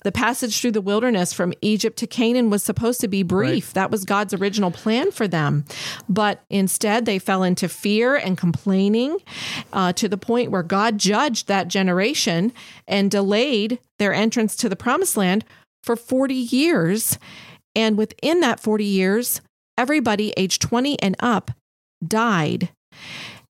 The 0.05 0.11
passage 0.13 0.61
through 0.61 0.71
the 0.71 0.79
wilderness 0.79 1.33
from 1.33 1.53
Egypt 1.61 1.97
to 1.97 2.07
Canaan 2.07 2.49
was 2.49 2.63
supposed 2.63 3.01
to 3.01 3.09
be 3.09 3.23
brief. 3.23 3.67
Right. 3.67 3.73
That 3.73 3.91
was 3.91 4.05
God's 4.05 4.33
original 4.33 4.71
plan 4.71 5.11
for 5.11 5.27
them. 5.27 5.65
But 6.07 6.45
instead, 6.49 7.05
they 7.05 7.19
fell 7.19 7.43
into 7.43 7.67
fear 7.67 8.15
and 8.15 8.37
complaining 8.37 9.17
uh, 9.73 9.91
to 9.93 10.07
the 10.07 10.17
point 10.17 10.49
where 10.49 10.63
God 10.63 10.97
judged 10.97 11.49
that 11.49 11.67
generation 11.67 12.53
and 12.87 13.11
delayed 13.11 13.79
their 13.99 14.13
entrance 14.13 14.55
to 14.55 14.69
the 14.69 14.77
promised 14.77 15.17
land 15.17 15.43
for 15.83 15.97
40 15.97 16.33
years. 16.33 17.19
And 17.75 17.97
within 17.97 18.39
that 18.39 18.61
40 18.61 18.85
years, 18.85 19.41
everybody 19.77 20.33
age 20.37 20.59
20 20.59 21.01
and 21.01 21.17
up 21.19 21.51
died. 22.01 22.69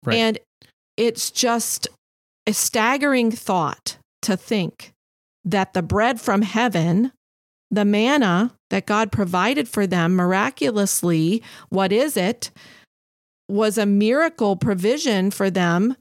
Right. 0.08 0.18
And 0.18 0.39
it's 0.95 1.30
just 1.32 1.88
a 2.47 2.53
staggering 2.53 3.32
thought 3.32 3.97
to 4.24 4.38
think 4.38 4.93
that 5.45 5.74
the 5.74 5.82
bread 5.82 6.20
from 6.20 6.41
heaven, 6.41 7.12
the 7.70 7.86
manna 7.86 8.53
that 8.70 8.86
God 8.86 9.12
provided 9.12 9.68
for 9.68 9.86
them 9.86 10.16
miraculously, 10.16 11.43
what 11.70 11.91
is 11.91 12.18
it? 12.18 12.51
Was 13.49 13.78
a 13.78 13.86
miracle 13.86 14.55
provision 14.55 15.32
for 15.32 15.49
them. 15.49 15.95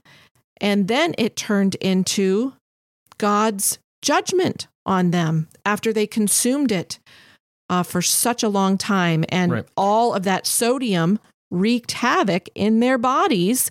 And 0.59 0.87
then 0.87 1.13
it 1.17 1.35
turned 1.35 1.75
into 1.75 2.53
God's 3.17 3.79
judgment 4.01 4.67
on 4.85 5.11
them 5.11 5.47
after 5.65 5.93
they 5.93 6.07
consumed 6.07 6.71
it 6.71 6.99
uh, 7.69 7.83
for 7.83 8.01
such 8.01 8.43
a 8.43 8.49
long 8.49 8.77
time. 8.77 9.25
And 9.29 9.51
right. 9.51 9.65
all 9.75 10.13
of 10.13 10.23
that 10.23 10.47
sodium 10.47 11.19
wreaked 11.51 11.93
havoc 11.93 12.49
in 12.55 12.79
their 12.79 12.97
bodies 12.97 13.69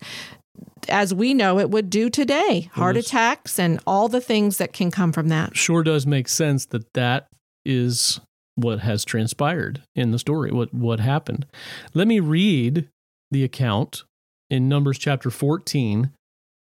as 0.89 1.12
we 1.12 1.35
know 1.35 1.59
it 1.59 1.70
would 1.70 1.91
do 1.91 2.09
today 2.09 2.70
heart 2.74 2.97
attacks 2.97 3.59
and 3.59 3.81
all 3.87 4.09
the 4.09 4.20
things 4.20 4.59
that 4.59 4.72
can 4.72 4.91
come 4.91 5.12
from 5.12 5.29
that. 5.29 5.57
Sure 5.57 5.83
does 5.83 6.07
make 6.07 6.29
sense 6.29 6.66
that 6.66 6.93
that 6.95 7.27
is 7.64 8.20
what 8.55 8.81
has 8.81 9.05
transpired 9.05 9.83
in 9.95 10.11
the 10.11 10.18
story, 10.18 10.51
what, 10.51 10.72
what 10.72 11.01
happened. 11.01 11.47
Let 11.93 12.09
me 12.09 12.20
read 12.20 12.89
the 13.31 13.45
account 13.45 14.05
in 14.49 14.68
Numbers 14.68 14.99
chapter 14.99 15.31
14 15.31 16.11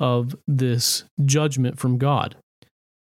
of 0.00 0.34
this 0.46 1.05
judgment 1.24 1.78
from 1.78 1.98
God. 1.98 2.36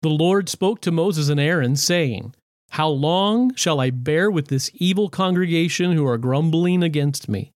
The 0.01 0.09
Lord 0.09 0.47
spoke 0.47 0.81
to 0.81 0.91
Moses 0.91 1.29
and 1.29 1.39
Aaron, 1.39 1.75
saying, 1.75 2.33
How 2.71 2.87
long 2.87 3.53
shall 3.55 3.79
I 3.79 3.89
bear 3.89 4.31
with 4.31 4.47
this 4.47 4.71
evil 4.75 5.09
congregation 5.09 5.91
who 5.91 6.05
are 6.05 6.17
grumbling 6.17 6.83
against 6.83 7.27
me? 7.27 7.51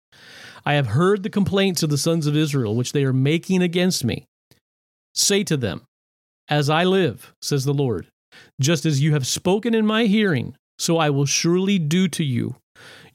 I 0.66 0.74
have 0.74 0.88
heard 0.88 1.24
the 1.24 1.30
complaints 1.30 1.84
of 1.84 1.90
the 1.90 1.98
sons 1.98 2.28
of 2.28 2.36
Israel, 2.36 2.76
which 2.76 2.94
they 2.94 3.04
are 3.04 3.14
making 3.14 3.62
against 3.62 4.04
me. 4.04 4.26
Say 5.14 5.44
to 5.44 5.58
them, 5.58 5.82
As 6.48 6.70
I 6.70 6.84
live, 6.84 7.34
says 7.42 7.66
the 7.66 7.74
Lord, 7.74 8.08
just 8.60 8.86
as 8.86 9.02
you 9.02 9.14
have 9.14 9.28
spoken 9.28 9.74
in 9.74 9.86
my 9.86 10.06
hearing, 10.06 10.56
so 10.78 10.98
I 10.98 11.10
will 11.10 11.26
surely 11.26 11.80
do 11.80 12.08
to 12.10 12.24
you. 12.24 12.56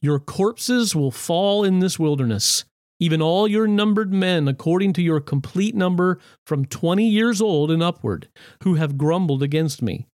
Your 0.01 0.19
corpses 0.19 0.95
will 0.95 1.11
fall 1.11 1.65
in 1.65 1.81
this 1.81 1.99
wilderness, 1.99 2.65
even 3.01 3.23
all 3.23 3.49
your 3.49 3.67
numbered 3.67 4.13
men, 4.13 4.49
according 4.49 4.93
to 4.95 5.03
your 5.03 5.21
complete 5.21 5.75
number 5.75 6.19
from 6.47 6.65
twenty 6.65 7.09
years 7.09 7.41
old 7.41 7.71
and 7.71 7.83
upward, 7.83 8.29
who 8.63 8.75
have 8.75 8.99
grumbled 8.99 9.43
against 9.43 9.83
me. 9.83 10.07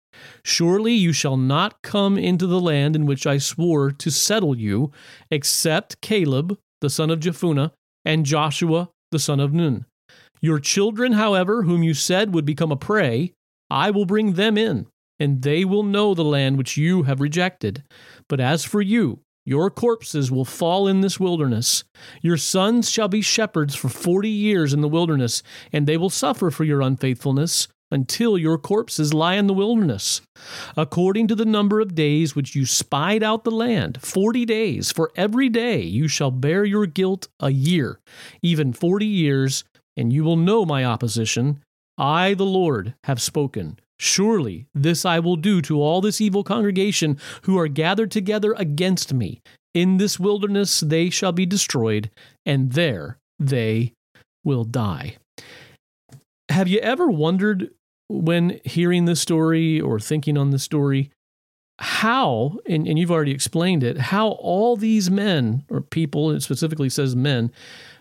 Surely 0.43 0.93
you 0.93 1.13
shall 1.13 1.37
not 1.37 1.81
come 1.81 2.17
into 2.17 2.45
the 2.45 2.59
land 2.59 2.95
in 2.95 3.05
which 3.05 3.25
I 3.25 3.37
swore 3.37 3.91
to 3.91 4.11
settle 4.11 4.57
you, 4.57 4.91
except 5.29 6.01
Caleb, 6.01 6.57
the 6.81 6.89
son 6.89 7.09
of 7.09 7.19
Jephunneh, 7.19 7.71
and 8.03 8.25
Joshua, 8.25 8.89
the 9.11 9.19
son 9.19 9.39
of 9.39 9.53
Nun. 9.53 9.85
Your 10.41 10.59
children, 10.59 11.13
however, 11.13 11.63
whom 11.63 11.83
you 11.83 11.93
said 11.93 12.33
would 12.33 12.45
become 12.45 12.71
a 12.71 12.75
prey, 12.75 13.33
I 13.69 13.91
will 13.91 14.05
bring 14.05 14.33
them 14.33 14.57
in, 14.57 14.87
and 15.19 15.43
they 15.43 15.63
will 15.63 15.83
know 15.83 16.13
the 16.13 16.23
land 16.23 16.57
which 16.57 16.77
you 16.77 17.03
have 17.03 17.21
rejected. 17.21 17.83
But 18.27 18.39
as 18.39 18.65
for 18.65 18.81
you, 18.81 19.19
your 19.45 19.69
corpses 19.69 20.31
will 20.31 20.45
fall 20.45 20.87
in 20.87 21.01
this 21.01 21.19
wilderness. 21.19 21.83
Your 22.21 22.37
sons 22.37 22.89
shall 22.89 23.07
be 23.07 23.21
shepherds 23.21 23.75
for 23.75 23.89
forty 23.89 24.29
years 24.29 24.73
in 24.73 24.81
the 24.81 24.87
wilderness, 24.87 25.43
and 25.71 25.87
they 25.87 25.97
will 25.97 26.09
suffer 26.09 26.51
for 26.51 26.63
your 26.63 26.81
unfaithfulness, 26.81 27.67
until 27.91 28.37
your 28.37 28.57
corpses 28.57 29.13
lie 29.13 29.35
in 29.35 29.47
the 29.47 29.53
wilderness, 29.53 30.21
according 30.77 31.27
to 31.27 31.35
the 31.35 31.45
number 31.45 31.79
of 31.81 31.93
days 31.93 32.35
which 32.35 32.55
you 32.55 32.65
spied 32.65 33.21
out 33.21 33.43
the 33.43 33.51
land, 33.51 34.01
forty 34.01 34.45
days. 34.45 34.91
For 34.91 35.11
every 35.15 35.49
day 35.49 35.81
you 35.81 36.07
shall 36.07 36.31
bear 36.31 36.63
your 36.63 36.85
guilt 36.85 37.27
a 37.39 37.51
year, 37.51 37.99
even 38.41 38.73
forty 38.73 39.05
years, 39.05 39.63
and 39.97 40.13
you 40.13 40.23
will 40.23 40.37
know 40.37 40.65
my 40.65 40.85
opposition. 40.85 41.61
I, 41.97 42.33
the 42.33 42.45
Lord, 42.45 42.95
have 43.03 43.21
spoken. 43.21 43.77
Surely 43.99 44.65
this 44.73 45.05
I 45.05 45.19
will 45.19 45.35
do 45.35 45.61
to 45.61 45.79
all 45.79 46.01
this 46.01 46.19
evil 46.19 46.43
congregation 46.43 47.19
who 47.43 47.59
are 47.59 47.67
gathered 47.67 48.09
together 48.09 48.53
against 48.53 49.13
me. 49.13 49.41
In 49.75 49.97
this 49.97 50.19
wilderness 50.19 50.79
they 50.79 51.09
shall 51.11 51.31
be 51.31 51.45
destroyed, 51.45 52.09
and 52.45 52.71
there 52.71 53.19
they 53.37 53.93
will 54.43 54.63
die. 54.63 55.17
Have 56.49 56.67
you 56.67 56.79
ever 56.79 57.09
wondered 57.09 57.69
when 58.11 58.59
hearing 58.63 59.05
this 59.05 59.21
story 59.21 59.79
or 59.79 59.99
thinking 59.99 60.37
on 60.37 60.51
this 60.51 60.63
story 60.63 61.11
how, 61.81 62.59
and, 62.67 62.87
and 62.87 62.99
you've 62.99 63.11
already 63.11 63.31
explained 63.31 63.83
it, 63.83 63.97
how 63.97 64.29
all 64.29 64.77
these 64.77 65.09
men, 65.09 65.63
or 65.69 65.81
people, 65.81 66.29
it 66.29 66.41
specifically 66.41 66.89
says 66.89 67.15
men, 67.15 67.51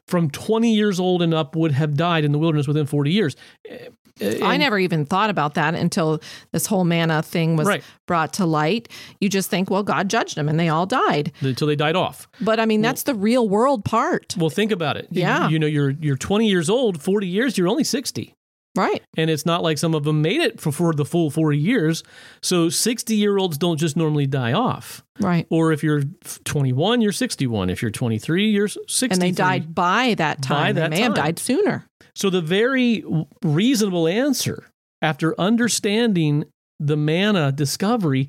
from 0.06 0.30
20 0.30 0.72
years 0.74 1.00
old 1.00 1.22
and 1.22 1.32
up 1.32 1.56
would 1.56 1.72
have 1.72 1.96
died 1.96 2.24
in 2.24 2.32
the 2.32 2.38
wilderness 2.38 2.68
within 2.68 2.84
40 2.84 3.11
years. 3.11 3.36
Eh, 3.68 3.76
eh, 4.20 4.34
and 4.34 4.44
I 4.44 4.58
never 4.58 4.78
even 4.78 5.06
thought 5.06 5.30
about 5.30 5.54
that 5.54 5.74
until 5.74 6.20
this 6.52 6.66
whole 6.66 6.84
manna 6.84 7.22
thing 7.22 7.56
was 7.56 7.66
right. 7.66 7.82
brought 8.06 8.34
to 8.34 8.44
light. 8.44 8.88
You 9.18 9.30
just 9.30 9.48
think, 9.48 9.70
well, 9.70 9.82
God 9.82 10.11
judged 10.11 10.36
them 10.36 10.48
and 10.48 10.61
they 10.61 10.68
all 10.68 10.84
died 10.84 11.32
until 11.40 11.66
they 11.66 11.76
died 11.76 11.96
off. 11.96 12.28
But 12.40 12.61
I 12.61 12.66
mean, 12.66 12.82
that's 12.82 13.06
well, 13.06 13.14
the 13.14 13.20
real 13.20 13.48
world 13.48 13.84
part. 13.84 14.34
Well, 14.36 14.50
think 14.50 14.72
about 14.72 14.98
it. 14.98 15.08
Yeah. 15.11 15.46
You, 15.46 15.52
you 15.52 15.58
know, 15.58 15.66
you're 15.66 15.90
you're 15.90 16.16
20 16.16 16.48
years 16.48 16.68
old, 16.68 17.00
40 17.00 17.26
years, 17.26 17.56
you're 17.56 17.68
only 17.68 17.84
60. 17.84 18.34
Right. 18.76 19.02
And 19.16 19.28
it's 19.30 19.44
not 19.44 19.62
like 19.62 19.78
some 19.78 19.94
of 19.94 20.04
them 20.04 20.22
made 20.22 20.40
it 20.40 20.60
for, 20.60 20.70
for 20.70 20.92
the 20.92 21.04
full 21.04 21.30
40 21.30 21.58
years. 21.58 22.04
So 22.42 22.68
60 22.68 23.16
year 23.16 23.36
olds 23.36 23.58
don't 23.58 23.78
just 23.78 23.96
normally 23.96 24.26
die 24.26 24.52
off. 24.52 25.02
Right. 25.18 25.46
Or 25.50 25.72
if 25.72 25.82
you're 25.82 26.02
21, 26.44 27.00
you're 27.00 27.12
61. 27.12 27.70
If 27.70 27.82
you're 27.82 27.90
23, 27.90 28.50
you're 28.50 28.68
60. 28.68 29.06
And 29.10 29.20
they 29.20 29.32
died 29.32 29.74
by 29.74 30.14
that 30.14 30.40
time. 30.42 30.76
By 30.76 30.80
that 30.80 30.90
they 30.90 30.96
may 30.96 31.02
time. 31.02 31.12
have 31.12 31.24
died 31.24 31.38
sooner. 31.38 31.86
So 32.14 32.30
the 32.30 32.40
very 32.40 33.04
reasonable 33.42 34.06
answer 34.06 34.70
after 35.02 35.38
understanding 35.40 36.44
the 36.78 36.96
manna 36.96 37.52
discovery 37.52 38.28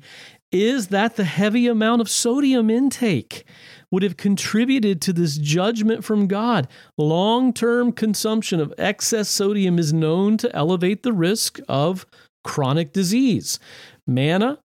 is 0.52 0.88
that 0.88 1.16
the 1.16 1.24
heavy 1.24 1.66
amount 1.66 2.00
of 2.00 2.10
sodium 2.10 2.70
intake 2.70 3.44
would 3.90 4.02
have 4.02 4.16
contributed 4.16 5.00
to 5.02 5.12
this 5.12 5.36
judgment 5.36 6.04
from 6.04 6.26
God. 6.26 6.68
Long 6.96 7.52
term 7.52 7.92
consumption 7.92 8.60
of 8.60 8.72
excess 8.78 9.28
sodium 9.28 9.78
is 9.78 9.92
known 9.92 10.36
to 10.38 10.54
elevate 10.54 11.02
the 11.02 11.12
risk 11.12 11.58
of 11.68 12.06
chronic 12.44 12.92
disease. 12.92 13.58
Manna 14.06 14.58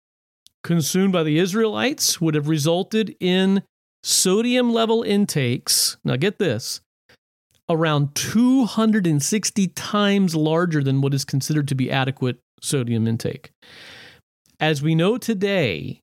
consumed 0.64 1.14
by 1.14 1.24
the 1.24 1.38
Israelites 1.38 2.20
would 2.20 2.36
have 2.36 2.48
resulted 2.48 3.16
in 3.20 3.64
sodium 4.04 4.72
level 4.74 5.04
intakes. 5.04 5.98
Now, 6.04 6.16
get 6.16 6.40
this 6.40 6.82
around 7.68 8.14
260 8.14 9.68
times 9.70 10.36
larger 10.36 10.84
than 10.84 11.02
what 11.02 11.14
is 11.14 11.26
considered 11.26 11.68
to 11.68 11.76
be 11.76 11.92
adequate 11.92 12.38
sodium 12.62 13.08
intake. 13.08 13.52
As 14.60 14.82
we 14.82 14.96
know 14.96 15.18
today, 15.18 16.02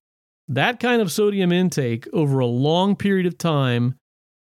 that 0.48 0.80
kind 0.80 1.00
of 1.00 1.10
sodium 1.10 1.52
intake 1.52 2.06
over 2.12 2.38
a 2.38 2.46
long 2.46 2.96
period 2.96 3.26
of 3.26 3.38
time 3.38 3.94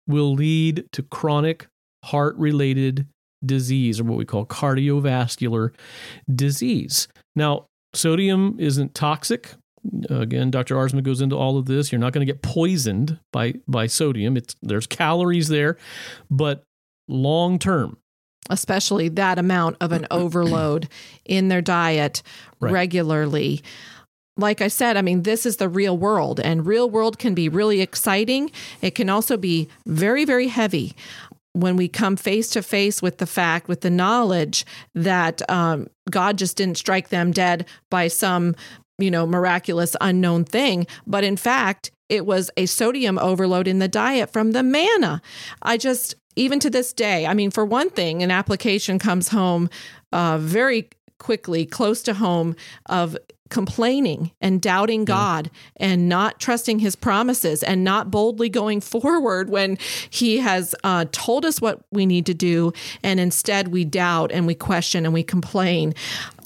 will 0.06 0.34
lead 0.34 0.86
to 0.92 1.02
chronic 1.02 1.68
heart 2.04 2.36
related 2.36 3.06
disease, 3.44 4.00
or 4.00 4.04
what 4.04 4.18
we 4.18 4.24
call 4.24 4.44
cardiovascular 4.44 5.72
disease. 6.34 7.08
Now, 7.36 7.66
sodium 7.94 8.56
isn't 8.58 8.94
toxic. 8.94 9.54
Again, 10.10 10.50
Dr. 10.50 10.74
Aardsma 10.74 11.02
goes 11.02 11.20
into 11.20 11.36
all 11.36 11.56
of 11.56 11.66
this. 11.66 11.90
You're 11.90 12.00
not 12.00 12.12
going 12.12 12.26
to 12.26 12.30
get 12.30 12.42
poisoned 12.42 13.18
by, 13.32 13.54
by 13.66 13.86
sodium. 13.86 14.36
It's, 14.36 14.54
there's 14.60 14.86
calories 14.86 15.48
there, 15.48 15.78
but 16.30 16.62
long 17.08 17.58
term, 17.58 17.96
especially 18.50 19.08
that 19.10 19.38
amount 19.38 19.76
of 19.80 19.92
an 19.92 20.06
overload 20.10 20.88
in 21.24 21.48
their 21.48 21.62
diet 21.62 22.22
right. 22.60 22.72
regularly 22.72 23.62
like 24.36 24.60
I 24.60 24.68
said, 24.68 24.96
I 24.96 25.02
mean, 25.02 25.22
this 25.22 25.44
is 25.44 25.56
the 25.56 25.68
real 25.68 25.96
world, 25.96 26.40
and 26.40 26.66
real 26.66 26.88
world 26.88 27.18
can 27.18 27.34
be 27.34 27.48
really 27.48 27.80
exciting. 27.80 28.50
It 28.80 28.94
can 28.94 29.10
also 29.10 29.36
be 29.36 29.68
very, 29.86 30.24
very 30.24 30.48
heavy 30.48 30.94
when 31.52 31.76
we 31.76 31.88
come 31.88 32.16
face 32.16 32.48
to 32.50 32.62
face 32.62 33.02
with 33.02 33.18
the 33.18 33.26
fact, 33.26 33.68
with 33.68 33.80
the 33.80 33.90
knowledge 33.90 34.64
that 34.94 35.42
um, 35.50 35.88
God 36.08 36.38
just 36.38 36.56
didn't 36.56 36.78
strike 36.78 37.08
them 37.08 37.32
dead 37.32 37.66
by 37.90 38.08
some, 38.08 38.54
you 38.98 39.10
know, 39.10 39.26
miraculous 39.26 39.96
unknown 40.00 40.44
thing, 40.44 40.86
but 41.06 41.24
in 41.24 41.36
fact, 41.36 41.90
it 42.08 42.26
was 42.26 42.50
a 42.56 42.66
sodium 42.66 43.18
overload 43.18 43.68
in 43.68 43.78
the 43.78 43.88
diet 43.88 44.32
from 44.32 44.52
the 44.52 44.62
manna. 44.62 45.22
I 45.62 45.76
just, 45.76 46.16
even 46.36 46.58
to 46.60 46.70
this 46.70 46.92
day, 46.92 47.26
I 47.26 47.34
mean, 47.34 47.50
for 47.50 47.64
one 47.64 47.90
thing, 47.90 48.22
an 48.22 48.30
application 48.30 48.98
comes 48.98 49.28
home 49.28 49.70
uh, 50.12 50.38
very 50.38 50.88
quickly, 51.20 51.64
close 51.64 52.02
to 52.02 52.14
home, 52.14 52.56
of 52.86 53.16
complaining 53.50 54.30
and 54.40 54.62
doubting 54.62 55.04
God 55.04 55.50
and 55.76 56.08
not 56.08 56.40
trusting 56.40 56.78
his 56.78 56.96
promises 56.96 57.62
and 57.62 57.84
not 57.84 58.10
boldly 58.10 58.48
going 58.48 58.80
forward 58.80 59.50
when 59.50 59.76
he 60.08 60.38
has 60.38 60.74
uh, 60.82 61.04
told 61.12 61.44
us 61.44 61.60
what 61.60 61.80
we 61.90 62.06
need 62.06 62.26
to 62.26 62.34
do. 62.34 62.72
And 63.02 63.20
instead, 63.20 63.68
we 63.68 63.84
doubt 63.84 64.32
and 64.32 64.46
we 64.46 64.54
question 64.54 65.04
and 65.04 65.12
we 65.12 65.22
complain. 65.22 65.94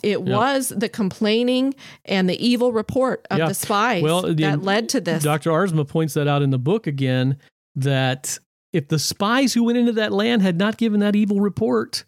It 0.03 0.22
was 0.22 0.68
the 0.68 0.91
complaining 0.91 1.75
and 2.05 2.29
the 2.29 2.47
evil 2.47 2.72
report 2.72 3.27
of 3.31 3.39
the 3.39 3.55
spies 3.55 4.03
well, 4.03 4.35
that 4.35 4.62
led 4.62 4.91
to 4.91 5.01
this. 5.01 5.22
Dr. 5.22 5.51
Aardsma 5.51 5.89
points 5.89 6.12
that 6.12 6.29
out 6.29 6.43
in 6.43 6.51
the 6.51 6.59
book 6.59 6.87
again 6.87 7.39
that 7.75 8.39
if 8.75 8.89
the 8.89 8.99
spies 8.99 9.55
who 9.55 9.64
went 9.64 9.79
into 9.79 9.93
that 9.93 10.12
land 10.12 10.43
had 10.43 10.59
not 10.59 10.77
given 10.77 11.01
that 11.01 11.16
evil 11.16 11.41
report, 11.41 12.05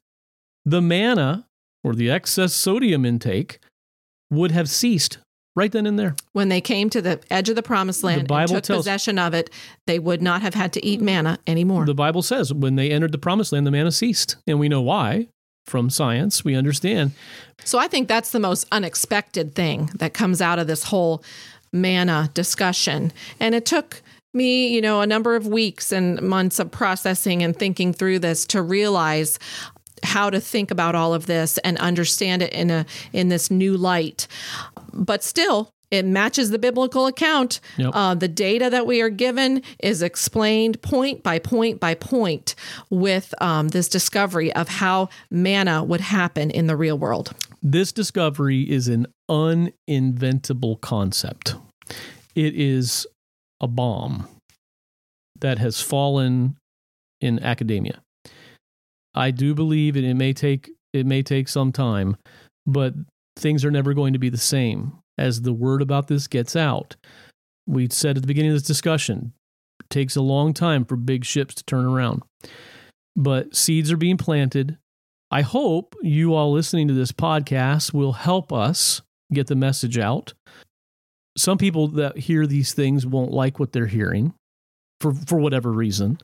the 0.66 0.82
manna 0.82 1.46
or 1.86 1.94
the 1.94 2.10
excess 2.10 2.52
sodium 2.52 3.04
intake 3.04 3.60
would 4.28 4.50
have 4.50 4.68
ceased 4.68 5.18
right 5.54 5.70
then 5.70 5.86
and 5.86 5.96
there. 5.96 6.16
When 6.32 6.48
they 6.48 6.60
came 6.60 6.90
to 6.90 7.00
the 7.00 7.20
edge 7.30 7.48
of 7.48 7.54
the 7.54 7.62
promised 7.62 8.02
land 8.02 8.22
the 8.22 8.24
Bible 8.24 8.56
and 8.56 8.64
took 8.64 8.64
tells, 8.64 8.78
possession 8.80 9.20
of 9.20 9.34
it, 9.34 9.50
they 9.86 10.00
would 10.00 10.20
not 10.20 10.42
have 10.42 10.54
had 10.54 10.72
to 10.72 10.84
eat 10.84 11.00
manna 11.00 11.38
anymore. 11.46 11.86
The 11.86 11.94
Bible 11.94 12.22
says 12.22 12.52
when 12.52 12.74
they 12.74 12.90
entered 12.90 13.12
the 13.12 13.18
promised 13.18 13.52
land, 13.52 13.68
the 13.68 13.70
manna 13.70 13.92
ceased. 13.92 14.34
And 14.48 14.58
we 14.58 14.68
know 14.68 14.82
why 14.82 15.28
from 15.64 15.88
science. 15.88 16.44
We 16.44 16.56
understand. 16.56 17.12
So 17.64 17.78
I 17.78 17.86
think 17.86 18.08
that's 18.08 18.32
the 18.32 18.40
most 18.40 18.66
unexpected 18.72 19.54
thing 19.54 19.90
that 19.94 20.12
comes 20.12 20.42
out 20.42 20.58
of 20.58 20.66
this 20.66 20.82
whole 20.82 21.22
manna 21.72 22.30
discussion. 22.34 23.12
And 23.38 23.54
it 23.54 23.64
took 23.64 24.02
me, 24.34 24.68
you 24.68 24.80
know, 24.80 25.02
a 25.02 25.06
number 25.06 25.36
of 25.36 25.46
weeks 25.46 25.92
and 25.92 26.20
months 26.20 26.58
of 26.58 26.72
processing 26.72 27.44
and 27.44 27.56
thinking 27.56 27.92
through 27.92 28.18
this 28.18 28.44
to 28.46 28.60
realize 28.60 29.38
how 30.02 30.30
to 30.30 30.40
think 30.40 30.70
about 30.70 30.94
all 30.94 31.14
of 31.14 31.26
this 31.26 31.58
and 31.58 31.78
understand 31.78 32.42
it 32.42 32.52
in 32.52 32.70
a 32.70 32.86
in 33.12 33.28
this 33.28 33.50
new 33.50 33.76
light. 33.76 34.26
But 34.92 35.22
still, 35.22 35.70
it 35.90 36.04
matches 36.04 36.50
the 36.50 36.58
biblical 36.58 37.06
account. 37.06 37.60
Yep. 37.76 37.90
Uh, 37.94 38.14
the 38.14 38.28
data 38.28 38.68
that 38.70 38.86
we 38.86 39.00
are 39.00 39.10
given 39.10 39.62
is 39.78 40.02
explained 40.02 40.82
point 40.82 41.22
by 41.22 41.38
point 41.38 41.80
by 41.80 41.94
point 41.94 42.54
with 42.90 43.34
um, 43.40 43.68
this 43.68 43.88
discovery 43.88 44.52
of 44.54 44.68
how 44.68 45.08
manna 45.30 45.84
would 45.84 46.00
happen 46.00 46.50
in 46.50 46.66
the 46.66 46.76
real 46.76 46.98
world. 46.98 47.32
This 47.62 47.92
discovery 47.92 48.62
is 48.62 48.88
an 48.88 49.06
uninventable 49.30 50.80
concept. 50.80 51.56
It 52.34 52.54
is 52.54 53.06
a 53.60 53.66
bomb 53.66 54.28
that 55.40 55.58
has 55.58 55.80
fallen 55.80 56.56
in 57.20 57.42
academia. 57.42 58.02
I 59.16 59.30
do 59.30 59.54
believe, 59.54 59.96
and 59.96 60.04
it 60.04 60.14
may 60.14 60.32
take 60.32 60.70
it 60.92 61.06
may 61.06 61.22
take 61.22 61.48
some 61.48 61.72
time, 61.72 62.16
but 62.66 62.94
things 63.36 63.64
are 63.64 63.70
never 63.70 63.94
going 63.94 64.12
to 64.12 64.18
be 64.18 64.28
the 64.28 64.38
same 64.38 64.98
as 65.18 65.42
the 65.42 65.52
word 65.52 65.82
about 65.82 66.08
this 66.08 66.26
gets 66.26 66.56
out. 66.56 66.96
We 67.66 67.88
said 67.90 68.16
at 68.16 68.22
the 68.22 68.28
beginning 68.28 68.52
of 68.52 68.56
this 68.56 68.62
discussion, 68.62 69.32
it 69.80 69.90
takes 69.90 70.16
a 70.16 70.22
long 70.22 70.54
time 70.54 70.84
for 70.84 70.96
big 70.96 71.24
ships 71.24 71.54
to 71.54 71.64
turn 71.64 71.84
around. 71.84 72.22
But 73.16 73.56
seeds 73.56 73.90
are 73.90 73.96
being 73.96 74.16
planted. 74.16 74.78
I 75.30 75.42
hope 75.42 75.96
you 76.02 76.34
all 76.34 76.52
listening 76.52 76.88
to 76.88 76.94
this 76.94 77.12
podcast 77.12 77.92
will 77.92 78.12
help 78.12 78.52
us 78.52 79.02
get 79.32 79.48
the 79.48 79.56
message 79.56 79.98
out. 79.98 80.34
Some 81.36 81.58
people 81.58 81.88
that 81.88 82.16
hear 82.16 82.46
these 82.46 82.72
things 82.72 83.04
won't 83.06 83.32
like 83.32 83.58
what 83.58 83.72
they're 83.72 83.86
hearing 83.86 84.34
for, 85.00 85.12
for 85.12 85.38
whatever 85.38 85.72
reason. 85.72 86.18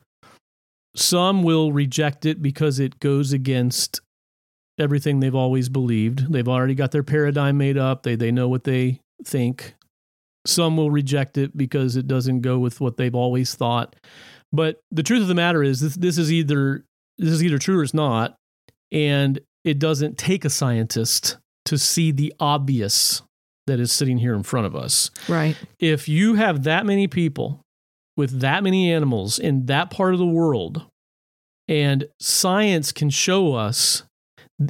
Some 0.94 1.42
will 1.42 1.72
reject 1.72 2.26
it 2.26 2.42
because 2.42 2.78
it 2.78 3.00
goes 3.00 3.32
against 3.32 4.00
everything 4.78 5.20
they've 5.20 5.34
always 5.34 5.68
believed. 5.68 6.32
They've 6.32 6.48
already 6.48 6.74
got 6.74 6.90
their 6.90 7.02
paradigm 7.02 7.56
made 7.56 7.78
up. 7.78 8.02
They 8.02 8.16
they 8.16 8.30
know 8.30 8.48
what 8.48 8.64
they 8.64 9.00
think. 9.24 9.74
Some 10.46 10.76
will 10.76 10.90
reject 10.90 11.38
it 11.38 11.56
because 11.56 11.96
it 11.96 12.06
doesn't 12.08 12.40
go 12.40 12.58
with 12.58 12.80
what 12.80 12.96
they've 12.96 13.14
always 13.14 13.54
thought. 13.54 13.96
But 14.52 14.80
the 14.90 15.02
truth 15.02 15.22
of 15.22 15.28
the 15.28 15.34
matter 15.34 15.62
is 15.62 15.80
this 15.80 15.96
this 15.96 16.18
is 16.18 16.32
either 16.32 16.84
this 17.18 17.30
is 17.30 17.42
either 17.42 17.58
true 17.58 17.80
or 17.80 17.82
it's 17.82 17.94
not. 17.94 18.36
And 18.90 19.40
it 19.64 19.78
doesn't 19.78 20.18
take 20.18 20.44
a 20.44 20.50
scientist 20.50 21.38
to 21.64 21.78
see 21.78 22.10
the 22.10 22.34
obvious 22.38 23.22
that 23.66 23.80
is 23.80 23.92
sitting 23.92 24.18
here 24.18 24.34
in 24.34 24.42
front 24.42 24.66
of 24.66 24.76
us. 24.76 25.10
Right. 25.28 25.56
If 25.78 26.08
you 26.08 26.34
have 26.34 26.64
that 26.64 26.84
many 26.84 27.06
people 27.06 27.61
with 28.16 28.40
that 28.40 28.62
many 28.62 28.92
animals 28.92 29.38
in 29.38 29.66
that 29.66 29.90
part 29.90 30.12
of 30.12 30.18
the 30.18 30.26
world, 30.26 30.86
and 31.68 32.06
science 32.20 32.92
can 32.92 33.10
show 33.10 33.54
us 33.54 34.02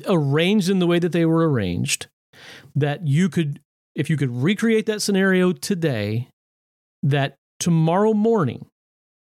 arranged 0.06 0.70
in 0.70 0.78
the 0.78 0.86
way 0.86 0.98
that 0.98 1.12
they 1.12 1.26
were 1.26 1.50
arranged, 1.50 2.06
that 2.74 3.06
you 3.06 3.28
could, 3.28 3.60
if 3.94 4.08
you 4.08 4.16
could 4.16 4.30
recreate 4.30 4.86
that 4.86 5.02
scenario 5.02 5.52
today, 5.52 6.28
that 7.02 7.34
tomorrow 7.58 8.14
morning, 8.14 8.66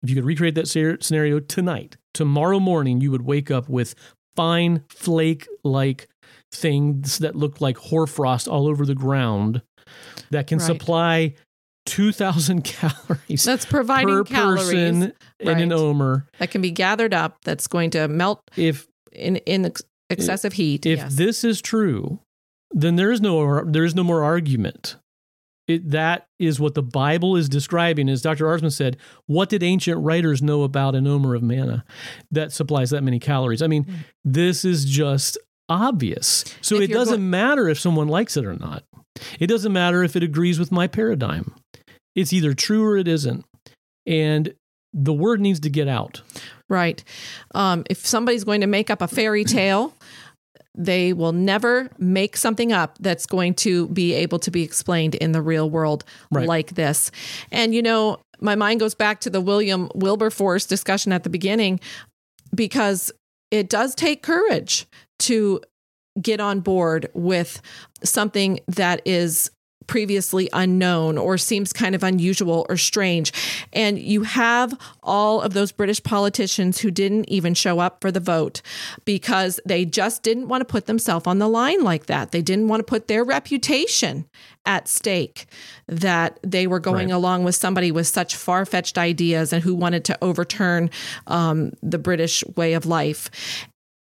if 0.02 0.08
you 0.08 0.16
could 0.16 0.24
recreate 0.24 0.54
that 0.54 0.68
scenario 0.68 1.40
tonight, 1.40 1.96
tomorrow 2.14 2.58
morning 2.58 3.00
you 3.00 3.10
would 3.10 3.22
wake 3.22 3.50
up 3.50 3.68
with 3.68 3.94
fine 4.36 4.84
flake 4.88 5.46
like 5.64 6.08
things 6.52 7.18
that 7.18 7.36
look 7.36 7.60
like 7.60 7.76
hoarfrost 7.76 8.48
all 8.48 8.66
over 8.68 8.86
the 8.86 8.94
ground 8.94 9.62
that 10.30 10.46
can 10.46 10.58
Right. 10.58 10.66
supply 10.66 11.34
2,000 11.88 12.62
calories 12.64 13.44
That's 13.44 13.64
providing 13.64 14.08
per 14.08 14.24
calories 14.24 14.64
person 14.64 15.02
in 15.40 15.48
an 15.48 15.56
Right. 15.70 15.72
omer. 15.72 16.26
that 16.38 16.50
can 16.50 16.60
be 16.62 16.70
gathered 16.70 17.14
up 17.14 17.38
that's 17.44 17.66
going 17.66 17.90
to 17.90 18.06
melt 18.08 18.40
If 18.56 18.86
in, 19.12 19.36
in 19.36 19.66
ex- 19.66 19.82
excessive 20.10 20.52
heat. 20.54 20.86
if 20.86 20.98
yes. 20.98 21.14
this 21.16 21.44
is 21.44 21.60
true, 21.60 22.20
then 22.72 22.96
there 22.96 23.10
is 23.10 23.20
no 23.20 23.64
there 23.64 23.84
is 23.84 23.94
no 23.94 24.04
more 24.04 24.22
argument. 24.22 24.96
It, 25.66 25.90
that 25.90 26.26
is 26.38 26.58
what 26.58 26.74
the 26.74 26.82
Bible 26.82 27.36
is 27.36 27.46
describing. 27.46 28.08
As 28.08 28.22
Dr. 28.22 28.46
Arsman 28.46 28.72
said, 28.72 28.96
what 29.26 29.50
did 29.50 29.62
ancient 29.62 30.02
writers 30.02 30.40
know 30.40 30.62
about 30.62 30.94
an 30.94 31.06
omer 31.06 31.34
of 31.34 31.42
manna 31.42 31.84
that 32.30 32.52
supplies 32.52 32.88
that 32.90 33.02
many 33.02 33.18
calories? 33.18 33.60
I 33.60 33.66
mean, 33.66 33.84
Mm. 33.84 33.94
this 34.24 34.64
is 34.64 34.86
just 34.86 35.36
obvious. 35.68 36.44
So 36.62 36.76
If 36.76 36.82
it 36.82 36.92
doesn't 36.92 37.16
go- 37.20 37.22
matter 37.22 37.68
if 37.68 37.78
someone 37.78 38.08
likes 38.08 38.36
it 38.38 38.46
or 38.46 38.54
not. 38.54 38.82
It 39.38 39.48
doesn't 39.48 39.72
matter 39.72 40.02
if 40.02 40.16
it 40.16 40.22
agrees 40.22 40.58
with 40.58 40.72
my 40.72 40.86
paradigm. 40.86 41.52
It's 42.18 42.32
either 42.32 42.52
true 42.54 42.84
or 42.84 42.96
it 42.96 43.06
isn't. 43.08 43.44
And 44.06 44.54
the 44.92 45.12
word 45.12 45.40
needs 45.40 45.60
to 45.60 45.70
get 45.70 45.86
out. 45.86 46.22
Right. 46.68 47.04
Um, 47.54 47.84
if 47.88 48.04
somebody's 48.06 48.44
going 48.44 48.62
to 48.62 48.66
make 48.66 48.90
up 48.90 49.00
a 49.02 49.08
fairy 49.08 49.44
tale, 49.58 49.94
they 50.74 51.12
will 51.12 51.32
never 51.32 51.90
make 51.98 52.36
something 52.36 52.72
up 52.72 52.96
that's 53.00 53.26
going 53.26 53.54
to 53.54 53.88
be 53.88 54.14
able 54.14 54.38
to 54.40 54.50
be 54.50 54.62
explained 54.62 55.14
in 55.16 55.32
the 55.32 55.42
real 55.42 55.68
world 55.70 56.04
Right. 56.30 56.46
like 56.46 56.74
this. 56.74 57.10
And, 57.52 57.74
you 57.74 57.82
know, 57.82 58.18
my 58.40 58.54
mind 58.54 58.80
goes 58.80 58.94
back 58.94 59.20
to 59.20 59.30
the 59.30 59.40
William 59.40 59.90
Wilberforce 59.94 60.66
discussion 60.66 61.12
at 61.12 61.24
the 61.24 61.30
beginning 61.30 61.80
because 62.54 63.12
it 63.50 63.68
does 63.68 63.94
take 63.94 64.22
courage 64.22 64.86
to 65.20 65.60
get 66.20 66.40
on 66.40 66.60
board 66.60 67.08
with 67.14 67.60
something 68.02 68.60
that 68.68 69.02
is 69.04 69.50
previously 69.88 70.48
unknown 70.52 71.18
or 71.18 71.36
seems 71.36 71.72
kind 71.72 71.96
of 71.96 72.04
unusual 72.04 72.64
or 72.68 72.76
strange. 72.76 73.32
And 73.72 73.98
you 73.98 74.22
have 74.22 74.78
all 75.02 75.40
of 75.40 75.54
those 75.54 75.72
British 75.72 76.00
politicians 76.02 76.78
who 76.80 76.92
didn't 76.92 77.28
even 77.28 77.54
show 77.54 77.80
up 77.80 78.00
for 78.00 78.12
the 78.12 78.20
vote 78.20 78.62
because 79.04 79.58
they 79.66 79.84
just 79.84 80.22
didn't 80.22 80.46
want 80.46 80.60
to 80.60 80.64
put 80.66 80.86
themselves 80.86 81.26
on 81.26 81.38
the 81.40 81.48
line 81.48 81.82
like 81.82 82.06
that. 82.06 82.30
They 82.30 82.42
didn't 82.42 82.68
want 82.68 82.78
to 82.80 82.84
put 82.84 83.08
their 83.08 83.24
reputation 83.24 84.26
at 84.66 84.86
stake 84.86 85.46
that 85.86 86.38
they 86.42 86.66
were 86.66 86.78
going 86.80 87.08
Right. 87.08 87.14
along 87.14 87.44
with 87.44 87.54
somebody 87.54 87.90
with 87.90 88.06
such 88.06 88.36
far 88.36 88.66
fetched 88.66 88.98
ideas 88.98 89.50
and 89.52 89.62
who 89.62 89.74
wanted 89.74 90.04
to 90.04 90.18
overturn 90.22 90.90
um, 91.26 91.72
the 91.82 91.98
British 91.98 92.44
way 92.54 92.74
of 92.74 92.84
life 92.84 93.30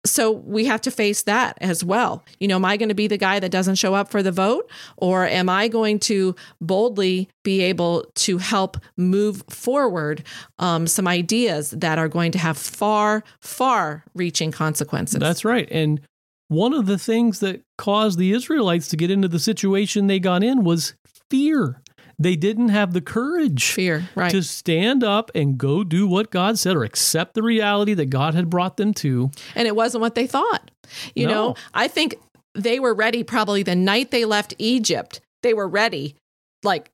so 0.07 0.31
we 0.31 0.65
have 0.67 0.81
to 0.83 0.91
face 0.91 1.23
that 1.25 1.59
as 1.61 1.85
well. 1.85 2.25
You 2.41 2.49
know, 2.49 2.57
am 2.57 2.65
I 2.65 2.77
going 2.77 2.89
to 2.89 2.95
be 2.95 3.07
the 3.07 3.19
guy 3.19 3.41
that 3.41 3.51
doesn't 3.51 3.77
show 3.77 3.95
up 3.95 4.11
for 4.11 4.23
the 4.23 4.33
vote? 4.33 4.71
Or 4.97 5.27
am 5.27 5.49
I 5.49 5.69
going 5.69 5.99
to 6.01 6.35
boldly 6.61 7.29
be 7.43 7.63
able 7.63 8.05
to 8.15 8.39
help 8.39 8.79
move 8.97 9.43
forward 9.49 10.25
um, 10.59 10.87
some 10.87 11.07
ideas 11.07 11.71
that 11.71 11.99
are 11.99 12.09
going 12.09 12.33
to 12.33 12.39
have 12.39 12.57
far, 12.57 13.25
far 13.41 14.05
reaching 14.15 14.51
consequences? 14.51 15.21
That's 15.21 15.45
right. 15.45 15.69
And 15.71 16.01
one 16.49 16.73
of 16.73 16.87
the 16.87 16.99
things 16.99 17.41
that 17.41 17.63
caused 17.77 18.19
the 18.19 18.33
Israelites 18.33 18.89
to 18.89 18.97
get 18.97 19.11
into 19.11 19.29
the 19.29 19.39
situation 19.39 20.07
they 20.07 20.21
got 20.21 20.43
in 20.43 20.65
was 20.65 20.95
fear. 21.29 21.83
They 22.19 22.35
didn't 22.37 22.71
have 22.71 22.93
the 22.95 23.01
courage 23.03 23.73
fear, 23.73 24.09
right? 24.15 24.31
to 24.31 24.43
stand 24.43 25.05
up 25.05 25.31
and 25.35 25.59
go 25.59 25.85
do 25.85 26.07
what 26.07 26.31
God 26.31 26.59
said 26.59 26.75
or 26.75 26.83
accept 26.85 27.35
the 27.35 27.43
reality 27.43 27.93
that 27.95 28.07
God 28.07 28.35
had 28.35 28.49
brought 28.49 28.77
them 28.79 28.95
to. 28.95 29.31
and 29.55 29.69
it 29.69 29.77
wasn't 29.77 30.01
what 30.01 30.15
they 30.15 30.27
thought. 30.27 30.71
You 31.15 31.27
No. 31.27 31.33
know, 31.35 31.55
I 31.75 31.89
think 31.89 32.15
they 32.55 32.81
were 32.81 32.95
ready 32.95 33.23
probably 33.23 33.63
the 33.63 33.77
night 33.77 34.11
they 34.13 34.25
left 34.25 34.55
Egypt. 34.59 35.21
They 35.43 35.53
were 35.53 35.69
ready, 35.69 36.15
like 36.63 36.91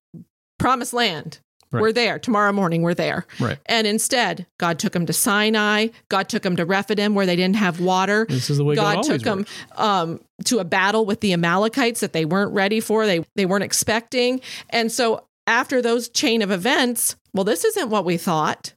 promised 0.59 0.93
land. 0.93 1.39
Right. 1.73 1.81
We're 1.81 1.93
there. 1.93 2.19
Tomorrow 2.19 2.53
morning, 2.53 2.83
we're 2.83 2.95
there. 2.95 3.27
Right. 3.41 3.59
And 3.67 3.87
instead, 3.87 4.47
God 4.59 4.79
took 4.79 4.93
them 4.93 5.07
to 5.07 5.13
Sinai. 5.13 5.89
God 6.09 6.29
took 6.29 6.43
them 6.43 6.57
to 6.57 6.67
Rephidim, 6.67 7.15
where 7.15 7.27
they 7.27 7.37
didn't 7.37 7.57
have 7.57 7.81
water. 7.81 8.27
This 8.29 8.51
is 8.51 8.59
the 8.59 8.65
way 8.65 8.75
God, 8.75 8.97
God 8.97 9.05
took 9.05 9.23
them 9.23 9.47
um, 9.77 10.21
to 10.45 10.59
a 10.59 10.65
battle 10.65 11.07
with 11.07 11.21
the 11.21 11.33
Amalekites 11.33 12.01
that 12.01 12.13
they 12.13 12.25
weren't 12.25 12.53
ready 12.53 12.81
for. 12.81 13.07
They 13.07 13.25
they 13.37 13.47
weren't 13.47 13.65
expecting. 13.65 14.41
And 14.71 14.93
so 14.93 15.27
after 15.47 15.81
those 15.81 16.09
chain 16.09 16.43
of 16.43 16.51
events, 16.51 17.17
well, 17.33 17.45
this 17.45 17.65
isn't 17.65 17.89
what 17.89 18.05
we 18.05 18.17
thought. 18.17 18.75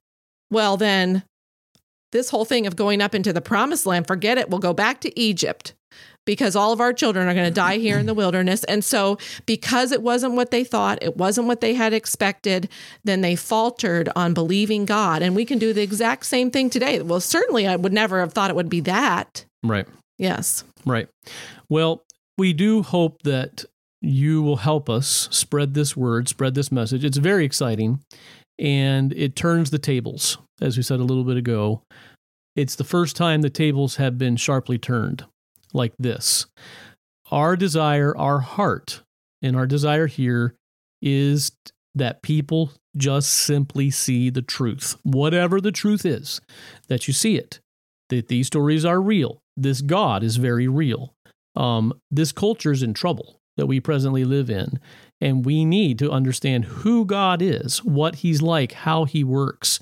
Well, 0.49 0.77
then 0.77 1.23
this 2.11 2.29
whole 2.29 2.45
thing 2.45 2.65
of 2.65 2.75
going 2.75 3.01
up 3.01 3.13
into 3.13 3.33
the 3.33 3.41
promised 3.41 3.85
land, 3.85 4.07
forget 4.07 4.37
it. 4.37 4.49
We'll 4.49 4.59
go 4.59 4.73
back 4.73 5.01
to 5.01 5.19
Egypt 5.19 5.73
because 6.25 6.55
all 6.55 6.71
of 6.71 6.81
our 6.81 6.93
children 6.93 7.27
are 7.27 7.33
going 7.33 7.45
to 7.51 7.51
die 7.51 7.77
here 7.77 7.97
in 7.97 8.05
the 8.05 8.13
wilderness. 8.13 8.63
And 8.65 8.83
so, 8.83 9.17
because 9.45 9.91
it 9.91 10.01
wasn't 10.01 10.33
what 10.33 10.51
they 10.51 10.63
thought, 10.63 10.99
it 11.01 11.17
wasn't 11.17 11.47
what 11.47 11.61
they 11.61 11.73
had 11.73 11.93
expected, 11.93 12.69
then 13.03 13.21
they 13.21 13.35
faltered 13.35 14.09
on 14.15 14.33
believing 14.33 14.85
God. 14.85 15.21
And 15.21 15.35
we 15.35 15.45
can 15.45 15.59
do 15.59 15.73
the 15.73 15.81
exact 15.81 16.25
same 16.25 16.51
thing 16.51 16.69
today. 16.69 17.01
Well, 17.01 17.19
certainly, 17.19 17.67
I 17.67 17.75
would 17.75 17.93
never 17.93 18.19
have 18.19 18.33
thought 18.33 18.49
it 18.49 18.55
would 18.55 18.69
be 18.69 18.81
that. 18.81 19.45
Right. 19.63 19.87
Yes. 20.17 20.63
Right. 20.85 21.07
Well, 21.69 22.03
we 22.37 22.53
do 22.53 22.83
hope 22.83 23.21
that 23.23 23.65
you 24.01 24.41
will 24.43 24.57
help 24.57 24.89
us 24.89 25.27
spread 25.31 25.73
this 25.73 25.97
word, 25.97 26.27
spread 26.27 26.53
this 26.53 26.71
message. 26.71 27.03
It's 27.03 27.17
very 27.17 27.45
exciting 27.45 27.99
and 28.59 29.13
it 29.13 29.35
turns 29.35 29.71
the 29.71 29.79
tables, 29.79 30.37
as 30.61 30.77
we 30.77 30.83
said 30.83 30.99
a 30.99 31.03
little 31.03 31.23
bit 31.23 31.37
ago. 31.37 31.81
It's 32.55 32.75
the 32.75 32.83
first 32.83 33.15
time 33.15 33.41
the 33.41 33.49
tables 33.49 33.97
have 33.97 34.17
been 34.17 34.37
sharply 34.37 34.77
turned 34.77 35.25
like 35.75 35.93
this. 35.99 36.45
Our 37.31 37.55
desire, 37.55 38.15
our 38.17 38.39
heart, 38.39 39.01
and 39.41 39.55
our 39.55 39.67
desire 39.67 40.07
here 40.07 40.55
is 41.01 41.51
that 41.93 42.21
people 42.21 42.71
just 42.97 43.29
simply 43.29 43.89
see 43.89 44.29
the 44.29 44.41
truth, 44.41 44.95
whatever 45.03 45.59
the 45.59 45.71
truth 45.71 46.05
is, 46.05 46.41
that 46.87 47.07
you 47.07 47.13
see 47.13 47.37
it, 47.37 47.59
that 48.09 48.27
these 48.27 48.47
stories 48.47 48.85
are 48.85 49.01
real. 49.01 49.39
This 49.57 49.81
God 49.81 50.23
is 50.23 50.37
very 50.37 50.67
real. 50.67 51.13
Um, 51.55 51.93
this 52.11 52.31
culture 52.31 52.71
is 52.71 52.83
in 52.83 52.93
trouble 52.93 53.39
that 53.57 53.67
we 53.67 53.79
presently 53.79 54.25
live 54.25 54.49
in, 54.49 54.79
and 55.21 55.45
we 55.45 55.63
need 55.63 55.97
to 55.99 56.11
understand 56.11 56.65
who 56.65 57.05
God 57.05 57.41
is, 57.41 57.83
what 57.83 58.15
He's 58.15 58.41
like, 58.41 58.73
how 58.73 59.05
He 59.05 59.23
works, 59.23 59.79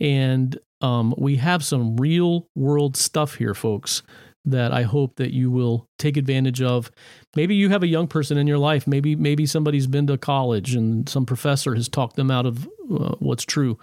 and 0.00 0.58
um, 0.80 1.14
we 1.18 1.36
have 1.36 1.62
some 1.62 1.96
real 1.96 2.48
world 2.56 2.96
stuff 2.96 3.34
here, 3.34 3.54
folks. 3.54 4.02
That 4.46 4.72
I 4.72 4.82
hope 4.82 5.16
that 5.16 5.32
you 5.32 5.50
will 5.50 5.86
take 5.98 6.16
advantage 6.16 6.62
of. 6.62 6.90
Maybe 7.36 7.54
you 7.54 7.68
have 7.68 7.82
a 7.82 7.86
young 7.88 8.06
person 8.06 8.38
in 8.38 8.46
your 8.46 8.58
life. 8.58 8.86
Maybe 8.86 9.14
maybe 9.14 9.44
somebody's 9.44 9.86
been 9.86 10.06
to 10.06 10.16
college 10.16 10.74
and 10.74 11.08
some 11.08 11.26
professor 11.26 11.74
has 11.74 11.88
talked 11.88 12.16
them 12.16 12.30
out 12.30 12.46
of 12.46 12.66
uh, 12.90 13.16
what's 13.18 13.44
true. 13.44 13.78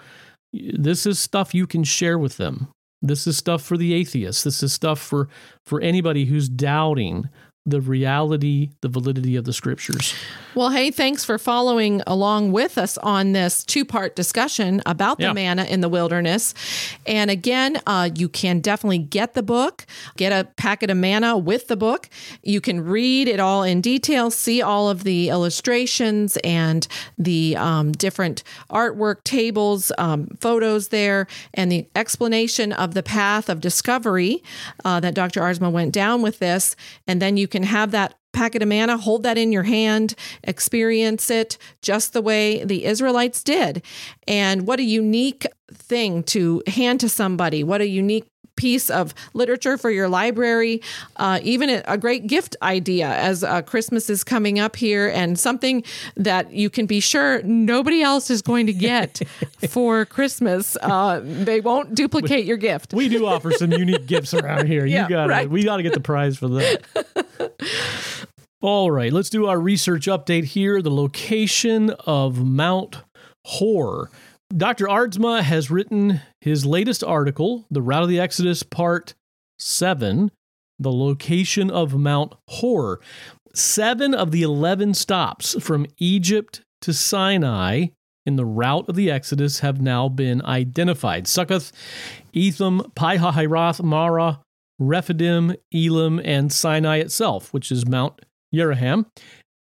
This 0.51 1.05
is 1.05 1.19
stuff 1.19 1.53
you 1.53 1.67
can 1.67 1.83
share 1.83 2.17
with 2.17 2.37
them. 2.37 2.69
This 3.01 3.27
is 3.27 3.37
stuff 3.37 3.61
for 3.61 3.77
the 3.77 3.93
atheists. 3.93 4.43
This 4.43 4.63
is 4.63 4.73
stuff 4.73 4.99
for 4.99 5.29
for 5.65 5.79
anybody 5.81 6.25
who's 6.25 6.49
doubting 6.49 7.29
the 7.67 7.81
reality, 7.81 8.69
the 8.81 8.87
validity 8.87 9.35
of 9.35 9.43
the 9.43 9.51
scriptures. 9.51 10.15
Well, 10.55 10.69
hey, 10.69 10.89
thanks 10.89 11.25
for 11.25 11.37
following 11.37 12.01
along 12.07 12.53
with 12.53 12.77
us 12.77 12.97
on 12.99 13.33
this 13.33 13.63
two 13.63 13.83
part 13.83 14.15
discussion 14.15 14.81
about 14.85 15.17
the 15.17 15.25
Yeah. 15.25 15.33
manna 15.33 15.65
in 15.65 15.81
the 15.81 15.89
wilderness. 15.89 16.53
And 17.05 17.29
again, 17.29 17.79
uh, 17.85 18.09
you 18.15 18.29
can 18.29 18.61
definitely 18.61 18.99
get 18.99 19.33
the 19.33 19.43
book, 19.43 19.85
get 20.15 20.31
a 20.31 20.45
packet 20.55 20.89
of 20.89 20.95
manna 20.97 21.37
with 21.37 21.67
the 21.67 21.75
book. 21.75 22.09
You 22.41 22.61
can 22.61 22.83
read 22.85 23.27
it 23.27 23.39
all 23.41 23.63
in 23.63 23.81
detail, 23.81 24.31
see 24.31 24.61
all 24.61 24.89
of 24.89 25.03
the 25.03 25.27
illustrations 25.29 26.37
and 26.45 26.87
the 27.17 27.57
um, 27.57 27.91
different 27.91 28.43
artwork 28.71 29.23
tables, 29.25 29.91
um, 29.97 30.27
photos 30.39 30.87
there, 30.87 31.27
and 31.53 31.69
the 31.71 31.85
explanation 31.95 32.71
of 32.71 32.93
the 32.93 33.03
path 33.03 33.49
of 33.49 33.59
discovery 33.59 34.41
uh, 34.85 34.99
that 35.01 35.13
Dr. 35.13 35.41
Aardsma 35.41 35.69
went 35.69 35.91
down 35.91 36.21
with 36.21 36.39
this. 36.39 36.75
And 37.07 37.21
then 37.21 37.35
you 37.35 37.47
can 37.47 37.56
have 37.63 37.91
that 37.91 38.15
packet 38.33 38.61
of 38.61 38.67
manna, 38.67 38.97
hold 38.97 39.23
that 39.23 39.37
in 39.37 39.51
your 39.51 39.63
hand, 39.63 40.13
experience 40.43 41.29
it 41.31 41.57
just 41.81 42.13
the 42.13 42.21
way 42.21 42.63
the 42.63 42.85
Israelites 42.85 43.43
did. 43.43 43.83
And 44.27 44.67
what 44.67 44.79
a 44.79 44.83
unique 44.83 45.47
thing 45.73 46.23
to 46.23 46.61
hand 46.67 46.99
to 46.99 47.09
somebody. 47.09 47.63
What 47.63 47.81
a 47.81 47.87
unique 47.87 48.27
piece 48.57 48.89
of 48.89 49.13
literature 49.33 49.77
for 49.77 49.89
your 49.89 50.09
library, 50.09 50.81
uh, 51.15 51.39
even 51.43 51.81
a, 51.85 51.97
great 51.97 52.27
gift 52.27 52.55
idea 52.61 53.07
as 53.07 53.43
uh, 53.43 53.61
Christmas 53.61 54.09
is 54.09 54.23
coming 54.23 54.59
up 54.59 54.75
here, 54.75 55.07
and 55.07 55.39
something 55.39 55.83
that 56.15 56.51
you 56.51 56.69
can 56.69 56.85
be 56.85 56.99
sure 56.99 57.41
nobody 57.43 58.01
else 58.01 58.29
is 58.29 58.41
going 58.41 58.67
to 58.67 58.73
get 58.73 59.21
for 59.69 60.05
Christmas. 60.05 60.77
Uh, 60.81 61.21
they 61.23 61.61
won't 61.61 61.95
duplicate 61.95 62.45
your 62.45 62.57
gift. 62.57 62.93
We 62.93 63.07
do 63.09 63.25
offer 63.25 63.51
some 63.51 63.71
unique 63.77 64.05
gifts 64.05 64.33
around 64.33 64.67
here. 64.67 64.85
Yeah, 64.85 65.03
you 65.03 65.09
got 65.09 65.29
right. 65.29 65.49
We 65.49 65.63
got 65.63 65.77
to 65.77 65.83
get 65.83 65.93
the 65.93 65.99
prize 65.99 66.37
for 66.37 66.49
that. 66.49 66.81
All 68.61 68.89
right, 68.89 69.13
let's 69.13 69.29
do 69.29 69.45
our 69.45 69.59
research 69.59 70.07
update 70.07 70.45
here. 70.45 70.81
The 70.81 70.91
location 70.91 71.91
of 72.05 72.43
Mount 72.43 72.97
Hor. 73.43 74.09
Dr. 74.55 74.85
Aardsma 74.85 75.41
has 75.41 75.69
written 75.69 76.21
his 76.39 76.65
latest 76.65 77.03
article, 77.03 77.65
The 77.69 77.81
Route 77.81 78.03
of 78.03 78.09
the 78.09 78.19
Exodus, 78.19 78.63
Part 78.63 79.13
7, 79.59 80.31
The 80.79 80.91
Location 80.91 81.69
of 81.69 81.95
Mount 81.95 82.33
Hor. 82.47 83.01
Seven 83.53 84.13
of 84.13 84.31
the 84.31 84.43
11 84.43 84.93
stops 84.93 85.55
from 85.59 85.85
Egypt 85.97 86.61
to 86.81 86.93
Sinai 86.93 87.87
in 88.25 88.35
the 88.35 88.45
route 88.45 88.87
of 88.87 88.95
the 88.95 89.11
Exodus 89.11 89.59
have 89.59 89.81
now 89.81 90.07
been 90.07 90.43
identified. 90.45 91.27
Succoth, 91.27 91.71
Etham, 92.33 92.91
Pi 92.95 93.17
Hahiroth, 93.17 93.81
Marah, 93.83 94.41
Rephidim, 94.79 95.55
Elim, 95.73 96.19
and 96.23 96.51
Sinai 96.53 96.97
itself, 96.97 97.53
which 97.53 97.71
is 97.71 97.87
Mount 97.87 98.21
Yeroham. 98.53 99.05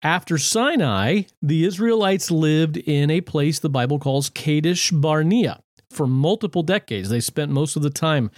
After 0.02 0.38
Sinai, 0.38 1.24
the 1.42 1.66
Israelites 1.66 2.32
lived 2.32 2.78
in 2.78 3.12
a 3.12 3.20
place 3.20 3.60
the 3.60 3.70
Bible 3.70 4.00
calls 4.00 4.30
Kadesh 4.30 4.92
Barnea 4.92 5.60
for 5.92 6.08
multiple 6.08 6.64
decades. 6.64 7.10
They 7.10 7.20
spent 7.20 7.52
most 7.52 7.76
of 7.76 7.84
the 7.84 7.90
time 7.90 8.32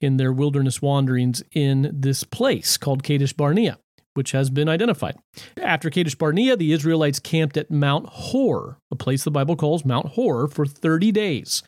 in 0.00 0.16
their 0.16 0.32
wilderness 0.32 0.80
wanderings 0.80 1.42
in 1.52 1.90
this 1.92 2.24
place 2.24 2.78
called 2.78 3.02
Kadesh 3.02 3.34
Barnea, 3.34 3.78
which 4.14 4.32
has 4.32 4.48
been 4.48 4.66
identified. 4.66 5.18
After 5.60 5.90
Kadesh 5.90 6.14
Barnea, 6.14 6.56
the 6.56 6.72
Israelites 6.72 7.18
camped 7.18 7.58
at 7.58 7.70
Mount 7.70 8.06
Hor, 8.08 8.78
a 8.90 8.96
place 8.96 9.24
the 9.24 9.30
Bible 9.30 9.56
calls 9.56 9.84
Mount 9.84 10.06
Hor, 10.06 10.48
for 10.48 10.64
30 10.64 11.12
days. 11.12 11.62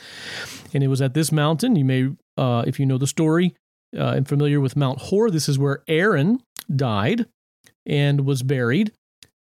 And 0.72 0.82
it 0.82 0.88
was 0.88 1.02
at 1.02 1.12
this 1.12 1.30
mountain, 1.30 1.76
you 1.76 1.84
may, 1.84 2.08
uh, 2.38 2.64
if 2.66 2.80
you 2.80 2.86
know 2.86 2.96
the 2.96 3.06
story 3.06 3.54
uh, 3.94 4.14
and 4.16 4.26
familiar 4.26 4.60
with 4.60 4.76
Mount 4.76 4.98
Hor, 4.98 5.30
this 5.30 5.46
is 5.46 5.58
where 5.58 5.82
Aaron 5.88 6.40
died 6.74 7.26
and 7.84 8.22
was 8.24 8.42
buried. 8.42 8.92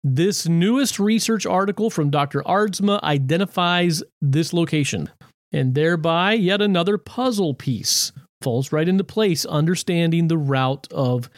This 0.09 0.47
newest 0.47 1.01
research 1.01 1.45
article 1.45 1.89
from 1.89 2.09
Dr. 2.09 2.41
Aardsma 2.43 3.03
identifies 3.03 4.01
this 4.21 4.53
location, 4.53 5.09
and 5.51 5.75
thereby 5.75 6.31
yet 6.31 6.61
another 6.61 6.97
puzzle 6.97 7.53
piece 7.53 8.13
falls 8.41 8.71
right 8.71 8.87
into 8.87 9.03
place, 9.03 9.43
understanding 9.45 10.29
the 10.29 10.37
route 10.37 10.87
of 10.91 11.29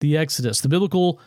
the 0.00 0.16
Exodus. 0.16 0.62
The 0.62 0.70
biblical 0.70 1.20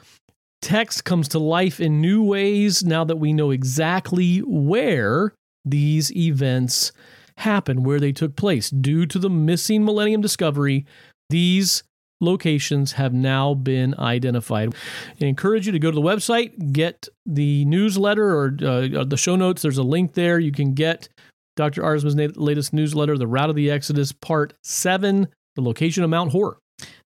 text 0.64 1.06
comes 1.06 1.28
to 1.28 1.40
life 1.40 1.80
in 1.80 2.02
new 2.02 2.24
ways 2.24 2.84
now 2.84 3.04
that 3.04 3.18
we 3.18 3.32
know 3.32 3.52
exactly 3.52 4.40
where 4.40 5.36
these 5.64 6.12
events 6.16 6.92
happened, 7.38 7.86
where 7.86 8.00
they 8.00 8.12
took 8.12 8.36
place. 8.36 8.72
Due 8.72 9.06
to 9.06 9.20
the 9.20 9.30
missing 9.30 9.86
millennium 9.86 10.22
discovery, 10.22 10.88
these 11.30 11.84
locations 12.20 12.94
have 12.94 13.14
now 13.14 13.54
been 13.54 13.96
identified. 14.00 14.74
I 15.22 15.26
encourage 15.26 15.66
you 15.66 15.72
to 15.72 15.80
go 15.80 15.92
to 15.92 15.96
the 15.96 16.02
website, 16.02 16.74
get 16.74 17.08
the 17.26 17.66
newsletter 17.66 18.36
or 18.36 18.58
uh, 18.64 19.04
the 19.04 19.18
show 19.18 19.36
notes. 19.36 19.62
There's 19.62 19.78
a 19.78 19.84
link 19.84 20.14
there. 20.14 20.40
You 20.40 20.52
can 20.52 20.74
get 20.74 21.10
Dr. 21.56 21.82
Aardsma's 21.82 22.38
latest 22.38 22.74
newsletter, 22.74 23.18
The 23.18 23.28
Route 23.28 23.50
of 23.50 23.56
the 23.56 23.70
Exodus, 23.70 24.12
Part 24.12 24.54
7, 24.64 25.28
The 25.56 25.62
Location 25.62 26.04
of 26.04 26.10
Mount 26.10 26.32
Hor. 26.32 26.60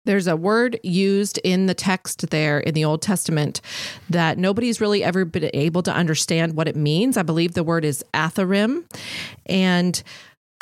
There's 0.05 0.27
a 0.27 0.35
word 0.35 0.81
used 0.83 1.39
in 1.45 1.67
the 1.67 1.75
text 1.75 2.31
there 2.31 2.59
in 2.59 2.75
the 2.75 2.85
Old 2.85 3.03
Testament 3.03 3.61
that 4.09 4.39
nobody's 4.39 4.81
really 4.81 5.05
ever 5.05 5.25
been 5.25 5.51
able 5.53 5.83
to 5.83 5.93
understand 5.93 6.57
what 6.57 6.67
it 6.67 6.75
means. 6.75 7.17
I 7.17 7.23
believe 7.23 7.53
the 7.53 7.63
word 7.63 7.85
is 7.85 8.03
atharim. 8.15 8.85
And 9.47 10.03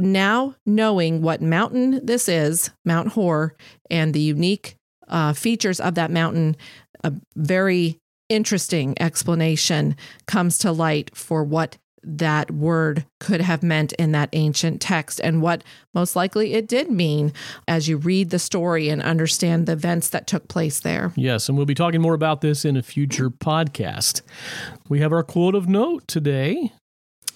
now 0.00 0.54
knowing 0.64 1.22
what 1.22 1.40
mountain 1.42 2.04
this 2.04 2.28
is, 2.28 2.70
Mount 2.84 3.08
Hor, 3.08 3.54
and 3.90 4.14
the 4.14 4.20
unique 4.20 4.76
uh, 5.08 5.32
features 5.32 5.80
of 5.80 5.94
that 5.94 6.10
mountain, 6.10 6.56
a 7.04 7.12
very 7.36 7.98
interesting 8.28 8.94
explanation 9.00 9.96
comes 10.26 10.58
to 10.58 10.72
light 10.72 11.16
for 11.16 11.42
what 11.42 11.78
that 12.02 12.50
word 12.50 13.04
could 13.20 13.40
have 13.40 13.62
meant 13.62 13.92
in 13.94 14.12
that 14.12 14.28
ancient 14.32 14.80
text 14.80 15.20
and 15.22 15.42
what 15.42 15.64
most 15.94 16.14
likely 16.14 16.54
it 16.54 16.68
did 16.68 16.90
mean 16.90 17.32
as 17.66 17.88
you 17.88 17.96
read 17.96 18.30
the 18.30 18.38
story 18.38 18.88
and 18.88 19.02
understand 19.02 19.66
the 19.66 19.72
events 19.72 20.08
that 20.10 20.26
took 20.26 20.48
place 20.48 20.80
there. 20.80 21.12
Yes, 21.16 21.48
and 21.48 21.56
we'll 21.58 21.66
be 21.66 21.74
talking 21.74 22.00
more 22.00 22.14
about 22.14 22.40
this 22.40 22.64
in 22.64 22.76
a 22.76 22.82
future 22.82 23.30
podcast. 23.30 24.22
We 24.88 25.00
have 25.00 25.12
our 25.12 25.22
quote 25.22 25.54
of 25.54 25.68
note 25.68 26.06
today. 26.06 26.72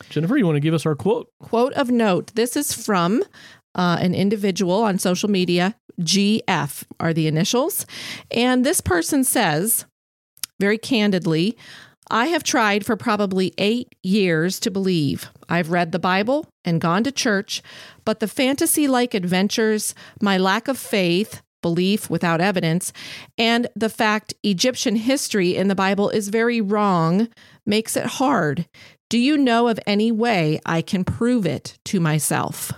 Jennifer, 0.08 0.36
you 0.36 0.46
want 0.46 0.56
to 0.56 0.60
give 0.60 0.74
us 0.74 0.86
our 0.86 0.94
quote? 0.94 1.28
Quote 1.40 1.72
of 1.74 1.90
note. 1.90 2.34
This 2.34 2.56
is 2.56 2.72
from 2.72 3.22
uh, 3.74 3.98
an 4.00 4.14
individual 4.14 4.82
on 4.82 4.98
social 4.98 5.30
media. 5.30 5.74
GF 6.00 6.84
are 7.00 7.12
the 7.12 7.26
initials. 7.26 7.86
And 8.30 8.64
this 8.64 8.80
person 8.80 9.24
says, 9.24 9.86
very 10.58 10.78
candidly, 10.78 11.56
I 12.10 12.26
have 12.26 12.42
tried 12.42 12.84
for 12.84 12.96
probably 12.96 13.54
eight 13.58 13.94
years 14.02 14.60
to 14.60 14.70
believe. 14.70 15.30
I've 15.48 15.70
read 15.70 15.92
the 15.92 15.98
Bible 15.98 16.46
and 16.64 16.80
gone 16.80 17.04
to 17.04 17.12
church, 17.12 17.62
but 18.04 18.20
the 18.20 18.28
fantasy 18.28 18.88
like 18.88 19.14
adventures, 19.14 19.94
my 20.20 20.36
lack 20.36 20.68
of 20.68 20.78
faith, 20.78 21.42
belief 21.62 22.10
without 22.10 22.40
evidence, 22.40 22.92
and 23.38 23.68
the 23.74 23.88
fact 23.88 24.34
Egyptian 24.42 24.96
history 24.96 25.56
in 25.56 25.68
the 25.68 25.74
Bible 25.74 26.10
is 26.10 26.28
very 26.28 26.60
wrong 26.60 27.28
makes 27.64 27.96
it 27.96 28.04
hard. 28.04 28.66
Do 29.12 29.18
you 29.18 29.36
know 29.36 29.68
of 29.68 29.78
any 29.86 30.10
way 30.10 30.58
I 30.64 30.80
can 30.80 31.04
prove 31.04 31.44
it 31.44 31.78
to 31.84 32.00
myself? 32.00 32.72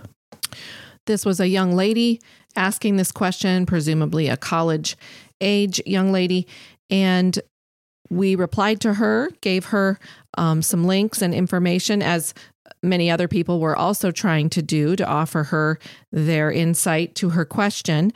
This 1.05 1.25
was 1.25 1.39
a 1.39 1.47
young 1.47 1.77
lady 1.77 2.19
asking 2.57 2.97
this 2.97 3.09
question, 3.09 3.65
presumably 3.65 4.27
a 4.27 4.35
college 4.35 4.97
age 5.39 5.81
young 5.85 6.11
lady. 6.11 6.45
And 6.89 7.39
we 8.09 8.35
replied 8.35 8.81
to 8.81 8.95
her, 8.95 9.29
gave 9.39 9.67
her 9.67 9.97
um, 10.37 10.61
some 10.61 10.83
links 10.83 11.21
and 11.21 11.33
information, 11.33 12.01
as 12.01 12.33
many 12.83 13.09
other 13.09 13.29
people 13.29 13.61
were 13.61 13.77
also 13.77 14.11
trying 14.11 14.49
to 14.49 14.61
do 14.61 14.97
to 14.97 15.07
offer 15.07 15.43
her 15.43 15.79
their 16.11 16.51
insight 16.51 17.15
to 17.15 17.29
her 17.29 17.45
question. 17.45 18.11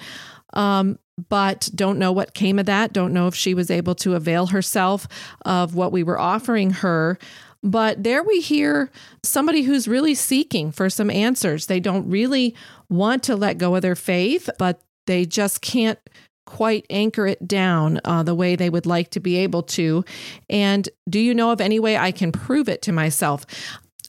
Um, 0.51 0.99
but 1.29 1.69
don't 1.73 1.99
know 1.99 2.11
what 2.11 2.33
came 2.33 2.59
of 2.59 2.65
that. 2.65 2.91
Don't 2.91 3.13
know 3.13 3.27
if 3.27 3.35
she 3.35 3.53
was 3.53 3.71
able 3.71 3.95
to 3.95 4.15
avail 4.15 4.47
herself 4.47 5.07
of 5.45 5.73
what 5.73 5.93
we 5.93 6.03
were 6.03 6.19
offering 6.19 6.71
her. 6.71 7.17
But 7.61 8.03
there 8.03 8.23
we 8.23 8.39
hear 8.39 8.89
somebody 9.23 9.63
who's 9.63 9.87
really 9.87 10.15
seeking 10.15 10.71
for 10.71 10.89
some 10.89 11.09
answers. 11.09 11.65
They 11.65 11.79
don't 11.79 12.09
really 12.09 12.55
want 12.89 13.23
to 13.23 13.35
let 13.35 13.57
go 13.57 13.75
of 13.75 13.81
their 13.81 13.95
faith, 13.95 14.49
but 14.57 14.81
they 15.07 15.25
just 15.25 15.61
can't 15.61 15.99
quite 16.45 16.85
anchor 16.89 17.27
it 17.27 17.47
down 17.47 17.99
uh, 18.05 18.23
the 18.23 18.33
way 18.33 18.55
they 18.55 18.69
would 18.69 18.85
like 18.85 19.11
to 19.11 19.19
be 19.19 19.37
able 19.37 19.61
to. 19.61 20.03
And 20.49 20.89
do 21.07 21.19
you 21.19 21.33
know 21.33 21.51
of 21.51 21.61
any 21.61 21.79
way 21.79 21.97
I 21.97 22.11
can 22.11 22.31
prove 22.31 22.67
it 22.67 22.81
to 22.83 22.91
myself? 22.91 23.45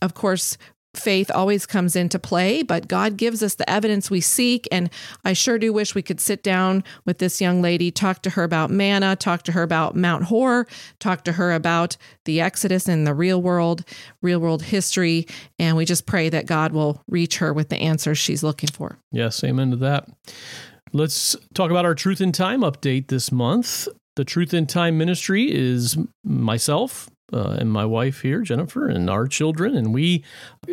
Of 0.00 0.14
course, 0.14 0.56
faith 0.94 1.30
always 1.32 1.66
comes 1.66 1.94
into 1.94 2.18
play, 2.18 2.62
but 2.62 2.88
God 2.88 3.16
gives 3.16 3.42
us 3.42 3.54
the 3.54 3.68
evidence 3.68 4.10
we 4.10 4.20
seek. 4.20 4.66
And 4.72 4.90
I 5.24 5.32
sure 5.32 5.58
do 5.58 5.72
wish 5.72 5.94
we 5.94 6.02
could 6.02 6.20
sit 6.20 6.42
down 6.42 6.84
with 7.04 7.18
this 7.18 7.40
young 7.40 7.62
lady, 7.62 7.90
talk 7.90 8.22
to 8.22 8.30
her 8.30 8.42
about 8.42 8.70
manna, 8.70 9.16
talk 9.16 9.42
to 9.44 9.52
her 9.52 9.62
about 9.62 9.94
Mount 9.94 10.24
Hor, 10.24 10.66
talk 10.98 11.24
to 11.24 11.32
her 11.32 11.52
about 11.52 11.96
the 12.24 12.40
Exodus 12.40 12.88
and 12.88 13.06
the 13.06 13.14
real 13.14 13.40
world, 13.40 13.84
real 14.22 14.40
world 14.40 14.62
history. 14.62 15.26
And 15.58 15.76
we 15.76 15.84
just 15.84 16.06
pray 16.06 16.28
that 16.28 16.46
God 16.46 16.72
will 16.72 17.02
reach 17.08 17.38
her 17.38 17.52
with 17.52 17.68
the 17.68 17.78
answers 17.78 18.18
she's 18.18 18.42
looking 18.42 18.70
for. 18.70 18.98
Yes, 19.12 19.42
amen 19.44 19.70
to 19.70 19.76
that. 19.76 20.08
Let's 20.92 21.36
talk 21.54 21.70
about 21.70 21.84
our 21.84 21.94
Truth 21.94 22.20
in 22.20 22.32
Time 22.32 22.62
update 22.62 23.08
this 23.08 23.30
month. 23.30 23.86
The 24.16 24.24
Truth 24.24 24.52
in 24.52 24.66
Time 24.66 24.98
ministry 24.98 25.50
is 25.50 25.96
myself, 26.24 27.08
uh, 27.32 27.56
and 27.58 27.70
my 27.70 27.84
wife 27.84 28.22
here, 28.22 28.42
Jennifer, 28.42 28.88
and 28.88 29.08
our 29.08 29.26
children, 29.26 29.76
and 29.76 29.94
we 29.94 30.24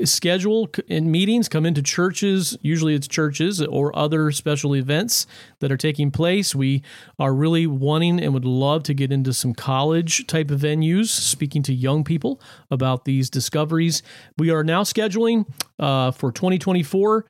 schedule 0.03 0.69
in 0.87 1.11
meetings, 1.11 1.47
come 1.47 1.65
into 1.65 1.81
churches. 1.81 2.57
Usually, 2.61 2.95
it's 2.95 3.07
churches 3.07 3.61
or 3.61 3.97
other 3.97 4.31
special 4.31 4.75
events 4.75 5.27
that 5.59 5.71
are 5.71 5.77
taking 5.77 6.11
place. 6.11 6.55
We 6.55 6.83
are 7.19 7.33
really 7.33 7.67
wanting 7.67 8.19
and 8.19 8.33
would 8.33 8.45
love 8.45 8.83
to 8.83 8.93
get 8.93 9.11
into 9.11 9.33
some 9.33 9.53
college 9.53 10.27
type 10.27 10.51
of 10.51 10.61
venues, 10.61 11.07
speaking 11.07 11.63
to 11.63 11.73
young 11.73 12.03
people 12.03 12.41
about 12.71 13.05
these 13.05 13.29
discoveries. 13.29 14.03
We 14.37 14.49
are 14.49 14.63
now 14.63 14.83
scheduling 14.83 15.45
uh, 15.79 16.11
for 16.11 16.31
2024 16.31 17.25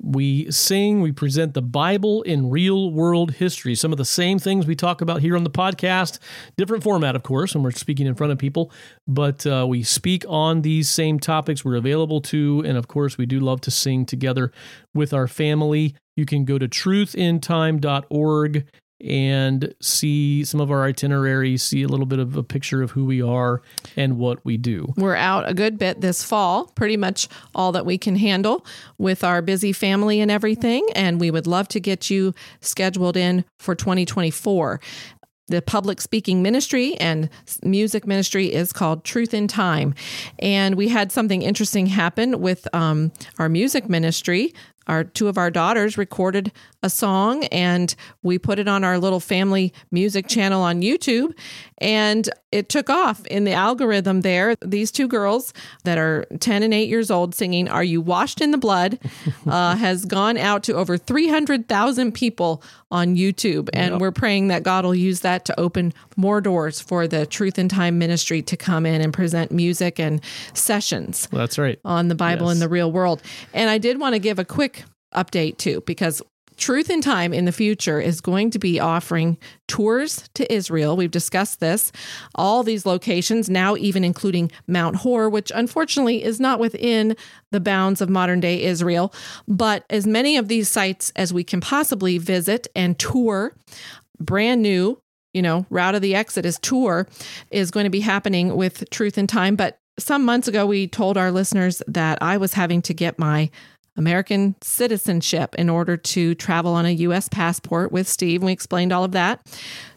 we 0.00 0.50
sing, 0.50 1.00
we 1.00 1.12
present 1.12 1.54
the 1.54 1.62
Bible 1.62 2.22
in 2.22 2.50
real 2.50 2.90
world 2.90 3.32
history. 3.32 3.74
Some 3.74 3.92
of 3.92 3.98
the 3.98 4.04
same 4.04 4.38
things 4.38 4.66
we 4.66 4.74
talk 4.74 5.00
about 5.00 5.20
here 5.20 5.36
on 5.36 5.44
the 5.44 5.50
podcast, 5.50 6.18
different 6.56 6.82
format, 6.82 7.16
of 7.16 7.22
course, 7.22 7.54
when 7.54 7.62
we're 7.62 7.70
speaking 7.72 8.06
in 8.06 8.14
front 8.14 8.32
of 8.32 8.38
people, 8.38 8.70
but 9.06 9.46
uh, 9.46 9.66
we 9.68 9.82
speak 9.82 10.24
on 10.28 10.62
these 10.62 10.90
same 10.90 11.18
topics 11.18 11.64
we're 11.64 11.76
available 11.76 12.20
to. 12.22 12.62
And 12.66 12.76
of 12.76 12.88
course, 12.88 13.16
we 13.18 13.26
do 13.26 13.40
love 13.40 13.60
to 13.62 13.70
sing 13.70 14.06
together 14.06 14.52
with 14.94 15.12
our 15.12 15.28
family 15.28 15.94
You 16.16 16.26
can 16.26 16.44
go 16.44 16.58
to 16.58 16.68
truthinTime.org 16.68 18.66
and 19.02 19.74
see 19.80 20.44
some 20.44 20.60
of 20.60 20.70
our 20.70 20.84
itineraries, 20.84 21.62
see 21.62 21.82
a 21.82 21.88
little 21.88 22.06
bit 22.06 22.18
of 22.18 22.36
a 22.36 22.42
picture 22.42 22.82
of 22.82 22.92
who 22.92 23.04
we 23.04 23.20
are 23.20 23.62
and 23.96 24.18
what 24.18 24.44
we 24.44 24.56
do. 24.56 24.92
We're 24.96 25.16
out 25.16 25.48
a 25.48 25.54
good 25.54 25.78
bit 25.78 26.00
this 26.00 26.22
fall, 26.22 26.66
pretty 26.74 26.96
much 26.96 27.28
all 27.54 27.72
that 27.72 27.84
we 27.84 27.98
can 27.98 28.16
handle 28.16 28.64
with 28.98 29.24
our 29.24 29.42
busy 29.42 29.72
family 29.72 30.20
and 30.20 30.30
everything. 30.30 30.86
And 30.94 31.20
we 31.20 31.30
would 31.30 31.46
love 31.46 31.68
to 31.68 31.80
get 31.80 32.10
you 32.10 32.34
scheduled 32.60 33.16
in 33.16 33.44
for 33.58 33.74
2024 33.74 34.80
the 35.48 35.60
public 35.60 36.00
speaking 36.00 36.42
ministry 36.42 36.94
and 36.96 37.28
music 37.62 38.06
ministry 38.06 38.52
is 38.52 38.72
called 38.72 39.04
Truth 39.04 39.34
in 39.34 39.48
Time. 39.48 39.94
And 40.38 40.76
we 40.76 40.88
had 40.88 41.12
something 41.12 41.42
interesting 41.42 41.86
happen 41.86 42.40
with 42.40 42.66
um, 42.74 43.12
our 43.38 43.48
music 43.48 43.88
ministry 43.88 44.54
our 44.86 45.04
two 45.04 45.28
of 45.28 45.38
our 45.38 45.50
daughters 45.50 45.96
recorded 45.96 46.52
a 46.82 46.90
song 46.90 47.44
and 47.44 47.94
we 48.22 48.38
put 48.38 48.58
it 48.58 48.68
on 48.68 48.84
our 48.84 48.98
little 48.98 49.20
family 49.20 49.72
music 49.90 50.26
channel 50.26 50.62
on 50.62 50.82
YouTube. 50.82 51.32
And 51.78 52.28
it 52.50 52.68
took 52.68 52.90
off 52.90 53.26
in 53.26 53.44
the 53.44 53.52
algorithm 53.52 54.20
there. 54.20 54.56
These 54.60 54.90
two 54.92 55.08
girls 55.08 55.52
that 55.84 55.98
are 55.98 56.26
10 56.40 56.62
and 56.62 56.74
8 56.74 56.88
years 56.88 57.10
old 57.10 57.34
singing 57.34 57.68
are 57.68 57.84
you 57.84 58.00
washed 58.00 58.40
in 58.40 58.50
the 58.50 58.58
blood 58.58 58.98
uh, 59.46 59.76
has 59.76 60.04
gone 60.04 60.36
out 60.36 60.62
to 60.64 60.74
over 60.74 60.96
300,000 60.98 62.12
people 62.12 62.62
on 62.92 63.16
YouTube 63.16 63.70
and 63.72 63.92
yep. 63.92 64.00
we're 64.00 64.12
praying 64.12 64.48
that 64.48 64.62
God 64.62 64.84
will 64.84 64.94
use 64.94 65.20
that 65.20 65.46
to 65.46 65.58
open 65.58 65.94
more 66.16 66.40
doors 66.40 66.80
for 66.80 67.08
the 67.08 67.24
Truth 67.24 67.58
in 67.58 67.68
Time 67.68 67.98
ministry 67.98 68.42
to 68.42 68.56
come 68.56 68.84
in 68.84 69.00
and 69.00 69.12
present 69.12 69.50
music 69.50 69.98
and 69.98 70.20
sessions 70.52 71.26
that's 71.32 71.58
right 71.58 71.80
on 71.84 72.08
the 72.08 72.14
Bible 72.14 72.46
yes. 72.46 72.54
in 72.54 72.60
the 72.60 72.68
real 72.68 72.92
world 72.92 73.22
and 73.54 73.70
I 73.70 73.78
did 73.78 73.98
want 73.98 74.14
to 74.14 74.18
give 74.18 74.38
a 74.38 74.44
quick 74.44 74.84
update 75.14 75.56
too 75.56 75.82
because 75.86 76.22
Truth 76.62 76.90
in 76.90 77.00
Time 77.00 77.34
in 77.34 77.44
the 77.44 77.50
future 77.50 78.00
is 78.00 78.20
going 78.20 78.52
to 78.52 78.58
be 78.60 78.78
offering 78.78 79.36
tours 79.66 80.28
to 80.34 80.50
Israel. 80.54 80.96
We've 80.96 81.10
discussed 81.10 81.58
this. 81.58 81.90
All 82.36 82.62
these 82.62 82.86
locations, 82.86 83.50
now 83.50 83.74
even 83.74 84.04
including 84.04 84.52
Mount 84.68 84.94
Hor, 84.94 85.28
which 85.28 85.50
unfortunately 85.52 86.22
is 86.22 86.38
not 86.38 86.60
within 86.60 87.16
the 87.50 87.58
bounds 87.58 88.00
of 88.00 88.08
modern 88.08 88.38
day 88.38 88.62
Israel, 88.62 89.12
but 89.48 89.84
as 89.90 90.06
many 90.06 90.36
of 90.36 90.46
these 90.46 90.68
sites 90.68 91.12
as 91.16 91.32
we 91.32 91.42
can 91.42 91.60
possibly 91.60 92.16
visit 92.16 92.68
and 92.76 92.96
tour. 92.96 93.56
Brand 94.20 94.62
new, 94.62 95.02
you 95.34 95.42
know, 95.42 95.66
Route 95.68 95.96
of 95.96 96.00
the 96.00 96.14
Exodus 96.14 96.60
tour 96.60 97.08
is 97.50 97.72
going 97.72 97.84
to 97.84 97.90
be 97.90 97.98
happening 97.98 98.54
with 98.54 98.88
Truth 98.90 99.18
in 99.18 99.26
Time. 99.26 99.56
But 99.56 99.80
some 99.98 100.24
months 100.24 100.46
ago, 100.46 100.64
we 100.64 100.86
told 100.86 101.16
our 101.16 101.32
listeners 101.32 101.82
that 101.88 102.22
I 102.22 102.36
was 102.36 102.54
having 102.54 102.82
to 102.82 102.94
get 102.94 103.18
my 103.18 103.50
American 103.96 104.56
citizenship 104.62 105.54
in 105.56 105.68
order 105.68 105.96
to 105.96 106.34
travel 106.34 106.74
on 106.74 106.86
a 106.86 106.90
U.S. 106.90 107.28
passport 107.28 107.92
with 107.92 108.08
Steve. 108.08 108.42
We 108.42 108.52
explained 108.52 108.92
all 108.92 109.04
of 109.04 109.12
that. 109.12 109.40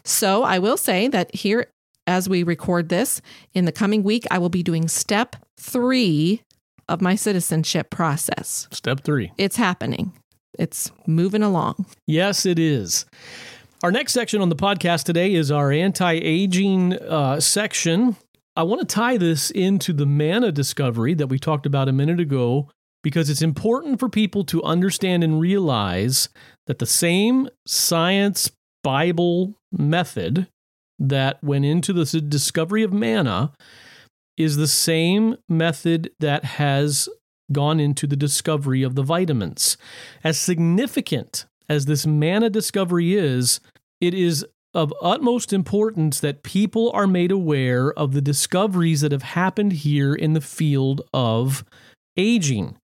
So 0.04 0.42
I 0.42 0.58
will 0.58 0.76
say 0.76 1.08
that 1.08 1.34
here, 1.34 1.66
as 2.06 2.28
we 2.28 2.42
record 2.42 2.88
this, 2.88 3.20
in 3.54 3.64
the 3.64 3.72
coming 3.72 4.02
week, 4.02 4.26
I 4.30 4.38
will 4.38 4.48
be 4.48 4.62
doing 4.62 4.88
step 4.88 5.36
three 5.58 6.42
of 6.88 7.00
my 7.00 7.14
citizenship 7.14 7.90
process. 7.90 8.68
Step 8.70 9.00
three. 9.00 9.32
It's 9.38 9.56
happening, 9.56 10.12
it's 10.58 10.90
moving 11.06 11.42
along. 11.42 11.86
Yes, 12.06 12.46
it 12.46 12.58
is. 12.58 13.06
Our 13.82 13.92
next 13.92 14.12
section 14.12 14.40
on 14.40 14.48
the 14.48 14.56
podcast 14.56 15.04
today 15.04 15.34
is 15.34 15.50
our 15.50 15.70
anti 15.70 16.12
aging 16.12 16.94
uh, 16.94 17.40
section. 17.40 18.16
I 18.56 18.62
want 18.62 18.80
to 18.80 18.86
tie 18.86 19.18
this 19.18 19.50
into 19.50 19.92
the 19.92 20.06
manna 20.06 20.50
discovery 20.50 21.12
that 21.14 21.26
we 21.26 21.38
talked 21.38 21.66
about 21.66 21.88
a 21.88 21.92
minute 21.92 22.20
ago 22.20 22.70
because 23.06 23.30
it's 23.30 23.40
important 23.40 24.00
for 24.00 24.08
people 24.08 24.42
to 24.42 24.60
understand 24.64 25.22
and 25.22 25.38
realize 25.38 26.28
that 26.66 26.80
the 26.80 26.86
same 26.86 27.48
science 27.64 28.50
Bible 28.82 29.54
method 29.70 30.48
that 30.98 31.40
went 31.40 31.64
into 31.64 31.92
the 31.92 32.04
discovery 32.20 32.82
of 32.82 32.92
manna 32.92 33.52
is 34.36 34.56
the 34.56 34.66
same 34.66 35.36
method 35.48 36.10
that 36.18 36.44
has 36.44 37.08
gone 37.52 37.78
into 37.78 38.08
the 38.08 38.16
discovery 38.16 38.82
of 38.82 38.96
the 38.96 39.04
vitamins. 39.04 39.76
As 40.24 40.36
significant 40.36 41.46
as 41.68 41.86
this 41.86 42.08
manna 42.08 42.50
discovery 42.50 43.14
is, 43.14 43.60
it 44.00 44.14
is 44.14 44.44
of 44.74 44.92
utmost 45.00 45.52
importance 45.52 46.18
that 46.18 46.42
people 46.42 46.90
are 46.92 47.06
made 47.06 47.30
aware 47.30 47.92
of 47.92 48.14
the 48.14 48.20
discoveries 48.20 49.00
that 49.02 49.12
have 49.12 49.22
happened 49.22 49.74
here 49.74 50.12
in 50.12 50.32
the 50.32 50.40
field 50.40 51.02
of 51.14 51.64
aging 52.16 52.76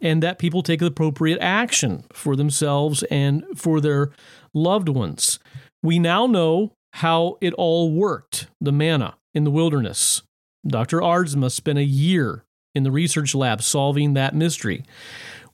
and 0.00 0.22
that 0.22 0.38
people 0.38 0.62
take 0.62 0.82
appropriate 0.82 1.38
action 1.40 2.04
for 2.12 2.36
themselves 2.36 3.02
and 3.04 3.44
for 3.56 3.80
their 3.80 4.10
loved 4.54 4.88
ones. 4.88 5.38
We 5.82 5.98
now 5.98 6.26
know 6.26 6.72
how 6.94 7.38
it 7.40 7.54
all 7.54 7.92
worked 7.92 8.48
the 8.60 8.72
manna 8.72 9.16
in 9.34 9.44
the 9.44 9.50
wilderness. 9.50 10.22
Dr. 10.66 11.00
Aardsma 11.00 11.50
spent 11.50 11.78
a 11.78 11.84
year 11.84 12.44
in 12.74 12.82
the 12.82 12.90
research 12.90 13.34
lab 13.34 13.62
solving 13.62 14.14
that 14.14 14.34
mystery. 14.34 14.84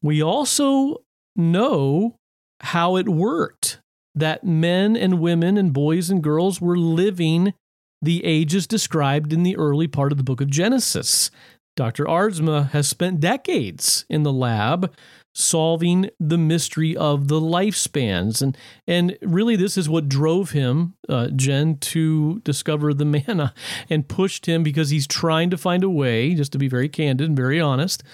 We 0.03 0.23
also 0.23 1.03
know 1.37 2.17
how 2.61 2.97
it 2.97 3.09
worked 3.09 3.79
that 4.15 4.45
men 4.45 4.97
and 4.97 5.21
women 5.21 5.57
and 5.57 5.73
boys 5.73 6.09
and 6.09 6.23
girls 6.23 6.61
were 6.61 6.77
living 6.77 7.53
the 8.01 8.25
ages 8.25 8.67
described 8.67 9.33
in 9.33 9.43
the 9.43 9.57
early 9.57 9.89
part 9.89 10.13
of 10.13 10.19
the 10.19 10.25
book 10.25 10.41
of 10.41 10.51
Genesis. 10.51 11.31
Dr. 11.77 12.05
Aardsma 12.05 12.71
has 12.71 12.89
spent 12.89 13.21
decades 13.21 14.05
in 14.09 14.23
the 14.23 14.33
lab 14.33 14.95
solving 15.35 16.09
the 16.21 16.39
mystery 16.39 16.97
of 16.97 17.27
the 17.27 17.41
lifespans. 17.41 18.41
And, 18.41 18.57
and 18.87 19.19
really, 19.21 19.57
this 19.57 19.77
is 19.77 19.89
what 19.89 20.09
drove 20.09 20.53
him, 20.53 20.95
uh, 21.09 21.29
Jen, 21.35 21.79
to 21.79 22.41
discover 22.41 22.95
the 22.95 23.05
manna 23.27 23.53
and 23.91 24.09
pushed 24.09 24.47
him 24.47 24.63
because 24.63 24.91
he's 24.91 25.07
trying 25.07 25.51
to 25.51 25.59
find 25.59 25.83
a 25.83 25.91
way, 25.91 26.35
just 26.35 26.53
to 26.53 26.59
be 26.59 26.69
very 26.69 26.89
candid 26.89 27.27
and 27.27 27.37
very 27.37 27.61
honest, 27.61 28.05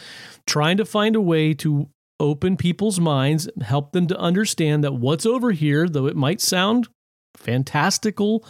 trying 0.47 0.79
to 0.79 0.85
find 0.87 1.15
a 1.15 1.21
way 1.21 1.53
to 1.55 1.91
open 2.19 2.57
people's 2.57 3.01
minds, 3.01 3.49
help 3.63 3.93
them 3.93 4.07
to 4.07 4.19
understand 4.19 4.83
that 4.85 4.95
what's 4.95 5.27
over 5.27 5.53
here, 5.53 5.89
though 5.89 6.07
it 6.07 6.17
might 6.17 6.41
sound 6.41 6.89
fantastical 7.37 8.45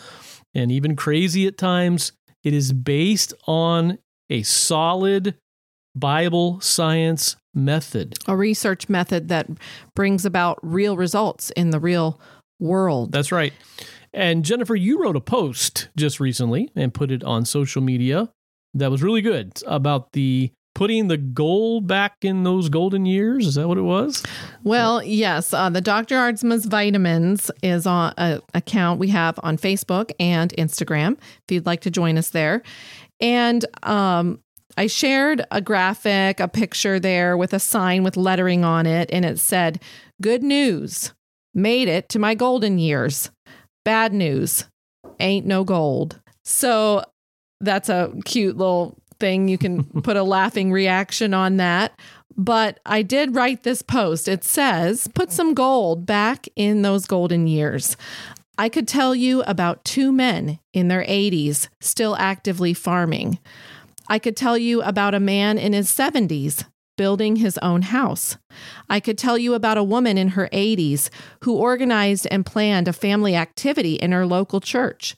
and 0.54 0.72
even 0.72 0.96
crazy 0.96 1.46
at 1.46 1.56
times, 1.56 2.12
it 2.42 2.52
is 2.52 2.72
based 2.72 3.34
on 3.46 3.98
a 4.30 4.42
solid 4.42 5.34
Bible 5.94 6.60
science 6.60 7.36
method, 7.52 8.16
a 8.26 8.36
research 8.36 8.88
method 8.88 9.28
that 9.28 9.48
brings 9.94 10.24
about 10.24 10.58
real 10.62 10.96
results 10.96 11.50
in 11.50 11.70
the 11.70 11.80
real 11.80 12.20
world. 12.60 13.12
That's 13.12 13.32
right. 13.32 13.52
And 14.12 14.44
Jennifer, 14.44 14.74
you 14.74 15.02
wrote 15.02 15.16
a 15.16 15.20
post 15.20 15.88
just 15.96 16.20
recently 16.20 16.70
and 16.74 16.94
put 16.94 17.10
it 17.10 17.22
on 17.24 17.44
social 17.44 17.82
media 17.82 18.30
that 18.74 18.90
was 18.90 19.02
really 19.02 19.20
good 19.20 19.60
about 19.66 20.12
the 20.12 20.52
putting 20.74 21.08
the 21.08 21.16
gold 21.16 21.86
back 21.86 22.16
in 22.22 22.44
those 22.44 22.68
golden 22.68 23.04
years. 23.04 23.46
Is 23.46 23.54
that 23.56 23.68
what 23.68 23.78
it 23.78 23.82
was? 23.82 24.22
Well, 24.62 25.02
yes. 25.02 25.52
Uh, 25.52 25.68
the 25.68 25.80
Dr. 25.80 26.14
Aardsma's 26.16 26.64
Vitamins 26.66 27.50
is 27.62 27.86
on 27.86 28.14
an 28.16 28.40
account 28.54 29.00
we 29.00 29.08
have 29.08 29.38
on 29.42 29.56
Facebook 29.58 30.12
and 30.20 30.52
Instagram 30.56 31.18
if 31.18 31.52
you'd 31.52 31.66
like 31.66 31.80
to 31.82 31.90
join 31.90 32.16
us 32.16 32.30
there. 32.30 32.62
And 33.20 33.64
um, 33.82 34.40
I 34.76 34.86
shared 34.86 35.44
a 35.50 35.60
graphic, 35.60 36.40
a 36.40 36.48
picture 36.48 36.98
there 36.98 37.36
with 37.36 37.52
a 37.52 37.58
sign 37.58 38.02
with 38.02 38.16
lettering 38.16 38.64
on 38.64 38.86
it, 38.86 39.10
and 39.12 39.24
it 39.24 39.38
said, 39.38 39.82
Good 40.22 40.42
news, 40.42 41.12
made 41.54 41.88
it 41.88 42.08
to 42.10 42.18
my 42.18 42.34
golden 42.34 42.78
years. 42.78 43.30
Bad 43.84 44.12
news, 44.12 44.66
ain't 45.18 45.46
no 45.46 45.64
gold. 45.64 46.20
So 46.44 47.04
that's 47.60 47.88
a 47.88 48.12
cute 48.24 48.56
little 48.56 48.98
thing. 49.18 49.48
You 49.48 49.58
can 49.58 49.84
put 50.02 50.16
a 50.16 50.22
laughing 50.22 50.72
reaction 50.72 51.34
on 51.34 51.56
that. 51.58 51.98
But 52.36 52.80
I 52.86 53.02
did 53.02 53.34
write 53.34 53.64
this 53.64 53.82
post. 53.82 54.28
It 54.28 54.44
says, 54.44 55.08
Put 55.14 55.30
some 55.32 55.52
gold 55.52 56.06
back 56.06 56.46
in 56.56 56.82
those 56.82 57.06
golden 57.06 57.46
years. 57.46 57.96
I 58.60 58.68
could 58.68 58.86
tell 58.86 59.14
you 59.14 59.40
about 59.44 59.86
two 59.86 60.12
men 60.12 60.58
in 60.74 60.88
their 60.88 61.02
80s 61.04 61.68
still 61.80 62.14
actively 62.16 62.74
farming. 62.74 63.38
I 64.06 64.18
could 64.18 64.36
tell 64.36 64.58
you 64.58 64.82
about 64.82 65.14
a 65.14 65.18
man 65.18 65.56
in 65.56 65.72
his 65.72 65.88
70s 65.88 66.66
building 66.98 67.36
his 67.36 67.56
own 67.62 67.80
house. 67.80 68.36
I 68.86 69.00
could 69.00 69.16
tell 69.16 69.38
you 69.38 69.54
about 69.54 69.78
a 69.78 69.82
woman 69.82 70.18
in 70.18 70.28
her 70.36 70.46
80s 70.52 71.08
who 71.44 71.56
organized 71.56 72.28
and 72.30 72.44
planned 72.44 72.86
a 72.86 72.92
family 72.92 73.34
activity 73.34 73.94
in 73.94 74.12
her 74.12 74.26
local 74.26 74.60
church. 74.60 75.16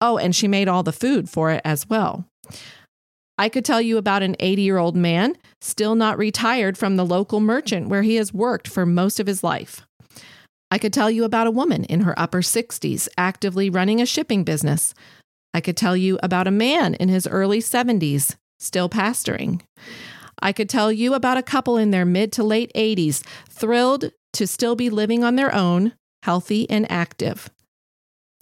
Oh, 0.00 0.18
and 0.18 0.34
she 0.34 0.48
made 0.48 0.66
all 0.66 0.82
the 0.82 0.90
food 0.90 1.30
for 1.30 1.52
it 1.52 1.60
as 1.64 1.88
well. 1.88 2.24
I 3.38 3.48
could 3.48 3.64
tell 3.64 3.80
you 3.80 3.98
about 3.98 4.24
an 4.24 4.34
80 4.40 4.62
year 4.62 4.78
old 4.78 4.96
man 4.96 5.36
still 5.60 5.94
not 5.94 6.18
retired 6.18 6.76
from 6.76 6.96
the 6.96 7.06
local 7.06 7.38
merchant 7.38 7.88
where 7.88 8.02
he 8.02 8.16
has 8.16 8.34
worked 8.34 8.66
for 8.66 8.84
most 8.84 9.20
of 9.20 9.28
his 9.28 9.44
life. 9.44 9.86
I 10.70 10.78
could 10.78 10.92
tell 10.92 11.10
you 11.10 11.24
about 11.24 11.46
a 11.46 11.52
woman 11.52 11.84
in 11.84 12.00
her 12.02 12.18
upper 12.18 12.42
60s 12.42 13.08
actively 13.18 13.68
running 13.68 14.00
a 14.00 14.06
shipping 14.06 14.44
business. 14.44 14.94
I 15.52 15.60
could 15.60 15.76
tell 15.76 15.96
you 15.96 16.18
about 16.22 16.46
a 16.46 16.52
man 16.52 16.94
in 16.94 17.08
his 17.08 17.26
early 17.26 17.60
70s 17.60 18.36
still 18.60 18.88
pastoring. 18.88 19.62
I 20.40 20.52
could 20.52 20.68
tell 20.68 20.92
you 20.92 21.14
about 21.14 21.36
a 21.36 21.42
couple 21.42 21.76
in 21.76 21.90
their 21.90 22.04
mid 22.04 22.32
to 22.32 22.44
late 22.44 22.70
80s 22.74 23.22
thrilled 23.48 24.12
to 24.34 24.46
still 24.46 24.76
be 24.76 24.90
living 24.90 25.24
on 25.24 25.36
their 25.36 25.52
own, 25.52 25.94
healthy 26.22 26.70
and 26.70 26.90
active. 26.90 27.50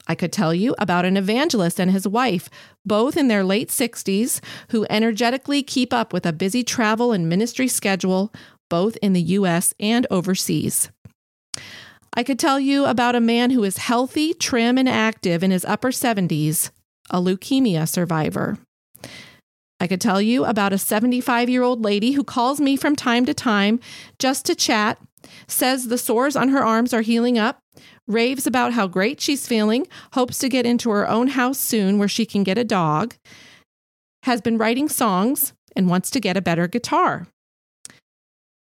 I 0.06 0.14
could 0.14 0.32
tell 0.32 0.54
you 0.54 0.74
about 0.78 1.04
an 1.04 1.16
evangelist 1.16 1.78
and 1.78 1.90
his 1.90 2.08
wife, 2.08 2.48
both 2.84 3.16
in 3.16 3.28
their 3.28 3.44
late 3.44 3.68
60s, 3.68 4.40
who 4.70 4.86
energetically 4.88 5.62
keep 5.62 5.92
up 5.92 6.12
with 6.12 6.24
a 6.24 6.32
busy 6.32 6.62
travel 6.62 7.12
and 7.12 7.28
ministry 7.28 7.68
schedule, 7.68 8.32
both 8.70 8.96
in 9.02 9.12
the 9.12 9.20
US 9.20 9.74
and 9.78 10.06
overseas. 10.10 10.90
I 12.18 12.24
could 12.24 12.40
tell 12.40 12.58
you 12.58 12.84
about 12.84 13.14
a 13.14 13.20
man 13.20 13.50
who 13.50 13.62
is 13.62 13.76
healthy, 13.76 14.34
trim, 14.34 14.76
and 14.76 14.88
active 14.88 15.44
in 15.44 15.52
his 15.52 15.64
upper 15.64 15.92
70s, 15.92 16.72
a 17.10 17.20
leukemia 17.20 17.88
survivor. 17.88 18.58
I 19.78 19.86
could 19.86 20.00
tell 20.00 20.20
you 20.20 20.44
about 20.44 20.72
a 20.72 20.78
75 20.78 21.48
year 21.48 21.62
old 21.62 21.84
lady 21.84 22.10
who 22.14 22.24
calls 22.24 22.60
me 22.60 22.74
from 22.74 22.96
time 22.96 23.24
to 23.26 23.34
time 23.34 23.78
just 24.18 24.44
to 24.46 24.56
chat, 24.56 24.98
says 25.46 25.86
the 25.86 25.96
sores 25.96 26.34
on 26.34 26.48
her 26.48 26.64
arms 26.64 26.92
are 26.92 27.02
healing 27.02 27.38
up, 27.38 27.60
raves 28.08 28.48
about 28.48 28.72
how 28.72 28.88
great 28.88 29.20
she's 29.20 29.46
feeling, 29.46 29.86
hopes 30.14 30.40
to 30.40 30.48
get 30.48 30.66
into 30.66 30.90
her 30.90 31.08
own 31.08 31.28
house 31.28 31.58
soon 31.58 32.00
where 32.00 32.08
she 32.08 32.26
can 32.26 32.42
get 32.42 32.58
a 32.58 32.64
dog, 32.64 33.14
has 34.24 34.40
been 34.40 34.58
writing 34.58 34.88
songs, 34.88 35.52
and 35.76 35.88
wants 35.88 36.10
to 36.10 36.18
get 36.18 36.36
a 36.36 36.42
better 36.42 36.66
guitar. 36.66 37.28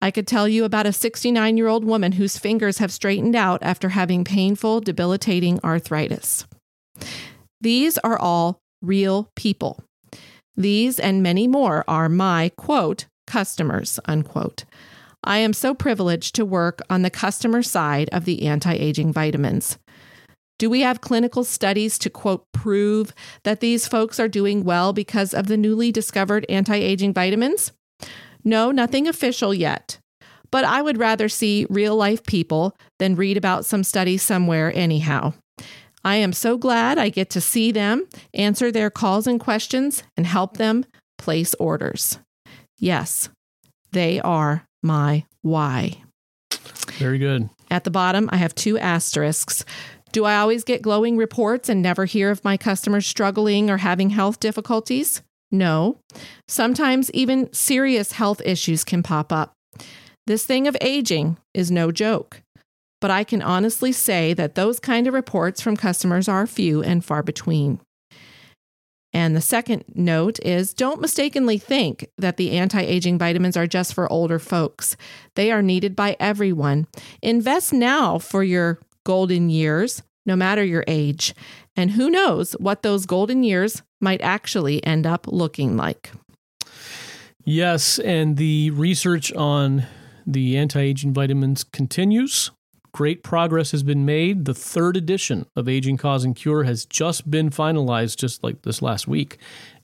I 0.07 0.13
could 0.13 0.29
tell 0.29 0.47
you 0.47 0.63
about 0.63 0.87
a 0.87 0.93
69 0.93 1.57
year 1.57 1.67
old 1.67 1.85
woman 1.85 2.13
whose 2.13 2.39
fingers 2.39 2.79
have 2.79 2.93
straightened 2.93 3.35
out 3.35 3.61
after 3.61 3.89
having 3.89 4.23
painful, 4.23 4.81
debilitating 4.81 5.59
arthritis. 5.65 6.47
These 7.61 7.99
are 7.99 8.17
all 8.17 8.61
real 8.81 9.33
people. 9.35 9.83
These 10.55 11.01
and 11.01 11.25
many 11.25 11.49
more 11.49 11.83
are 11.89 12.09
my 12.09 12.53
quote, 12.57 13.07
customers, 13.27 13.99
unquote. 14.05 14.65
I 15.25 15.39
am 15.39 15.53
so 15.53 15.75
privileged 15.75 16.37
to 16.37 16.45
work 16.45 16.83
on 16.89 17.03
the 17.03 17.11
customer 17.11 17.65
side 17.65 18.09
of 18.13 18.27
the 18.27 18.47
anti 18.47 18.75
aging 18.75 19.13
vitamins. 19.13 19.77
Do 20.61 20.71
we 20.71 20.83
have 20.83 21.01
clinical 21.01 21.43
studies 21.43 21.99
to 21.99 22.11
quote 22.11 22.45
prove 22.53 23.13
that 23.43 23.59
these 23.59 23.89
folks 23.89 24.21
are 24.21 24.29
doing 24.29 24.63
well 24.63 24.93
because 24.93 25.35
of 25.35 25.49
the 25.49 25.57
newly 25.57 25.91
discovered 25.91 26.47
anti 26.49 26.77
aging 26.77 27.13
vitamins? 27.13 27.73
No, 28.47 28.71
nothing 28.71 29.09
official 29.09 29.53
yet. 29.53 29.99
But 30.53 30.65
I 30.65 30.81
would 30.81 30.99
rather 30.99 31.29
see 31.29 31.67
real 31.69 31.97
life 31.97 32.23
people 32.23 32.77
than 33.01 33.17
read 33.17 33.37
about 33.37 33.67
some 33.67 33.83
study 33.83 34.17
somewhere, 34.17 34.73
anyhow. 34.73 35.35
I 36.05 36.17
am 36.17 36.33
so 36.33 36.57
glad 36.57 36.97
I 36.97 37.09
get 37.09 37.29
to 37.31 37.41
see 37.41 37.73
them, 37.73 38.07
answer 38.33 38.71
their 38.71 38.89
calls 38.89 39.27
and 39.27 39.41
questions, 39.41 40.05
and 40.17 40.25
help 40.25 40.59
them 40.59 40.87
place 41.19 41.55
orders. 41.55 42.21
Yes, 42.79 43.29
they 43.91 44.21
are 44.21 44.65
my 44.81 45.25
why. 45.43 46.03
Very 46.93 47.19
good. 47.19 47.51
At 47.69 47.83
the 47.83 47.91
bottom, 47.91 48.29
I 48.31 48.37
have 48.37 48.55
two 48.55 48.79
asterisks. 48.79 49.65
Do 50.13 50.25
I 50.25 50.37
always 50.37 50.63
get 50.63 50.83
glowing 50.83 51.17
reports 51.17 51.69
and 51.69 51.83
never 51.83 52.05
hear 52.05 52.31
of 52.31 52.45
my 52.45 52.57
customers 52.57 53.09
struggling 53.09 53.69
or 53.69 53.79
having 53.79 54.11
health 54.11 54.39
difficulties? 54.39 55.21
No. 55.51 55.99
Sometimes 56.49 57.11
even 57.13 57.53
serious 57.53 58.13
health 58.13 58.43
issues 58.45 58.85
can 58.85 59.03
pop 59.03 59.33
up. 59.33 59.53
This 60.27 60.45
thing 60.45 60.67
of 60.67 60.77
aging 60.81 61.39
is 61.55 61.71
no 61.71 61.93
joke 61.93 62.43
but 63.01 63.11
I 63.11 63.25
can 63.25 63.43
honestly 63.43 63.93
say 63.93 64.35
that 64.35 64.55
those 64.55 64.81
kind 64.81 65.07
of 65.07 65.15
reports 65.15 65.61
from 65.61 65.77
customers 65.77 66.29
are 66.29 66.47
few 66.47 66.83
and 66.83 67.05
far 67.05 67.23
between. 67.23 67.81
And 69.13 69.35
the 69.35 69.41
second 69.41 69.85
note 69.95 70.39
is 70.45 70.75
don't 70.75 71.01
mistakenly 71.01 71.59
think 71.59 72.09
that 72.19 72.37
the 72.37 72.51
anti 72.53 72.81
aging 72.81 73.19
vitamins 73.19 73.57
are 73.57 73.67
just 73.67 73.95
for 73.95 74.11
older 74.13 74.39
folks. 74.39 74.97
They 75.37 75.51
are 75.51 75.63
needed 75.63 75.97
by 75.97 76.17
everyone. 76.21 76.87
Invest 77.23 77.73
now 77.73 78.19
for 78.19 78.43
your 78.43 78.81
golden 79.05 79.49
years, 79.49 80.03
no 80.27 80.37
matter 80.37 80.65
your 80.65 80.85
age. 80.87 81.35
And 81.77 81.91
who 81.91 82.09
knows 82.09 82.53
what 82.53 82.83
those 82.83 83.07
golden 83.07 83.43
years 83.43 83.83
might 84.01 84.23
actually 84.23 84.85
end 84.85 85.07
up 85.07 85.27
looking 85.27 85.77
like. 85.77 86.11
Yes, 87.45 87.99
and 88.01 88.37
the 88.37 88.71
research 88.71 89.33
on 89.35 89.85
the 90.27 90.57
anti 90.57 90.81
aging 90.81 91.13
vitamins 91.13 91.63
continues. 91.63 92.51
Great 92.93 93.23
progress 93.23 93.73
has 93.73 93.83
been 93.83 94.07
made. 94.07 94.47
The 94.47 94.55
third 94.55 94.97
edition 94.97 95.47
of 95.55 95.69
Aging 95.69 95.99
Cause 95.99 96.25
and 96.25 96.35
Cure 96.35 96.65
has 96.65 96.87
just 96.87 97.31
been 97.31 97.51
finalized, 97.51 98.17
just 98.17 98.43
like 98.43 98.63
this 98.63 98.81
last 98.81 99.07
week. 99.07 99.37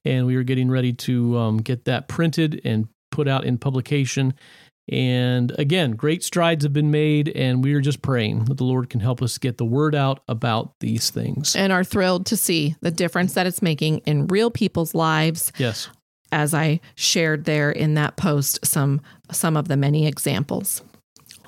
And 0.05 0.27
we 0.27 0.35
are 0.35 0.43
getting 0.43 0.71
ready 0.71 0.95
to 0.95 1.37
um, 1.37 1.59
get 1.59 1.85
that 1.85 2.09
printed 2.09 2.61
and 2.65 2.89
put 3.11 3.29
out 3.29 3.45
in 3.45 3.59
publication. 3.59 4.35
And 4.93 5.59
again, 5.59 5.93
great 5.93 6.23
strides 6.23 6.65
have 6.65 6.75
been 6.75 6.91
made, 6.91 7.31
and 7.31 7.65
we 7.65 7.73
are 7.73 7.81
just 7.81 8.03
praying 8.03 8.45
that 8.45 8.59
the 8.59 8.65
Lord 8.65 8.91
can 8.91 9.01
help 9.01 9.23
us 9.23 9.39
get 9.39 9.57
the 9.57 9.65
word 9.65 9.95
out 9.95 10.21
about 10.29 10.79
these 10.81 11.09
things. 11.09 11.57
And 11.57 11.73
are 11.73 11.83
thrilled 11.83 12.27
to 12.27 12.37
see 12.37 12.77
the 12.83 12.91
difference 12.91 13.33
that 13.33 13.47
it's 13.47 13.63
making 13.63 13.99
in 14.01 14.27
real 14.27 14.51
people's 14.51 14.95
lives. 14.95 15.51
Yes. 15.57 15.89
As 16.31 16.53
I 16.53 16.81
shared 16.95 17.47
there 17.47 17.71
in 17.71 17.95
that 17.95 18.17
post 18.17 18.59
some 18.67 19.01
some 19.31 19.57
of 19.57 19.69
the 19.69 19.79
many 19.79 20.07
examples. 20.07 20.83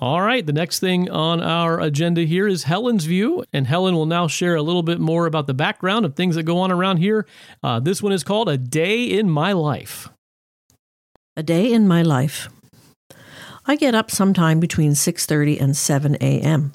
All 0.00 0.22
right, 0.22 0.44
the 0.44 0.52
next 0.52 0.80
thing 0.80 1.10
on 1.10 1.42
our 1.42 1.80
agenda 1.80 2.22
here 2.22 2.48
is 2.48 2.64
Helen's 2.64 3.04
view, 3.04 3.44
and 3.52 3.66
Helen 3.66 3.94
will 3.94 4.06
now 4.06 4.26
share 4.26 4.54
a 4.54 4.62
little 4.62 4.82
bit 4.82 5.00
more 5.00 5.26
about 5.26 5.46
the 5.46 5.54
background 5.54 6.06
of 6.06 6.14
things 6.14 6.34
that 6.36 6.42
go 6.44 6.58
on 6.58 6.72
around 6.72 6.96
here. 6.96 7.26
Uh, 7.62 7.78
this 7.78 8.02
one 8.02 8.12
is 8.12 8.24
called 8.24 8.48
A 8.48 8.56
Day 8.56 9.04
in 9.04 9.28
My 9.28 9.52
Life. 9.52 10.08
A 11.36 11.42
Day 11.42 11.70
in 11.72 11.86
My 11.86 12.02
Life. 12.02 12.48
I 13.66 13.76
get 13.76 13.94
up 13.94 14.10
sometime 14.10 14.60
between 14.60 14.92
6:30 14.92 15.58
and 15.58 15.76
7 15.76 16.16
a.m. 16.20 16.72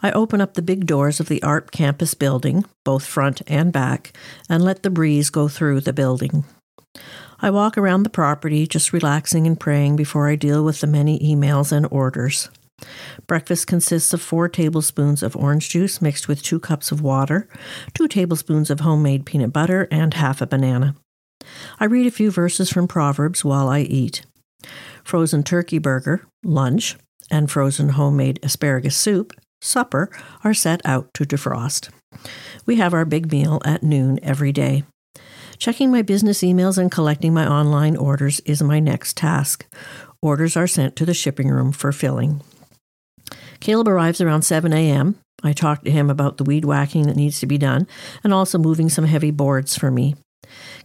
I 0.00 0.12
open 0.12 0.40
up 0.40 0.54
the 0.54 0.62
big 0.62 0.86
doors 0.86 1.18
of 1.18 1.28
the 1.28 1.42
ARP 1.42 1.70
campus 1.72 2.14
building, 2.14 2.64
both 2.84 3.04
front 3.04 3.42
and 3.46 3.72
back, 3.72 4.16
and 4.48 4.62
let 4.62 4.82
the 4.82 4.90
breeze 4.90 5.30
go 5.30 5.48
through 5.48 5.80
the 5.80 5.92
building. 5.92 6.44
I 7.40 7.50
walk 7.50 7.76
around 7.76 8.04
the 8.04 8.10
property, 8.10 8.66
just 8.66 8.92
relaxing 8.92 9.46
and 9.46 9.58
praying 9.58 9.96
before 9.96 10.28
I 10.28 10.36
deal 10.36 10.64
with 10.64 10.80
the 10.80 10.86
many 10.86 11.18
emails 11.18 11.72
and 11.72 11.86
orders. 11.90 12.48
Breakfast 13.26 13.66
consists 13.66 14.12
of 14.12 14.22
four 14.22 14.48
tablespoons 14.48 15.22
of 15.22 15.36
orange 15.36 15.68
juice 15.68 16.00
mixed 16.00 16.28
with 16.28 16.42
two 16.42 16.60
cups 16.60 16.92
of 16.92 17.00
water, 17.00 17.48
two 17.92 18.06
tablespoons 18.06 18.70
of 18.70 18.80
homemade 18.80 19.26
peanut 19.26 19.52
butter, 19.52 19.88
and 19.90 20.14
half 20.14 20.40
a 20.40 20.46
banana. 20.46 20.94
I 21.80 21.86
read 21.86 22.06
a 22.06 22.10
few 22.10 22.30
verses 22.30 22.70
from 22.70 22.86
Proverbs 22.86 23.44
while 23.44 23.68
I 23.68 23.80
eat. 23.80 24.24
Frozen 25.04 25.44
turkey 25.44 25.78
burger, 25.78 26.26
lunch, 26.42 26.96
and 27.30 27.50
frozen 27.50 27.90
homemade 27.90 28.40
asparagus 28.42 28.96
soup, 28.96 29.32
supper, 29.60 30.10
are 30.42 30.54
set 30.54 30.80
out 30.84 31.12
to 31.14 31.24
defrost. 31.24 31.90
We 32.66 32.76
have 32.76 32.94
our 32.94 33.04
big 33.04 33.30
meal 33.30 33.60
at 33.64 33.82
noon 33.82 34.18
every 34.22 34.52
day. 34.52 34.84
Checking 35.58 35.90
my 35.90 36.02
business 36.02 36.40
emails 36.40 36.78
and 36.78 36.90
collecting 36.90 37.32
my 37.32 37.46
online 37.46 37.96
orders 37.96 38.40
is 38.40 38.62
my 38.62 38.80
next 38.80 39.16
task. 39.16 39.66
Orders 40.20 40.56
are 40.56 40.66
sent 40.66 40.96
to 40.96 41.06
the 41.06 41.14
shipping 41.14 41.48
room 41.48 41.72
for 41.72 41.92
filling. 41.92 42.40
Caleb 43.60 43.88
arrives 43.88 44.20
around 44.20 44.42
7 44.42 44.72
a.m. 44.72 45.18
I 45.42 45.52
talk 45.52 45.84
to 45.84 45.90
him 45.90 46.10
about 46.10 46.38
the 46.38 46.44
weed 46.44 46.64
whacking 46.64 47.06
that 47.06 47.16
needs 47.16 47.40
to 47.40 47.46
be 47.46 47.58
done 47.58 47.86
and 48.22 48.32
also 48.32 48.58
moving 48.58 48.88
some 48.88 49.04
heavy 49.04 49.30
boards 49.30 49.76
for 49.76 49.90
me. 49.90 50.16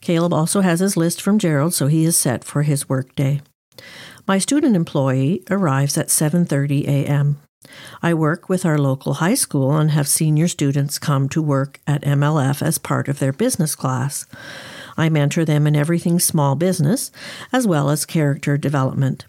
Caleb 0.02 0.34
also 0.34 0.62
has 0.62 0.80
his 0.80 0.98
list 0.98 1.22
from 1.22 1.40
Gerald, 1.40 1.74
so 1.74 1.88
he 1.88 2.06
is 2.06 2.18
set 2.18 2.44
for 2.44 2.64
his 2.64 2.88
workday. 2.88 3.42
My 4.28 4.38
student 4.38 4.76
employee 4.76 5.44
arrives 5.50 5.98
at 5.98 6.08
7:30 6.10 6.88
a.m. 6.88 7.38
I 8.02 8.14
work 8.14 8.48
with 8.48 8.66
our 8.66 8.78
local 8.78 9.16
high 9.16 9.36
school 9.36 9.76
and 9.76 9.92
have 9.92 10.08
senior 10.08 10.48
students 10.48 10.98
come 10.98 11.28
to 11.30 11.42
work 11.42 11.80
at 11.86 12.04
MLF 12.04 12.62
as 12.62 12.78
part 12.78 13.08
of 13.08 13.20
their 13.20 13.34
business 13.34 13.76
class. 13.76 14.26
I 14.98 15.10
mentor 15.10 15.46
them 15.46 15.68
in 15.68 15.76
everything 15.76 16.20
small 16.20 16.56
business, 16.56 17.12
as 17.52 17.68
well 17.68 17.90
as 17.90 18.06
character 18.06 18.58
development. 18.58 19.26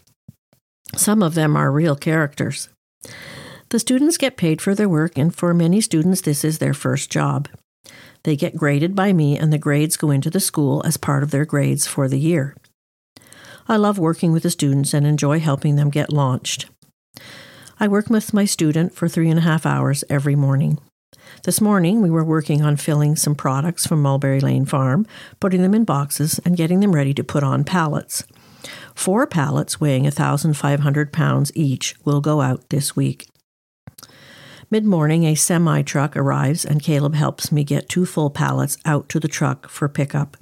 Some 0.95 1.23
of 1.23 1.35
them 1.35 1.55
are 1.55 1.71
real 1.71 1.95
characters. 1.95 2.69
The 3.69 3.79
students 3.79 4.17
get 4.17 4.35
paid 4.37 4.61
for 4.61 4.75
their 4.75 4.89
work, 4.89 5.17
and 5.17 5.33
for 5.33 5.53
many 5.53 5.79
students, 5.79 6.21
this 6.21 6.43
is 6.43 6.59
their 6.59 6.73
first 6.73 7.09
job. 7.09 7.47
They 8.23 8.35
get 8.35 8.57
graded 8.57 8.95
by 8.95 9.13
me, 9.13 9.37
and 9.37 9.51
the 9.51 9.57
grades 9.57 9.97
go 9.97 10.11
into 10.11 10.29
the 10.29 10.39
school 10.39 10.81
as 10.85 10.97
part 10.97 11.23
of 11.23 11.31
their 11.31 11.45
grades 11.45 11.87
for 11.87 12.07
the 12.07 12.19
year. 12.19 12.55
I 13.67 13.77
love 13.77 13.97
working 13.97 14.31
with 14.31 14.43
the 14.43 14.49
students 14.49 14.93
and 14.93 15.05
enjoy 15.05 15.39
helping 15.39 15.75
them 15.75 15.89
get 15.89 16.11
launched. 16.11 16.67
I 17.79 17.87
work 17.87 18.09
with 18.09 18.33
my 18.33 18.45
student 18.45 18.93
for 18.93 19.07
three 19.07 19.29
and 19.29 19.39
a 19.39 19.43
half 19.43 19.65
hours 19.65 20.03
every 20.09 20.35
morning. 20.35 20.79
This 21.43 21.61
morning, 21.61 22.01
we 22.01 22.09
were 22.09 22.23
working 22.23 22.61
on 22.61 22.75
filling 22.75 23.15
some 23.15 23.35
products 23.35 23.87
from 23.87 24.01
Mulberry 24.01 24.39
Lane 24.39 24.65
Farm, 24.65 25.07
putting 25.39 25.61
them 25.61 25.73
in 25.73 25.83
boxes, 25.83 26.39
and 26.45 26.57
getting 26.57 26.79
them 26.79 26.93
ready 26.93 27.13
to 27.13 27.23
put 27.23 27.43
on 27.43 27.63
pallets. 27.63 28.23
Four 28.93 29.25
pallets 29.25 29.81
weighing 29.81 30.03
1,500 30.03 31.11
pounds 31.11 31.51
each 31.55 31.95
will 32.05 32.21
go 32.21 32.41
out 32.41 32.69
this 32.69 32.95
week. 32.95 33.27
Mid 34.69 34.85
morning, 34.85 35.25
a 35.25 35.35
semi 35.35 35.81
truck 35.81 36.15
arrives, 36.15 36.63
and 36.63 36.81
Caleb 36.81 37.15
helps 37.15 37.51
me 37.51 37.63
get 37.63 37.89
two 37.89 38.05
full 38.05 38.29
pallets 38.29 38.77
out 38.85 39.09
to 39.09 39.19
the 39.19 39.27
truck 39.27 39.67
for 39.67 39.89
pickup. 39.89 40.37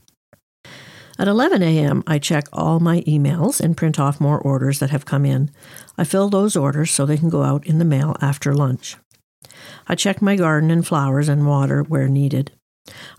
At 1.20 1.28
11 1.28 1.62
a.m., 1.62 2.02
I 2.08 2.18
check 2.18 2.46
all 2.54 2.80
my 2.80 3.02
emails 3.02 3.60
and 3.60 3.76
print 3.76 4.00
off 4.00 4.22
more 4.22 4.40
orders 4.40 4.80
that 4.80 4.92
have 4.92 5.04
come 5.04 5.26
in. 5.26 5.52
I 5.98 6.06
fill 6.06 6.30
those 6.30 6.56
orders 6.56 6.92
so 6.92 7.06
they 7.06 7.18
can 7.18 7.30
go 7.30 7.44
out 7.44 7.68
in 7.68 7.78
the 7.78 7.84
mail 7.84 8.16
after 8.22 8.54
lunch. 8.54 8.96
I 9.86 9.96
check 9.96 10.22
my 10.22 10.38
garden 10.38 10.72
and 10.72 10.88
flowers 10.88 11.28
and 11.28 11.46
water 11.46 11.84
where 11.84 12.08
needed. 12.08 12.54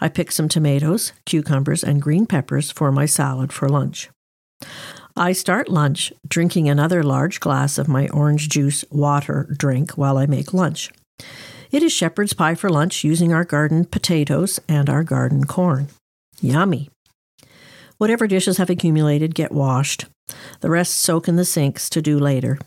I 0.00 0.08
pick 0.08 0.32
some 0.32 0.48
tomatoes, 0.48 1.12
cucumbers, 1.26 1.84
and 1.84 2.00
green 2.00 2.24
peppers 2.24 2.70
for 2.70 2.90
my 2.90 3.04
salad 3.04 3.52
for 3.52 3.68
lunch. 3.68 4.08
I 5.14 5.32
start 5.32 5.68
lunch 5.68 6.10
drinking 6.26 6.70
another 6.70 7.02
large 7.02 7.38
glass 7.38 7.76
of 7.76 7.86
my 7.86 8.08
orange 8.08 8.48
juice 8.48 8.82
water 8.90 9.54
drink 9.58 9.98
while 9.98 10.16
I 10.16 10.24
make 10.24 10.54
lunch. 10.54 10.90
It 11.70 11.82
is 11.82 11.92
shepherd's 11.92 12.32
pie 12.32 12.54
for 12.54 12.70
lunch 12.70 13.04
using 13.04 13.34
our 13.34 13.44
garden 13.44 13.84
potatoes 13.84 14.58
and 14.66 14.88
our 14.88 15.04
garden 15.04 15.44
corn. 15.44 15.88
Yummy. 16.40 16.88
Whatever 18.00 18.26
dishes 18.26 18.56
have 18.56 18.70
accumulated 18.70 19.34
get 19.34 19.52
washed. 19.52 20.06
The 20.62 20.70
rest 20.70 20.96
soak 20.96 21.28
in 21.28 21.36
the 21.36 21.44
sinks 21.44 21.90
to 21.90 22.00
do 22.00 22.18
later. 22.18 22.58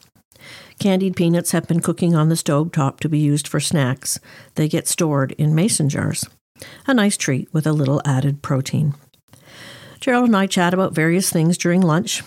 Candied 0.77 1.15
peanuts 1.15 1.53
have 1.53 1.67
been 1.67 1.79
cooking 1.79 2.13
on 2.13 2.29
the 2.29 2.35
stove 2.35 2.71
top 2.71 2.99
to 2.99 3.09
be 3.09 3.17
used 3.17 3.47
for 3.47 3.59
snacks. 3.59 4.19
They 4.53 4.67
get 4.67 4.87
stored 4.87 5.31
in 5.39 5.55
mason 5.55 5.89
jars. 5.89 6.23
A 6.85 6.93
nice 6.93 7.17
treat 7.17 7.51
with 7.51 7.65
a 7.65 7.73
little 7.73 7.99
added 8.05 8.43
protein. 8.43 8.93
Gerald 9.99 10.25
and 10.25 10.37
I 10.37 10.45
chat 10.45 10.71
about 10.71 10.93
various 10.93 11.31
things 11.31 11.57
during 11.57 11.81
lunch, 11.81 12.21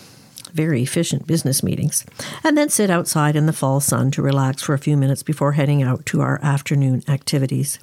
very 0.51 0.83
efficient 0.83 1.27
business 1.27 1.63
meetings, 1.63 2.05
and 2.43 2.57
then 2.57 2.67
sit 2.67 2.89
outside 2.89 3.37
in 3.37 3.45
the 3.45 3.53
fall 3.53 3.79
sun 3.79 4.11
to 4.11 4.21
relax 4.21 4.61
for 4.61 4.73
a 4.73 4.79
few 4.79 4.97
minutes 4.97 5.23
before 5.23 5.53
heading 5.53 5.81
out 5.81 6.05
to 6.07 6.19
our 6.19 6.41
afternoon 6.43 7.03
activities. 7.07 7.79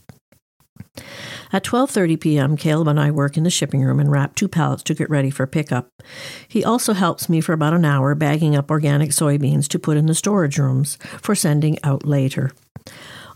At 1.54 1.62
12:30 1.62 2.18
p.m., 2.18 2.56
Caleb 2.56 2.88
and 2.88 2.98
I 2.98 3.12
work 3.12 3.36
in 3.36 3.44
the 3.44 3.48
shipping 3.48 3.84
room 3.84 4.00
and 4.00 4.10
wrap 4.10 4.34
two 4.34 4.48
pallets 4.48 4.82
to 4.82 4.92
get 4.92 5.08
ready 5.08 5.30
for 5.30 5.46
pickup. 5.46 5.88
He 6.48 6.64
also 6.64 6.94
helps 6.94 7.28
me 7.28 7.40
for 7.40 7.52
about 7.52 7.74
an 7.74 7.84
hour 7.84 8.16
bagging 8.16 8.56
up 8.56 8.72
organic 8.72 9.10
soybeans 9.10 9.68
to 9.68 9.78
put 9.78 9.96
in 9.96 10.06
the 10.06 10.16
storage 10.16 10.58
rooms 10.58 10.98
for 11.22 11.36
sending 11.36 11.78
out 11.84 12.04
later. 12.04 12.50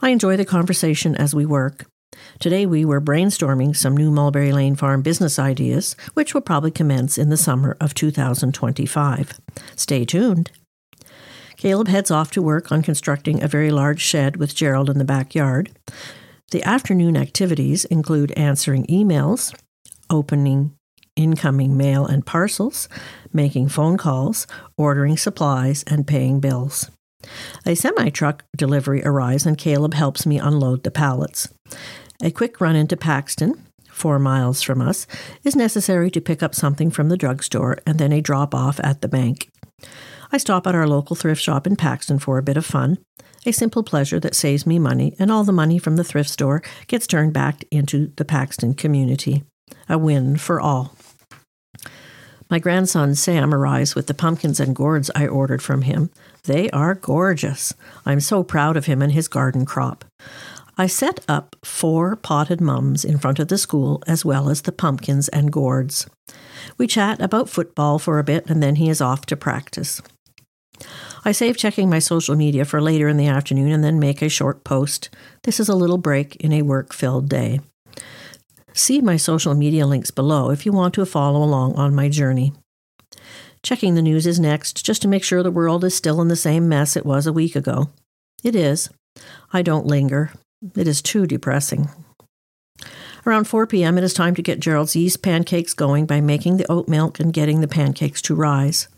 I 0.02 0.08
enjoy 0.08 0.36
the 0.36 0.44
conversation 0.44 1.14
as 1.14 1.32
we 1.32 1.46
work. 1.46 1.86
Today 2.40 2.66
we 2.66 2.84
were 2.84 3.00
brainstorming 3.00 3.76
some 3.76 3.96
new 3.96 4.10
Mulberry 4.10 4.50
Lane 4.50 4.74
Farm 4.74 5.00
business 5.00 5.38
ideas, 5.38 5.94
which 6.14 6.34
will 6.34 6.40
probably 6.40 6.72
commence 6.72 7.18
in 7.18 7.28
the 7.28 7.36
summer 7.36 7.76
of 7.80 7.94
2025. 7.94 9.38
Stay 9.76 10.04
tuned. 10.04 10.50
Caleb 11.56 11.86
heads 11.86 12.10
off 12.10 12.32
to 12.32 12.42
work 12.42 12.72
on 12.72 12.82
constructing 12.82 13.40
a 13.40 13.46
very 13.46 13.70
large 13.70 14.00
shed 14.00 14.38
with 14.38 14.56
Gerald 14.56 14.90
in 14.90 14.98
the 14.98 15.04
backyard. 15.04 15.70
The 16.50 16.62
afternoon 16.62 17.14
activities 17.14 17.84
include 17.84 18.32
answering 18.32 18.86
emails, 18.86 19.54
opening 20.08 20.74
incoming 21.14 21.76
mail 21.76 22.06
and 22.06 22.24
parcels, 22.24 22.88
making 23.34 23.68
phone 23.68 23.98
calls, 23.98 24.46
ordering 24.78 25.18
supplies, 25.18 25.82
and 25.86 26.06
paying 26.06 26.40
bills. 26.40 26.90
A 27.66 27.74
semi 27.74 28.08
truck 28.08 28.44
delivery 28.56 29.02
arrives 29.04 29.44
and 29.44 29.58
Caleb 29.58 29.92
helps 29.92 30.24
me 30.24 30.38
unload 30.38 30.84
the 30.84 30.90
pallets. 30.90 31.48
A 32.22 32.30
quick 32.30 32.62
run 32.62 32.76
into 32.76 32.96
Paxton, 32.96 33.66
four 33.90 34.18
miles 34.18 34.62
from 34.62 34.80
us, 34.80 35.06
is 35.44 35.54
necessary 35.54 36.10
to 36.12 36.20
pick 36.20 36.42
up 36.42 36.54
something 36.54 36.90
from 36.90 37.10
the 37.10 37.18
drugstore 37.18 37.78
and 37.86 37.98
then 37.98 38.12
a 38.12 38.22
drop 38.22 38.54
off 38.54 38.80
at 38.82 39.02
the 39.02 39.08
bank. 39.08 39.50
I 40.32 40.38
stop 40.38 40.66
at 40.66 40.74
our 40.74 40.86
local 40.86 41.14
thrift 41.14 41.42
shop 41.42 41.66
in 41.66 41.76
Paxton 41.76 42.18
for 42.18 42.38
a 42.38 42.42
bit 42.42 42.56
of 42.56 42.64
fun, 42.64 42.98
a 43.48 43.52
simple 43.52 43.82
pleasure 43.82 44.20
that 44.20 44.34
saves 44.34 44.66
me 44.66 44.78
money, 44.78 45.14
and 45.18 45.32
all 45.32 45.42
the 45.42 45.52
money 45.52 45.78
from 45.78 45.96
the 45.96 46.04
thrift 46.04 46.28
store 46.28 46.62
gets 46.86 47.06
turned 47.06 47.32
back 47.32 47.64
into 47.70 48.12
the 48.16 48.24
Paxton 48.24 48.74
community. 48.74 49.42
A 49.88 49.96
win 49.96 50.36
for 50.36 50.60
all. 50.60 50.94
My 52.50 52.58
grandson 52.58 53.14
Sam 53.14 53.54
arrives 53.54 53.94
with 53.94 54.06
the 54.06 54.14
pumpkins 54.14 54.60
and 54.60 54.76
gourds 54.76 55.10
I 55.14 55.26
ordered 55.26 55.62
from 55.62 55.82
him. 55.82 56.10
They 56.44 56.70
are 56.70 56.94
gorgeous. 56.94 57.74
I'm 58.04 58.20
so 58.20 58.42
proud 58.42 58.76
of 58.76 58.86
him 58.86 59.02
and 59.02 59.12
his 59.12 59.28
garden 59.28 59.64
crop. 59.64 60.04
I 60.76 60.86
set 60.86 61.24
up 61.26 61.56
four 61.64 62.16
potted 62.16 62.60
mums 62.60 63.04
in 63.04 63.18
front 63.18 63.38
of 63.38 63.48
the 63.48 63.58
school 63.58 64.02
as 64.06 64.24
well 64.24 64.48
as 64.48 64.62
the 64.62 64.72
pumpkins 64.72 65.28
and 65.28 65.50
gourds. 65.50 66.08
We 66.76 66.86
chat 66.86 67.20
about 67.20 67.48
football 67.48 67.98
for 67.98 68.18
a 68.18 68.24
bit 68.24 68.48
and 68.48 68.62
then 68.62 68.76
he 68.76 68.88
is 68.88 69.00
off 69.00 69.26
to 69.26 69.36
practice. 69.36 70.00
I 71.24 71.32
save 71.32 71.56
checking 71.56 71.90
my 71.90 71.98
social 71.98 72.36
media 72.36 72.64
for 72.64 72.80
later 72.80 73.08
in 73.08 73.16
the 73.16 73.26
afternoon 73.26 73.72
and 73.72 73.82
then 73.82 73.98
make 73.98 74.22
a 74.22 74.28
short 74.28 74.64
post. 74.64 75.10
This 75.42 75.60
is 75.60 75.68
a 75.68 75.74
little 75.74 75.98
break 75.98 76.36
in 76.36 76.52
a 76.52 76.62
work 76.62 76.92
filled 76.92 77.28
day. 77.28 77.60
See 78.72 79.00
my 79.00 79.16
social 79.16 79.54
media 79.54 79.86
links 79.86 80.10
below 80.10 80.50
if 80.50 80.64
you 80.64 80.72
want 80.72 80.94
to 80.94 81.04
follow 81.06 81.42
along 81.42 81.74
on 81.74 81.94
my 81.94 82.08
journey. 82.08 82.52
Checking 83.62 83.94
the 83.94 84.02
news 84.02 84.26
is 84.26 84.38
next, 84.38 84.84
just 84.84 85.02
to 85.02 85.08
make 85.08 85.24
sure 85.24 85.42
the 85.42 85.50
world 85.50 85.84
is 85.84 85.94
still 85.94 86.20
in 86.20 86.28
the 86.28 86.36
same 86.36 86.68
mess 86.68 86.96
it 86.96 87.04
was 87.04 87.26
a 87.26 87.32
week 87.32 87.56
ago. 87.56 87.90
It 88.44 88.54
is. 88.54 88.88
I 89.52 89.62
don't 89.62 89.86
linger. 89.86 90.32
It 90.76 90.86
is 90.86 91.02
too 91.02 91.26
depressing. 91.26 91.88
Around 93.26 93.44
4 93.44 93.66
p.m., 93.66 93.98
it 93.98 94.04
is 94.04 94.14
time 94.14 94.34
to 94.36 94.42
get 94.42 94.60
Gerald's 94.60 94.94
yeast 94.94 95.22
pancakes 95.22 95.74
going 95.74 96.06
by 96.06 96.20
making 96.20 96.56
the 96.56 96.70
oat 96.70 96.88
milk 96.88 97.18
and 97.18 97.32
getting 97.32 97.60
the 97.60 97.68
pancakes 97.68 98.22
to 98.22 98.34
rise. 98.34 98.88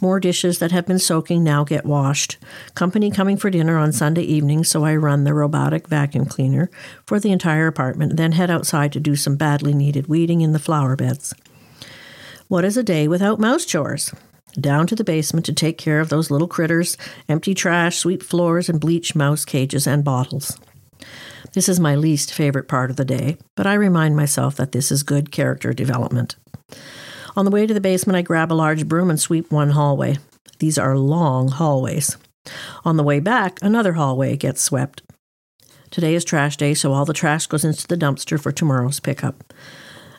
More 0.00 0.18
dishes 0.18 0.58
that 0.58 0.72
have 0.72 0.86
been 0.86 0.98
soaking 0.98 1.44
now 1.44 1.64
get 1.64 1.84
washed. 1.84 2.38
Company 2.74 3.10
coming 3.10 3.36
for 3.36 3.50
dinner 3.50 3.78
on 3.78 3.92
Sunday 3.92 4.22
evening, 4.22 4.64
so 4.64 4.84
I 4.84 4.96
run 4.96 5.24
the 5.24 5.34
robotic 5.34 5.88
vacuum 5.88 6.26
cleaner 6.26 6.70
for 7.06 7.20
the 7.20 7.32
entire 7.32 7.66
apartment, 7.66 8.16
then 8.16 8.32
head 8.32 8.50
outside 8.50 8.92
to 8.92 9.00
do 9.00 9.16
some 9.16 9.36
badly 9.36 9.74
needed 9.74 10.08
weeding 10.08 10.40
in 10.40 10.52
the 10.52 10.58
flower 10.58 10.96
beds. 10.96 11.34
What 12.48 12.64
is 12.64 12.76
a 12.76 12.82
day 12.82 13.08
without 13.08 13.40
mouse 13.40 13.64
chores? 13.64 14.12
Down 14.60 14.86
to 14.88 14.94
the 14.94 15.04
basement 15.04 15.46
to 15.46 15.52
take 15.52 15.78
care 15.78 16.00
of 16.00 16.10
those 16.10 16.30
little 16.30 16.48
critters, 16.48 16.98
empty 17.28 17.54
trash, 17.54 17.96
sweep 17.96 18.22
floors, 18.22 18.68
and 18.68 18.80
bleach 18.80 19.14
mouse 19.14 19.44
cages 19.44 19.86
and 19.86 20.04
bottles. 20.04 20.58
This 21.52 21.68
is 21.68 21.80
my 21.80 21.94
least 21.94 22.32
favorite 22.32 22.68
part 22.68 22.90
of 22.90 22.96
the 22.96 23.04
day, 23.04 23.36
but 23.54 23.66
I 23.66 23.74
remind 23.74 24.16
myself 24.16 24.56
that 24.56 24.72
this 24.72 24.92
is 24.92 25.02
good 25.02 25.30
character 25.30 25.72
development. 25.72 26.36
On 27.34 27.44
the 27.44 27.50
way 27.50 27.66
to 27.66 27.74
the 27.74 27.80
basement, 27.80 28.16
I 28.16 28.22
grab 28.22 28.52
a 28.52 28.54
large 28.54 28.86
broom 28.86 29.08
and 29.08 29.18
sweep 29.18 29.50
one 29.50 29.70
hallway. 29.70 30.18
These 30.58 30.78
are 30.78 30.96
long 30.96 31.48
hallways. 31.48 32.16
On 32.84 32.96
the 32.96 33.02
way 33.02 33.20
back, 33.20 33.58
another 33.62 33.94
hallway 33.94 34.36
gets 34.36 34.60
swept. 34.60 35.02
Today 35.90 36.14
is 36.14 36.24
trash 36.24 36.56
day, 36.56 36.74
so 36.74 36.92
all 36.92 37.04
the 37.04 37.12
trash 37.12 37.46
goes 37.46 37.64
into 37.64 37.86
the 37.86 37.96
dumpster 37.96 38.40
for 38.40 38.52
tomorrow's 38.52 39.00
pickup. 39.00 39.52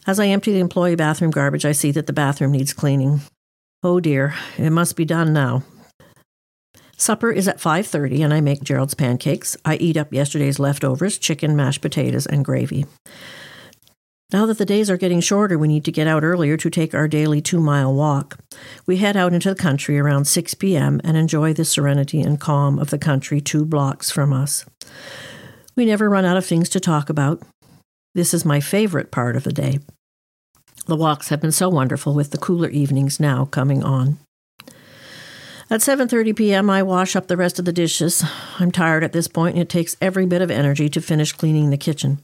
As 0.05 0.19
I 0.19 0.27
empty 0.27 0.51
the 0.51 0.59
employee 0.59 0.95
bathroom 0.95 1.31
garbage, 1.31 1.65
I 1.65 1.71
see 1.71 1.91
that 1.91 2.07
the 2.07 2.13
bathroom 2.13 2.51
needs 2.51 2.73
cleaning. 2.73 3.21
Oh 3.83 3.99
dear, 3.99 4.33
it 4.57 4.71
must 4.71 4.95
be 4.95 5.05
done 5.05 5.33
now. 5.33 5.63
Supper 6.97 7.31
is 7.31 7.47
at 7.47 7.59
5:30 7.59 8.23
and 8.23 8.33
I 8.33 8.39
make 8.39 8.63
Gerald's 8.63 8.93
pancakes. 8.93 9.57
I 9.65 9.75
eat 9.75 9.97
up 9.97 10.13
yesterday's 10.13 10.59
leftovers, 10.59 11.17
chicken, 11.17 11.55
mashed 11.55 11.81
potatoes, 11.81 12.25
and 12.25 12.45
gravy. 12.45 12.85
Now 14.33 14.47
that 14.47 14.57
the 14.57 14.65
days 14.65 14.89
are 14.89 14.97
getting 14.97 15.21
shorter, 15.21 15.59
we 15.59 15.67
need 15.67 15.85
to 15.85 15.91
get 15.91 16.07
out 16.07 16.23
earlier 16.23 16.57
to 16.57 16.69
take 16.71 16.95
our 16.95 17.07
daily 17.07 17.39
two 17.39 17.59
mile 17.59 17.93
walk. 17.93 18.39
We 18.87 18.97
head 18.97 19.15
out 19.15 19.31
into 19.31 19.49
the 19.49 19.55
country 19.55 19.99
around 19.99 20.25
6 20.25 20.55
p.m. 20.55 20.99
and 21.03 21.15
enjoy 21.15 21.53
the 21.53 21.63
serenity 21.63 22.19
and 22.19 22.39
calm 22.39 22.79
of 22.79 22.89
the 22.89 22.97
country 22.97 23.39
two 23.39 23.63
blocks 23.63 24.09
from 24.09 24.33
us. 24.33 24.65
We 25.75 25.85
never 25.85 26.09
run 26.09 26.25
out 26.25 26.35
of 26.35 26.47
things 26.47 26.67
to 26.69 26.79
talk 26.79 27.11
about. 27.11 27.43
This 28.15 28.33
is 28.33 28.43
my 28.43 28.59
favorite 28.59 29.11
part 29.11 29.35
of 29.35 29.43
the 29.43 29.53
day. 29.53 29.79
The 30.87 30.95
walks 30.95 31.29
have 31.29 31.39
been 31.39 31.51
so 31.51 31.69
wonderful 31.69 32.15
with 32.15 32.31
the 32.31 32.39
cooler 32.39 32.69
evenings 32.69 33.19
now 33.19 33.45
coming 33.45 33.83
on. 33.83 34.17
At 35.69 35.81
7:30 35.81 36.35
p.m. 36.35 36.71
I 36.71 36.81
wash 36.81 37.15
up 37.15 37.27
the 37.27 37.37
rest 37.37 37.59
of 37.59 37.65
the 37.65 37.71
dishes. 37.71 38.23
I'm 38.59 38.71
tired 38.71 39.03
at 39.03 39.13
this 39.13 39.27
point 39.27 39.55
and 39.55 39.61
it 39.61 39.69
takes 39.69 39.95
every 40.01 40.25
bit 40.25 40.41
of 40.41 40.49
energy 40.49 40.89
to 40.89 41.01
finish 41.01 41.33
cleaning 41.33 41.69
the 41.69 41.77
kitchen. 41.77 42.17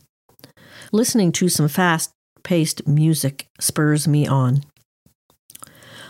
Listening 0.91 1.31
to 1.33 1.49
some 1.49 1.67
fast 1.67 2.11
paced 2.41 2.87
music 2.87 3.47
spurs 3.59 4.07
me 4.07 4.25
on. 4.25 4.63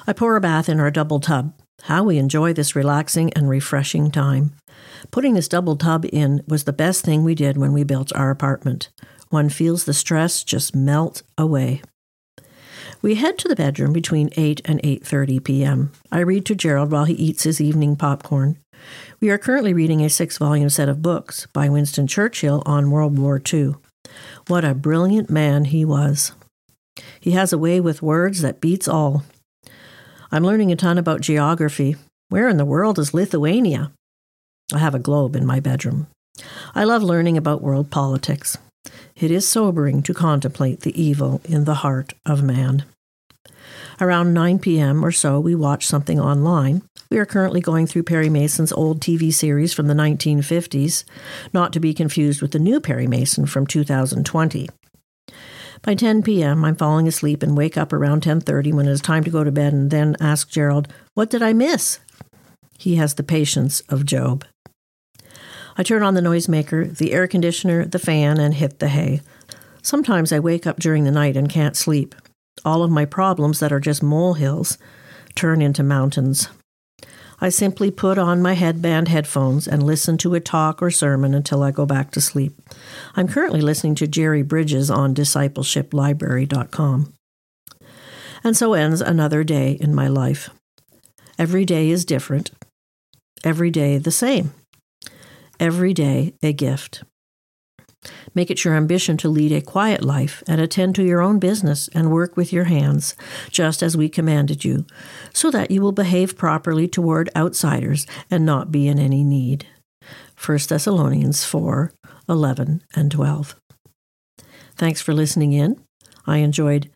I 0.07 0.13
pour 0.13 0.37
a 0.37 0.41
bath 0.41 0.69
in 0.69 0.79
our 0.79 0.89
double 0.89 1.19
tub. 1.19 1.53
How 1.83 2.03
we 2.03 2.17
enjoy 2.17 2.53
this 2.53 2.77
relaxing 2.77 3.33
and 3.33 3.49
refreshing 3.49 4.09
time. 4.09 4.53
Putting 5.11 5.33
this 5.33 5.49
double 5.49 5.75
tub 5.75 6.05
in 6.13 6.43
was 6.47 6.63
the 6.63 6.71
best 6.71 7.03
thing 7.03 7.25
we 7.25 7.35
did 7.35 7.57
when 7.57 7.73
we 7.73 7.83
built 7.83 8.15
our 8.15 8.29
apartment. 8.29 8.89
One 9.29 9.49
feels 9.49 9.83
the 9.83 9.93
stress 9.93 10.45
just 10.45 10.73
melt 10.73 11.23
away. 11.37 11.81
We 13.01 13.15
head 13.15 13.37
to 13.39 13.49
the 13.49 13.57
bedroom 13.57 13.91
between 13.91 14.29
8 14.37 14.61
and 14.63 14.81
8:30 14.81 15.43
p.m. 15.43 15.91
I 16.09 16.19
read 16.19 16.45
to 16.45 16.55
Gerald 16.55 16.91
while 16.91 17.05
he 17.05 17.15
eats 17.15 17.43
his 17.43 17.59
evening 17.59 17.97
popcorn. 17.97 18.57
We 19.19 19.29
are 19.29 19.37
currently 19.37 19.73
reading 19.73 20.01
a 20.01 20.05
6-volume 20.05 20.69
set 20.69 20.87
of 20.87 21.01
books 21.01 21.47
by 21.51 21.67
Winston 21.67 22.07
Churchill 22.07 22.63
on 22.65 22.91
World 22.91 23.19
War 23.19 23.41
II. 23.53 23.75
What 24.47 24.65
a 24.65 24.73
brilliant 24.73 25.29
man 25.29 25.65
he 25.65 25.85
was. 25.85 26.31
He 27.19 27.31
has 27.31 27.53
a 27.53 27.57
way 27.57 27.79
with 27.79 28.01
words 28.01 28.41
that 28.41 28.61
beats 28.61 28.87
all. 28.87 29.23
I'm 30.31 30.43
learning 30.43 30.71
a 30.71 30.75
ton 30.75 30.97
about 30.97 31.21
geography. 31.21 31.95
Where 32.29 32.47
in 32.47 32.57
the 32.57 32.65
world 32.65 32.99
is 32.99 33.13
Lithuania? 33.13 33.91
I 34.73 34.77
have 34.77 34.93
a 34.93 34.99
globe 34.99 35.35
in 35.35 35.45
my 35.45 35.59
bedroom. 35.59 36.07
I 36.75 36.83
love 36.83 37.03
learning 37.03 37.37
about 37.37 37.61
world 37.61 37.89
politics. 37.89 38.57
It 39.15 39.31
is 39.31 39.47
sobering 39.47 40.03
to 40.03 40.13
contemplate 40.13 40.81
the 40.81 41.01
evil 41.01 41.41
in 41.43 41.65
the 41.65 41.75
heart 41.75 42.13
of 42.25 42.43
man. 42.43 42.85
Around 43.99 44.33
9 44.33 44.59
p.m. 44.59 45.03
or 45.03 45.11
so, 45.11 45.39
we 45.39 45.55
watch 45.55 45.85
something 45.85 46.19
online. 46.19 46.83
We 47.11 47.17
are 47.17 47.25
currently 47.25 47.59
going 47.59 47.87
through 47.87 48.03
Perry 48.03 48.29
Mason's 48.29 48.71
old 48.71 49.01
TV 49.01 49.33
series 49.33 49.73
from 49.73 49.87
the 49.87 49.95
1950s, 49.95 51.05
not 51.51 51.73
to 51.73 51.79
be 51.79 51.91
confused 51.91 52.39
with 52.39 52.51
the 52.51 52.59
new 52.59 52.79
Perry 52.79 53.07
Mason 53.07 53.47
from 53.47 53.65
2020. 53.65 54.69
By 55.81 55.95
10 55.95 56.21
p.m., 56.21 56.63
I'm 56.63 56.75
falling 56.75 57.07
asleep 57.07 57.41
and 57.41 57.57
wake 57.57 57.77
up 57.77 57.91
around 57.91 58.21
10:30 58.21 58.73
when 58.73 58.87
it 58.87 58.91
is 58.91 59.01
time 59.01 59.23
to 59.23 59.31
go 59.31 59.43
to 59.43 59.51
bed 59.51 59.73
and 59.73 59.89
then 59.89 60.17
ask 60.19 60.49
Gerald, 60.51 60.87
"What 61.15 61.31
did 61.31 61.41
I 61.41 61.51
miss?" 61.51 61.99
He 62.77 62.95
has 62.97 63.15
the 63.15 63.23
patience 63.23 63.79
of 63.89 64.05
Job. 64.05 64.45
I 65.77 65.81
turn 65.81 66.03
on 66.03 66.13
the 66.13 66.21
noisemaker, 66.21 66.95
the 66.95 67.13
air 67.13 67.27
conditioner, 67.27 67.85
the 67.85 67.97
fan, 67.97 68.39
and 68.39 68.53
hit 68.53 68.77
the 68.77 68.89
hay. 68.89 69.21
Sometimes 69.81 70.31
I 70.31 70.39
wake 70.39 70.67
up 70.67 70.79
during 70.79 71.05
the 71.05 71.11
night 71.11 71.35
and 71.35 71.49
can't 71.49 71.75
sleep. 71.75 72.13
All 72.63 72.83
of 72.83 72.91
my 72.91 73.05
problems 73.05 73.59
that 73.61 73.71
are 73.71 73.79
just 73.79 74.03
molehills 74.03 74.77
turn 75.33 75.61
into 75.61 75.81
mountains. 75.81 76.49
I 77.41 77.49
simply 77.49 77.89
put 77.91 78.17
on 78.17 78.41
my 78.41 78.53
headband 78.53 79.07
headphones 79.07 79.67
and 79.67 79.81
listen 79.83 80.17
to 80.19 80.35
a 80.35 80.39
talk 80.39 80.81
or 80.81 80.91
sermon 80.91 81.33
until 81.33 81.63
I 81.63 81.71
go 81.71 81.85
back 81.85 82.11
to 82.11 82.21
sleep. 82.21 82.53
I'm 83.15 83.27
currently 83.27 83.61
listening 83.61 83.95
to 83.95 84.07
Jerry 84.07 84.41
Bridges 84.41 84.91
on 84.91 85.15
discipleshiplibrary.com. 85.15 87.13
And 88.43 88.57
so 88.57 88.73
ends 88.73 89.01
another 89.01 89.43
day 89.43 89.73
in 89.73 89.95
my 89.95 90.07
life. 90.07 90.49
Every 91.37 91.65
day 91.65 91.89
is 91.89 92.05
different, 92.05 92.51
every 93.43 93.71
day 93.71 93.97
the 93.97 94.11
same, 94.11 94.53
every 95.59 95.93
day 95.93 96.33
a 96.43 96.51
gift. 96.51 97.03
Make 98.33 98.51
it 98.51 98.63
your 98.63 98.75
ambition 98.75 99.17
to 99.17 99.29
lead 99.29 99.51
a 99.51 99.61
quiet 99.61 100.03
life 100.03 100.43
and 100.47 100.61
attend 100.61 100.95
to 100.95 101.03
your 101.03 101.21
own 101.21 101.39
business 101.39 101.89
and 101.93 102.11
work 102.11 102.37
with 102.37 102.53
your 102.53 102.65
hands, 102.65 103.15
just 103.49 103.81
as 103.81 103.97
we 103.97 104.09
commanded 104.09 104.63
you, 104.63 104.85
so 105.33 105.49
that 105.51 105.71
you 105.71 105.81
will 105.81 105.91
behave 105.91 106.37
properly 106.37 106.87
toward 106.87 107.29
outsiders 107.35 108.05
and 108.29 108.45
not 108.45 108.71
be 108.71 108.87
in 108.87 108.99
any 108.99 109.23
need. 109.23 109.65
1 110.43 110.59
Thessalonians 110.67 111.45
4 111.45 111.91
11 112.27 112.83
and 112.95 113.11
12. 113.11 113.55
Thanks 114.75 115.01
for 115.01 115.13
listening 115.13 115.53
in. 115.53 115.81
I 116.25 116.37
enjoyed 116.37 116.89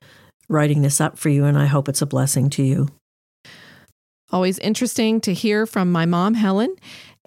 writing 0.48 0.84
this 0.84 1.02
up 1.02 1.18
for 1.18 1.30
you, 1.30 1.46
and 1.46 1.58
I 1.58 1.66
hope 1.66 1.90
it's 1.90 2.02
a 2.02 2.06
blessing 2.06 2.50
to 2.52 2.64
you. 2.64 2.90
Always 4.32 4.58
interesting 4.60 5.22
to 5.22 5.34
hear 5.34 5.66
from 5.66 5.92
my 5.92 6.06
mom, 6.06 6.36
Helen. 6.36 6.76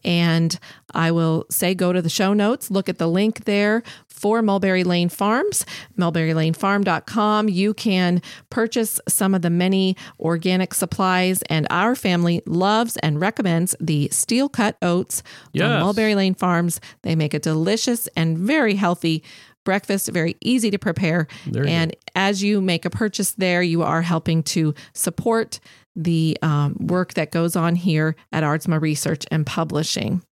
And 0.06 0.58
I 0.94 1.10
will 1.10 1.44
say 1.50 1.74
go 1.74 1.92
to 1.92 2.00
the 2.00 2.08
show 2.08 2.32
notes, 2.32 2.70
look 2.70 2.88
at 2.88 2.96
the 2.98 3.08
link 3.08 3.44
there 3.44 3.82
for 4.08 4.40
Mulberry 4.40 4.84
Lane 4.84 5.10
Farms, 5.10 5.66
mulberrylanefarm.com. 5.98 7.48
You 7.48 7.74
can 7.74 8.22
purchase 8.50 9.00
some 9.08 9.34
of 9.34 9.42
the 9.42 9.50
many 9.50 9.96
organic 10.20 10.72
supplies, 10.74 11.42
and 11.50 11.66
our 11.70 11.94
family 11.94 12.42
loves 12.46 12.96
and 12.98 13.20
recommends 13.20 13.74
the 13.80 14.08
steel 14.10 14.48
cut 14.48 14.76
oats 14.80 15.22
Yes. 15.52 15.64
from 15.64 15.80
Mulberry 15.80 16.14
Lane 16.14 16.34
Farms. 16.34 16.80
They 17.02 17.14
make 17.14 17.34
a 17.34 17.38
delicious 17.38 18.08
and 18.16 18.38
very 18.38 18.74
healthy 18.76 19.22
breakfast, 19.64 20.08
very 20.12 20.36
easy 20.40 20.70
to 20.70 20.78
prepare. 20.78 21.26
And 21.66 21.94
as 22.14 22.42
you 22.42 22.60
make 22.60 22.84
a 22.84 22.90
purchase 22.90 23.32
there, 23.32 23.62
you 23.62 23.82
are 23.82 24.00
helping 24.02 24.44
to 24.44 24.74
support 24.94 25.58
the 25.96 26.36
um, 26.42 26.76
work 26.78 27.14
that 27.14 27.32
goes 27.32 27.56
on 27.56 27.74
here 27.74 28.14
at 28.32 28.44
Aardsma 28.44 28.80
Research 28.80 29.24
and 29.30 29.46
Publishing. 29.46 30.22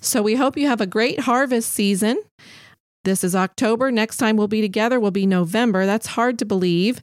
So 0.00 0.20
we 0.20 0.34
hope 0.34 0.56
you 0.56 0.66
have 0.66 0.80
a 0.80 0.86
great 0.86 1.20
harvest 1.20 1.72
season. 1.72 2.22
This 3.04 3.22
is 3.22 3.34
October. 3.36 3.90
Next 3.90 4.16
time 4.16 4.36
we'll 4.36 4.48
be 4.48 4.60
together 4.60 4.98
will 4.98 5.10
be 5.10 5.26
November. 5.26 5.86
That's 5.86 6.06
hard 6.06 6.38
to 6.40 6.44
believe. 6.44 7.00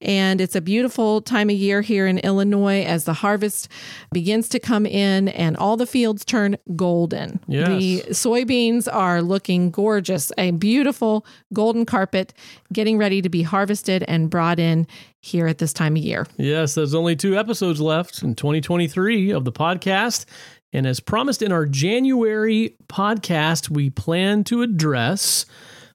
And 0.00 0.40
it's 0.40 0.54
a 0.54 0.60
beautiful 0.60 1.22
time 1.22 1.48
of 1.48 1.56
year 1.56 1.80
here 1.80 2.06
in 2.06 2.18
Illinois 2.18 2.82
as 2.82 3.04
the 3.04 3.14
harvest 3.14 3.68
begins 4.12 4.48
to 4.50 4.58
come 4.58 4.84
in 4.84 5.28
and 5.28 5.56
all 5.56 5.76
the 5.76 5.86
fields 5.86 6.24
turn 6.24 6.56
golden. 6.76 7.40
Yes. 7.46 7.68
The 7.68 8.02
soybeans 8.10 8.92
are 8.92 9.22
looking 9.22 9.70
gorgeous, 9.70 10.30
a 10.36 10.50
beautiful 10.50 11.24
golden 11.52 11.86
carpet 11.86 12.34
getting 12.72 12.98
ready 12.98 13.22
to 13.22 13.28
be 13.28 13.42
harvested 13.42 14.04
and 14.08 14.28
brought 14.28 14.58
in 14.58 14.86
here 15.20 15.46
at 15.46 15.56
this 15.56 15.72
time 15.72 15.96
of 15.96 16.02
year. 16.02 16.26
Yes, 16.36 16.74
there's 16.74 16.94
only 16.94 17.16
two 17.16 17.38
episodes 17.38 17.80
left 17.80 18.22
in 18.22 18.34
2023 18.34 19.30
of 19.30 19.44
the 19.44 19.52
podcast. 19.52 20.26
And 20.74 20.86
as 20.88 20.98
promised 20.98 21.40
in 21.40 21.52
our 21.52 21.66
January 21.66 22.74
podcast, 22.88 23.70
we 23.70 23.90
plan 23.90 24.42
to 24.44 24.62
address 24.62 25.46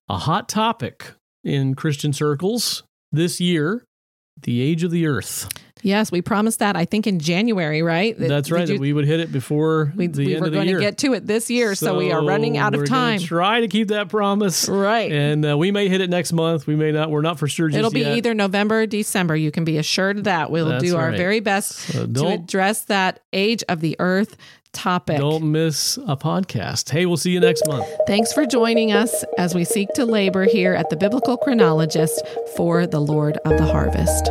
a 0.08 0.18
hot 0.18 0.48
topic 0.48 1.12
in 1.44 1.76
Christian 1.76 2.14
circles 2.14 2.84
this 3.12 3.40
year 3.42 3.84
the 4.42 4.62
age 4.62 4.84
of 4.86 4.92
the 4.92 5.06
earth. 5.06 5.50
Yes, 5.82 6.12
we 6.12 6.22
promised 6.22 6.60
that 6.60 6.76
I 6.76 6.84
think 6.86 7.08
in 7.08 7.20
January, 7.20 7.82
right? 7.82 8.18
That's 8.18 8.52
right, 8.52 8.68
you- 8.68 8.76
that 8.76 8.80
we 8.82 8.92
would 8.92 9.06
hit 9.06 9.20
it 9.22 9.32
before 9.32 9.94
we, 9.96 10.08
the 10.08 10.26
we 10.26 10.34
end 10.34 10.42
were 10.42 10.48
of 10.48 10.54
the 10.54 10.58
going 10.58 10.74
to 10.74 10.80
get 10.80 10.98
to 11.00 11.14
it 11.14 11.26
this 11.26 11.50
year, 11.50 11.74
so, 11.76 11.98
we 11.98 12.12
are 12.12 12.24
running 12.24 12.58
out 12.58 12.76
of 12.76 12.86
time. 12.86 13.20
Try 13.20 13.62
to 13.62 13.68
keep 13.68 13.90
that 13.90 14.10
promise. 14.10 14.68
Right. 14.68 15.12
And 15.12 15.46
uh, 15.46 15.58
we 15.58 15.72
may 15.72 15.88
hit 15.88 16.02
it 16.02 16.10
next 16.10 16.34
month. 16.34 16.68
We 16.68 16.76
may 16.76 16.92
not. 16.92 17.10
We're 17.12 17.22
not 17.22 17.40
for 17.40 17.48
sure 17.48 17.70
It'll 17.70 17.92
be 17.92 18.02
yet. 18.02 18.18
either 18.18 18.34
November 18.34 18.82
or 18.82 18.86
December. 18.88 19.36
You 19.36 19.52
can 19.52 19.64
be 19.64 19.78
assured 19.78 20.18
of 20.20 20.24
that. 20.26 20.52
We'll 20.52 20.68
That's 20.68 20.84
do 20.84 20.98
our 20.98 21.10
right. 21.10 21.18
very 21.18 21.40
best 21.40 21.72
So 21.72 22.06
to 22.06 22.28
address 22.28 22.84
that 22.86 23.22
age 23.32 23.64
of 23.70 23.80
the 23.80 23.96
earth 24.00 24.36
topic. 24.74 25.18
Don't 25.18 25.52
miss 25.52 25.98
a 25.98 26.16
podcast. 26.18 26.90
Hey, 26.90 27.06
we'll 27.06 27.18
see 27.18 27.32
you 27.32 27.40
next 27.40 27.68
month. 27.68 27.88
Thanks 28.08 28.34
for 28.34 28.46
joining 28.46 28.92
us 28.92 29.24
as 29.38 29.56
we 29.56 29.64
seek 29.64 29.90
to 29.96 30.06
labor 30.06 30.46
here 30.46 30.74
at 30.74 30.90
the 30.90 30.98
Biblical 30.98 31.38
Chronologist 31.38 32.22
for 32.56 32.88
the 32.88 33.00
Lord 33.00 33.38
of 33.46 33.58
the 33.58 33.66
Harvest. 33.66 34.30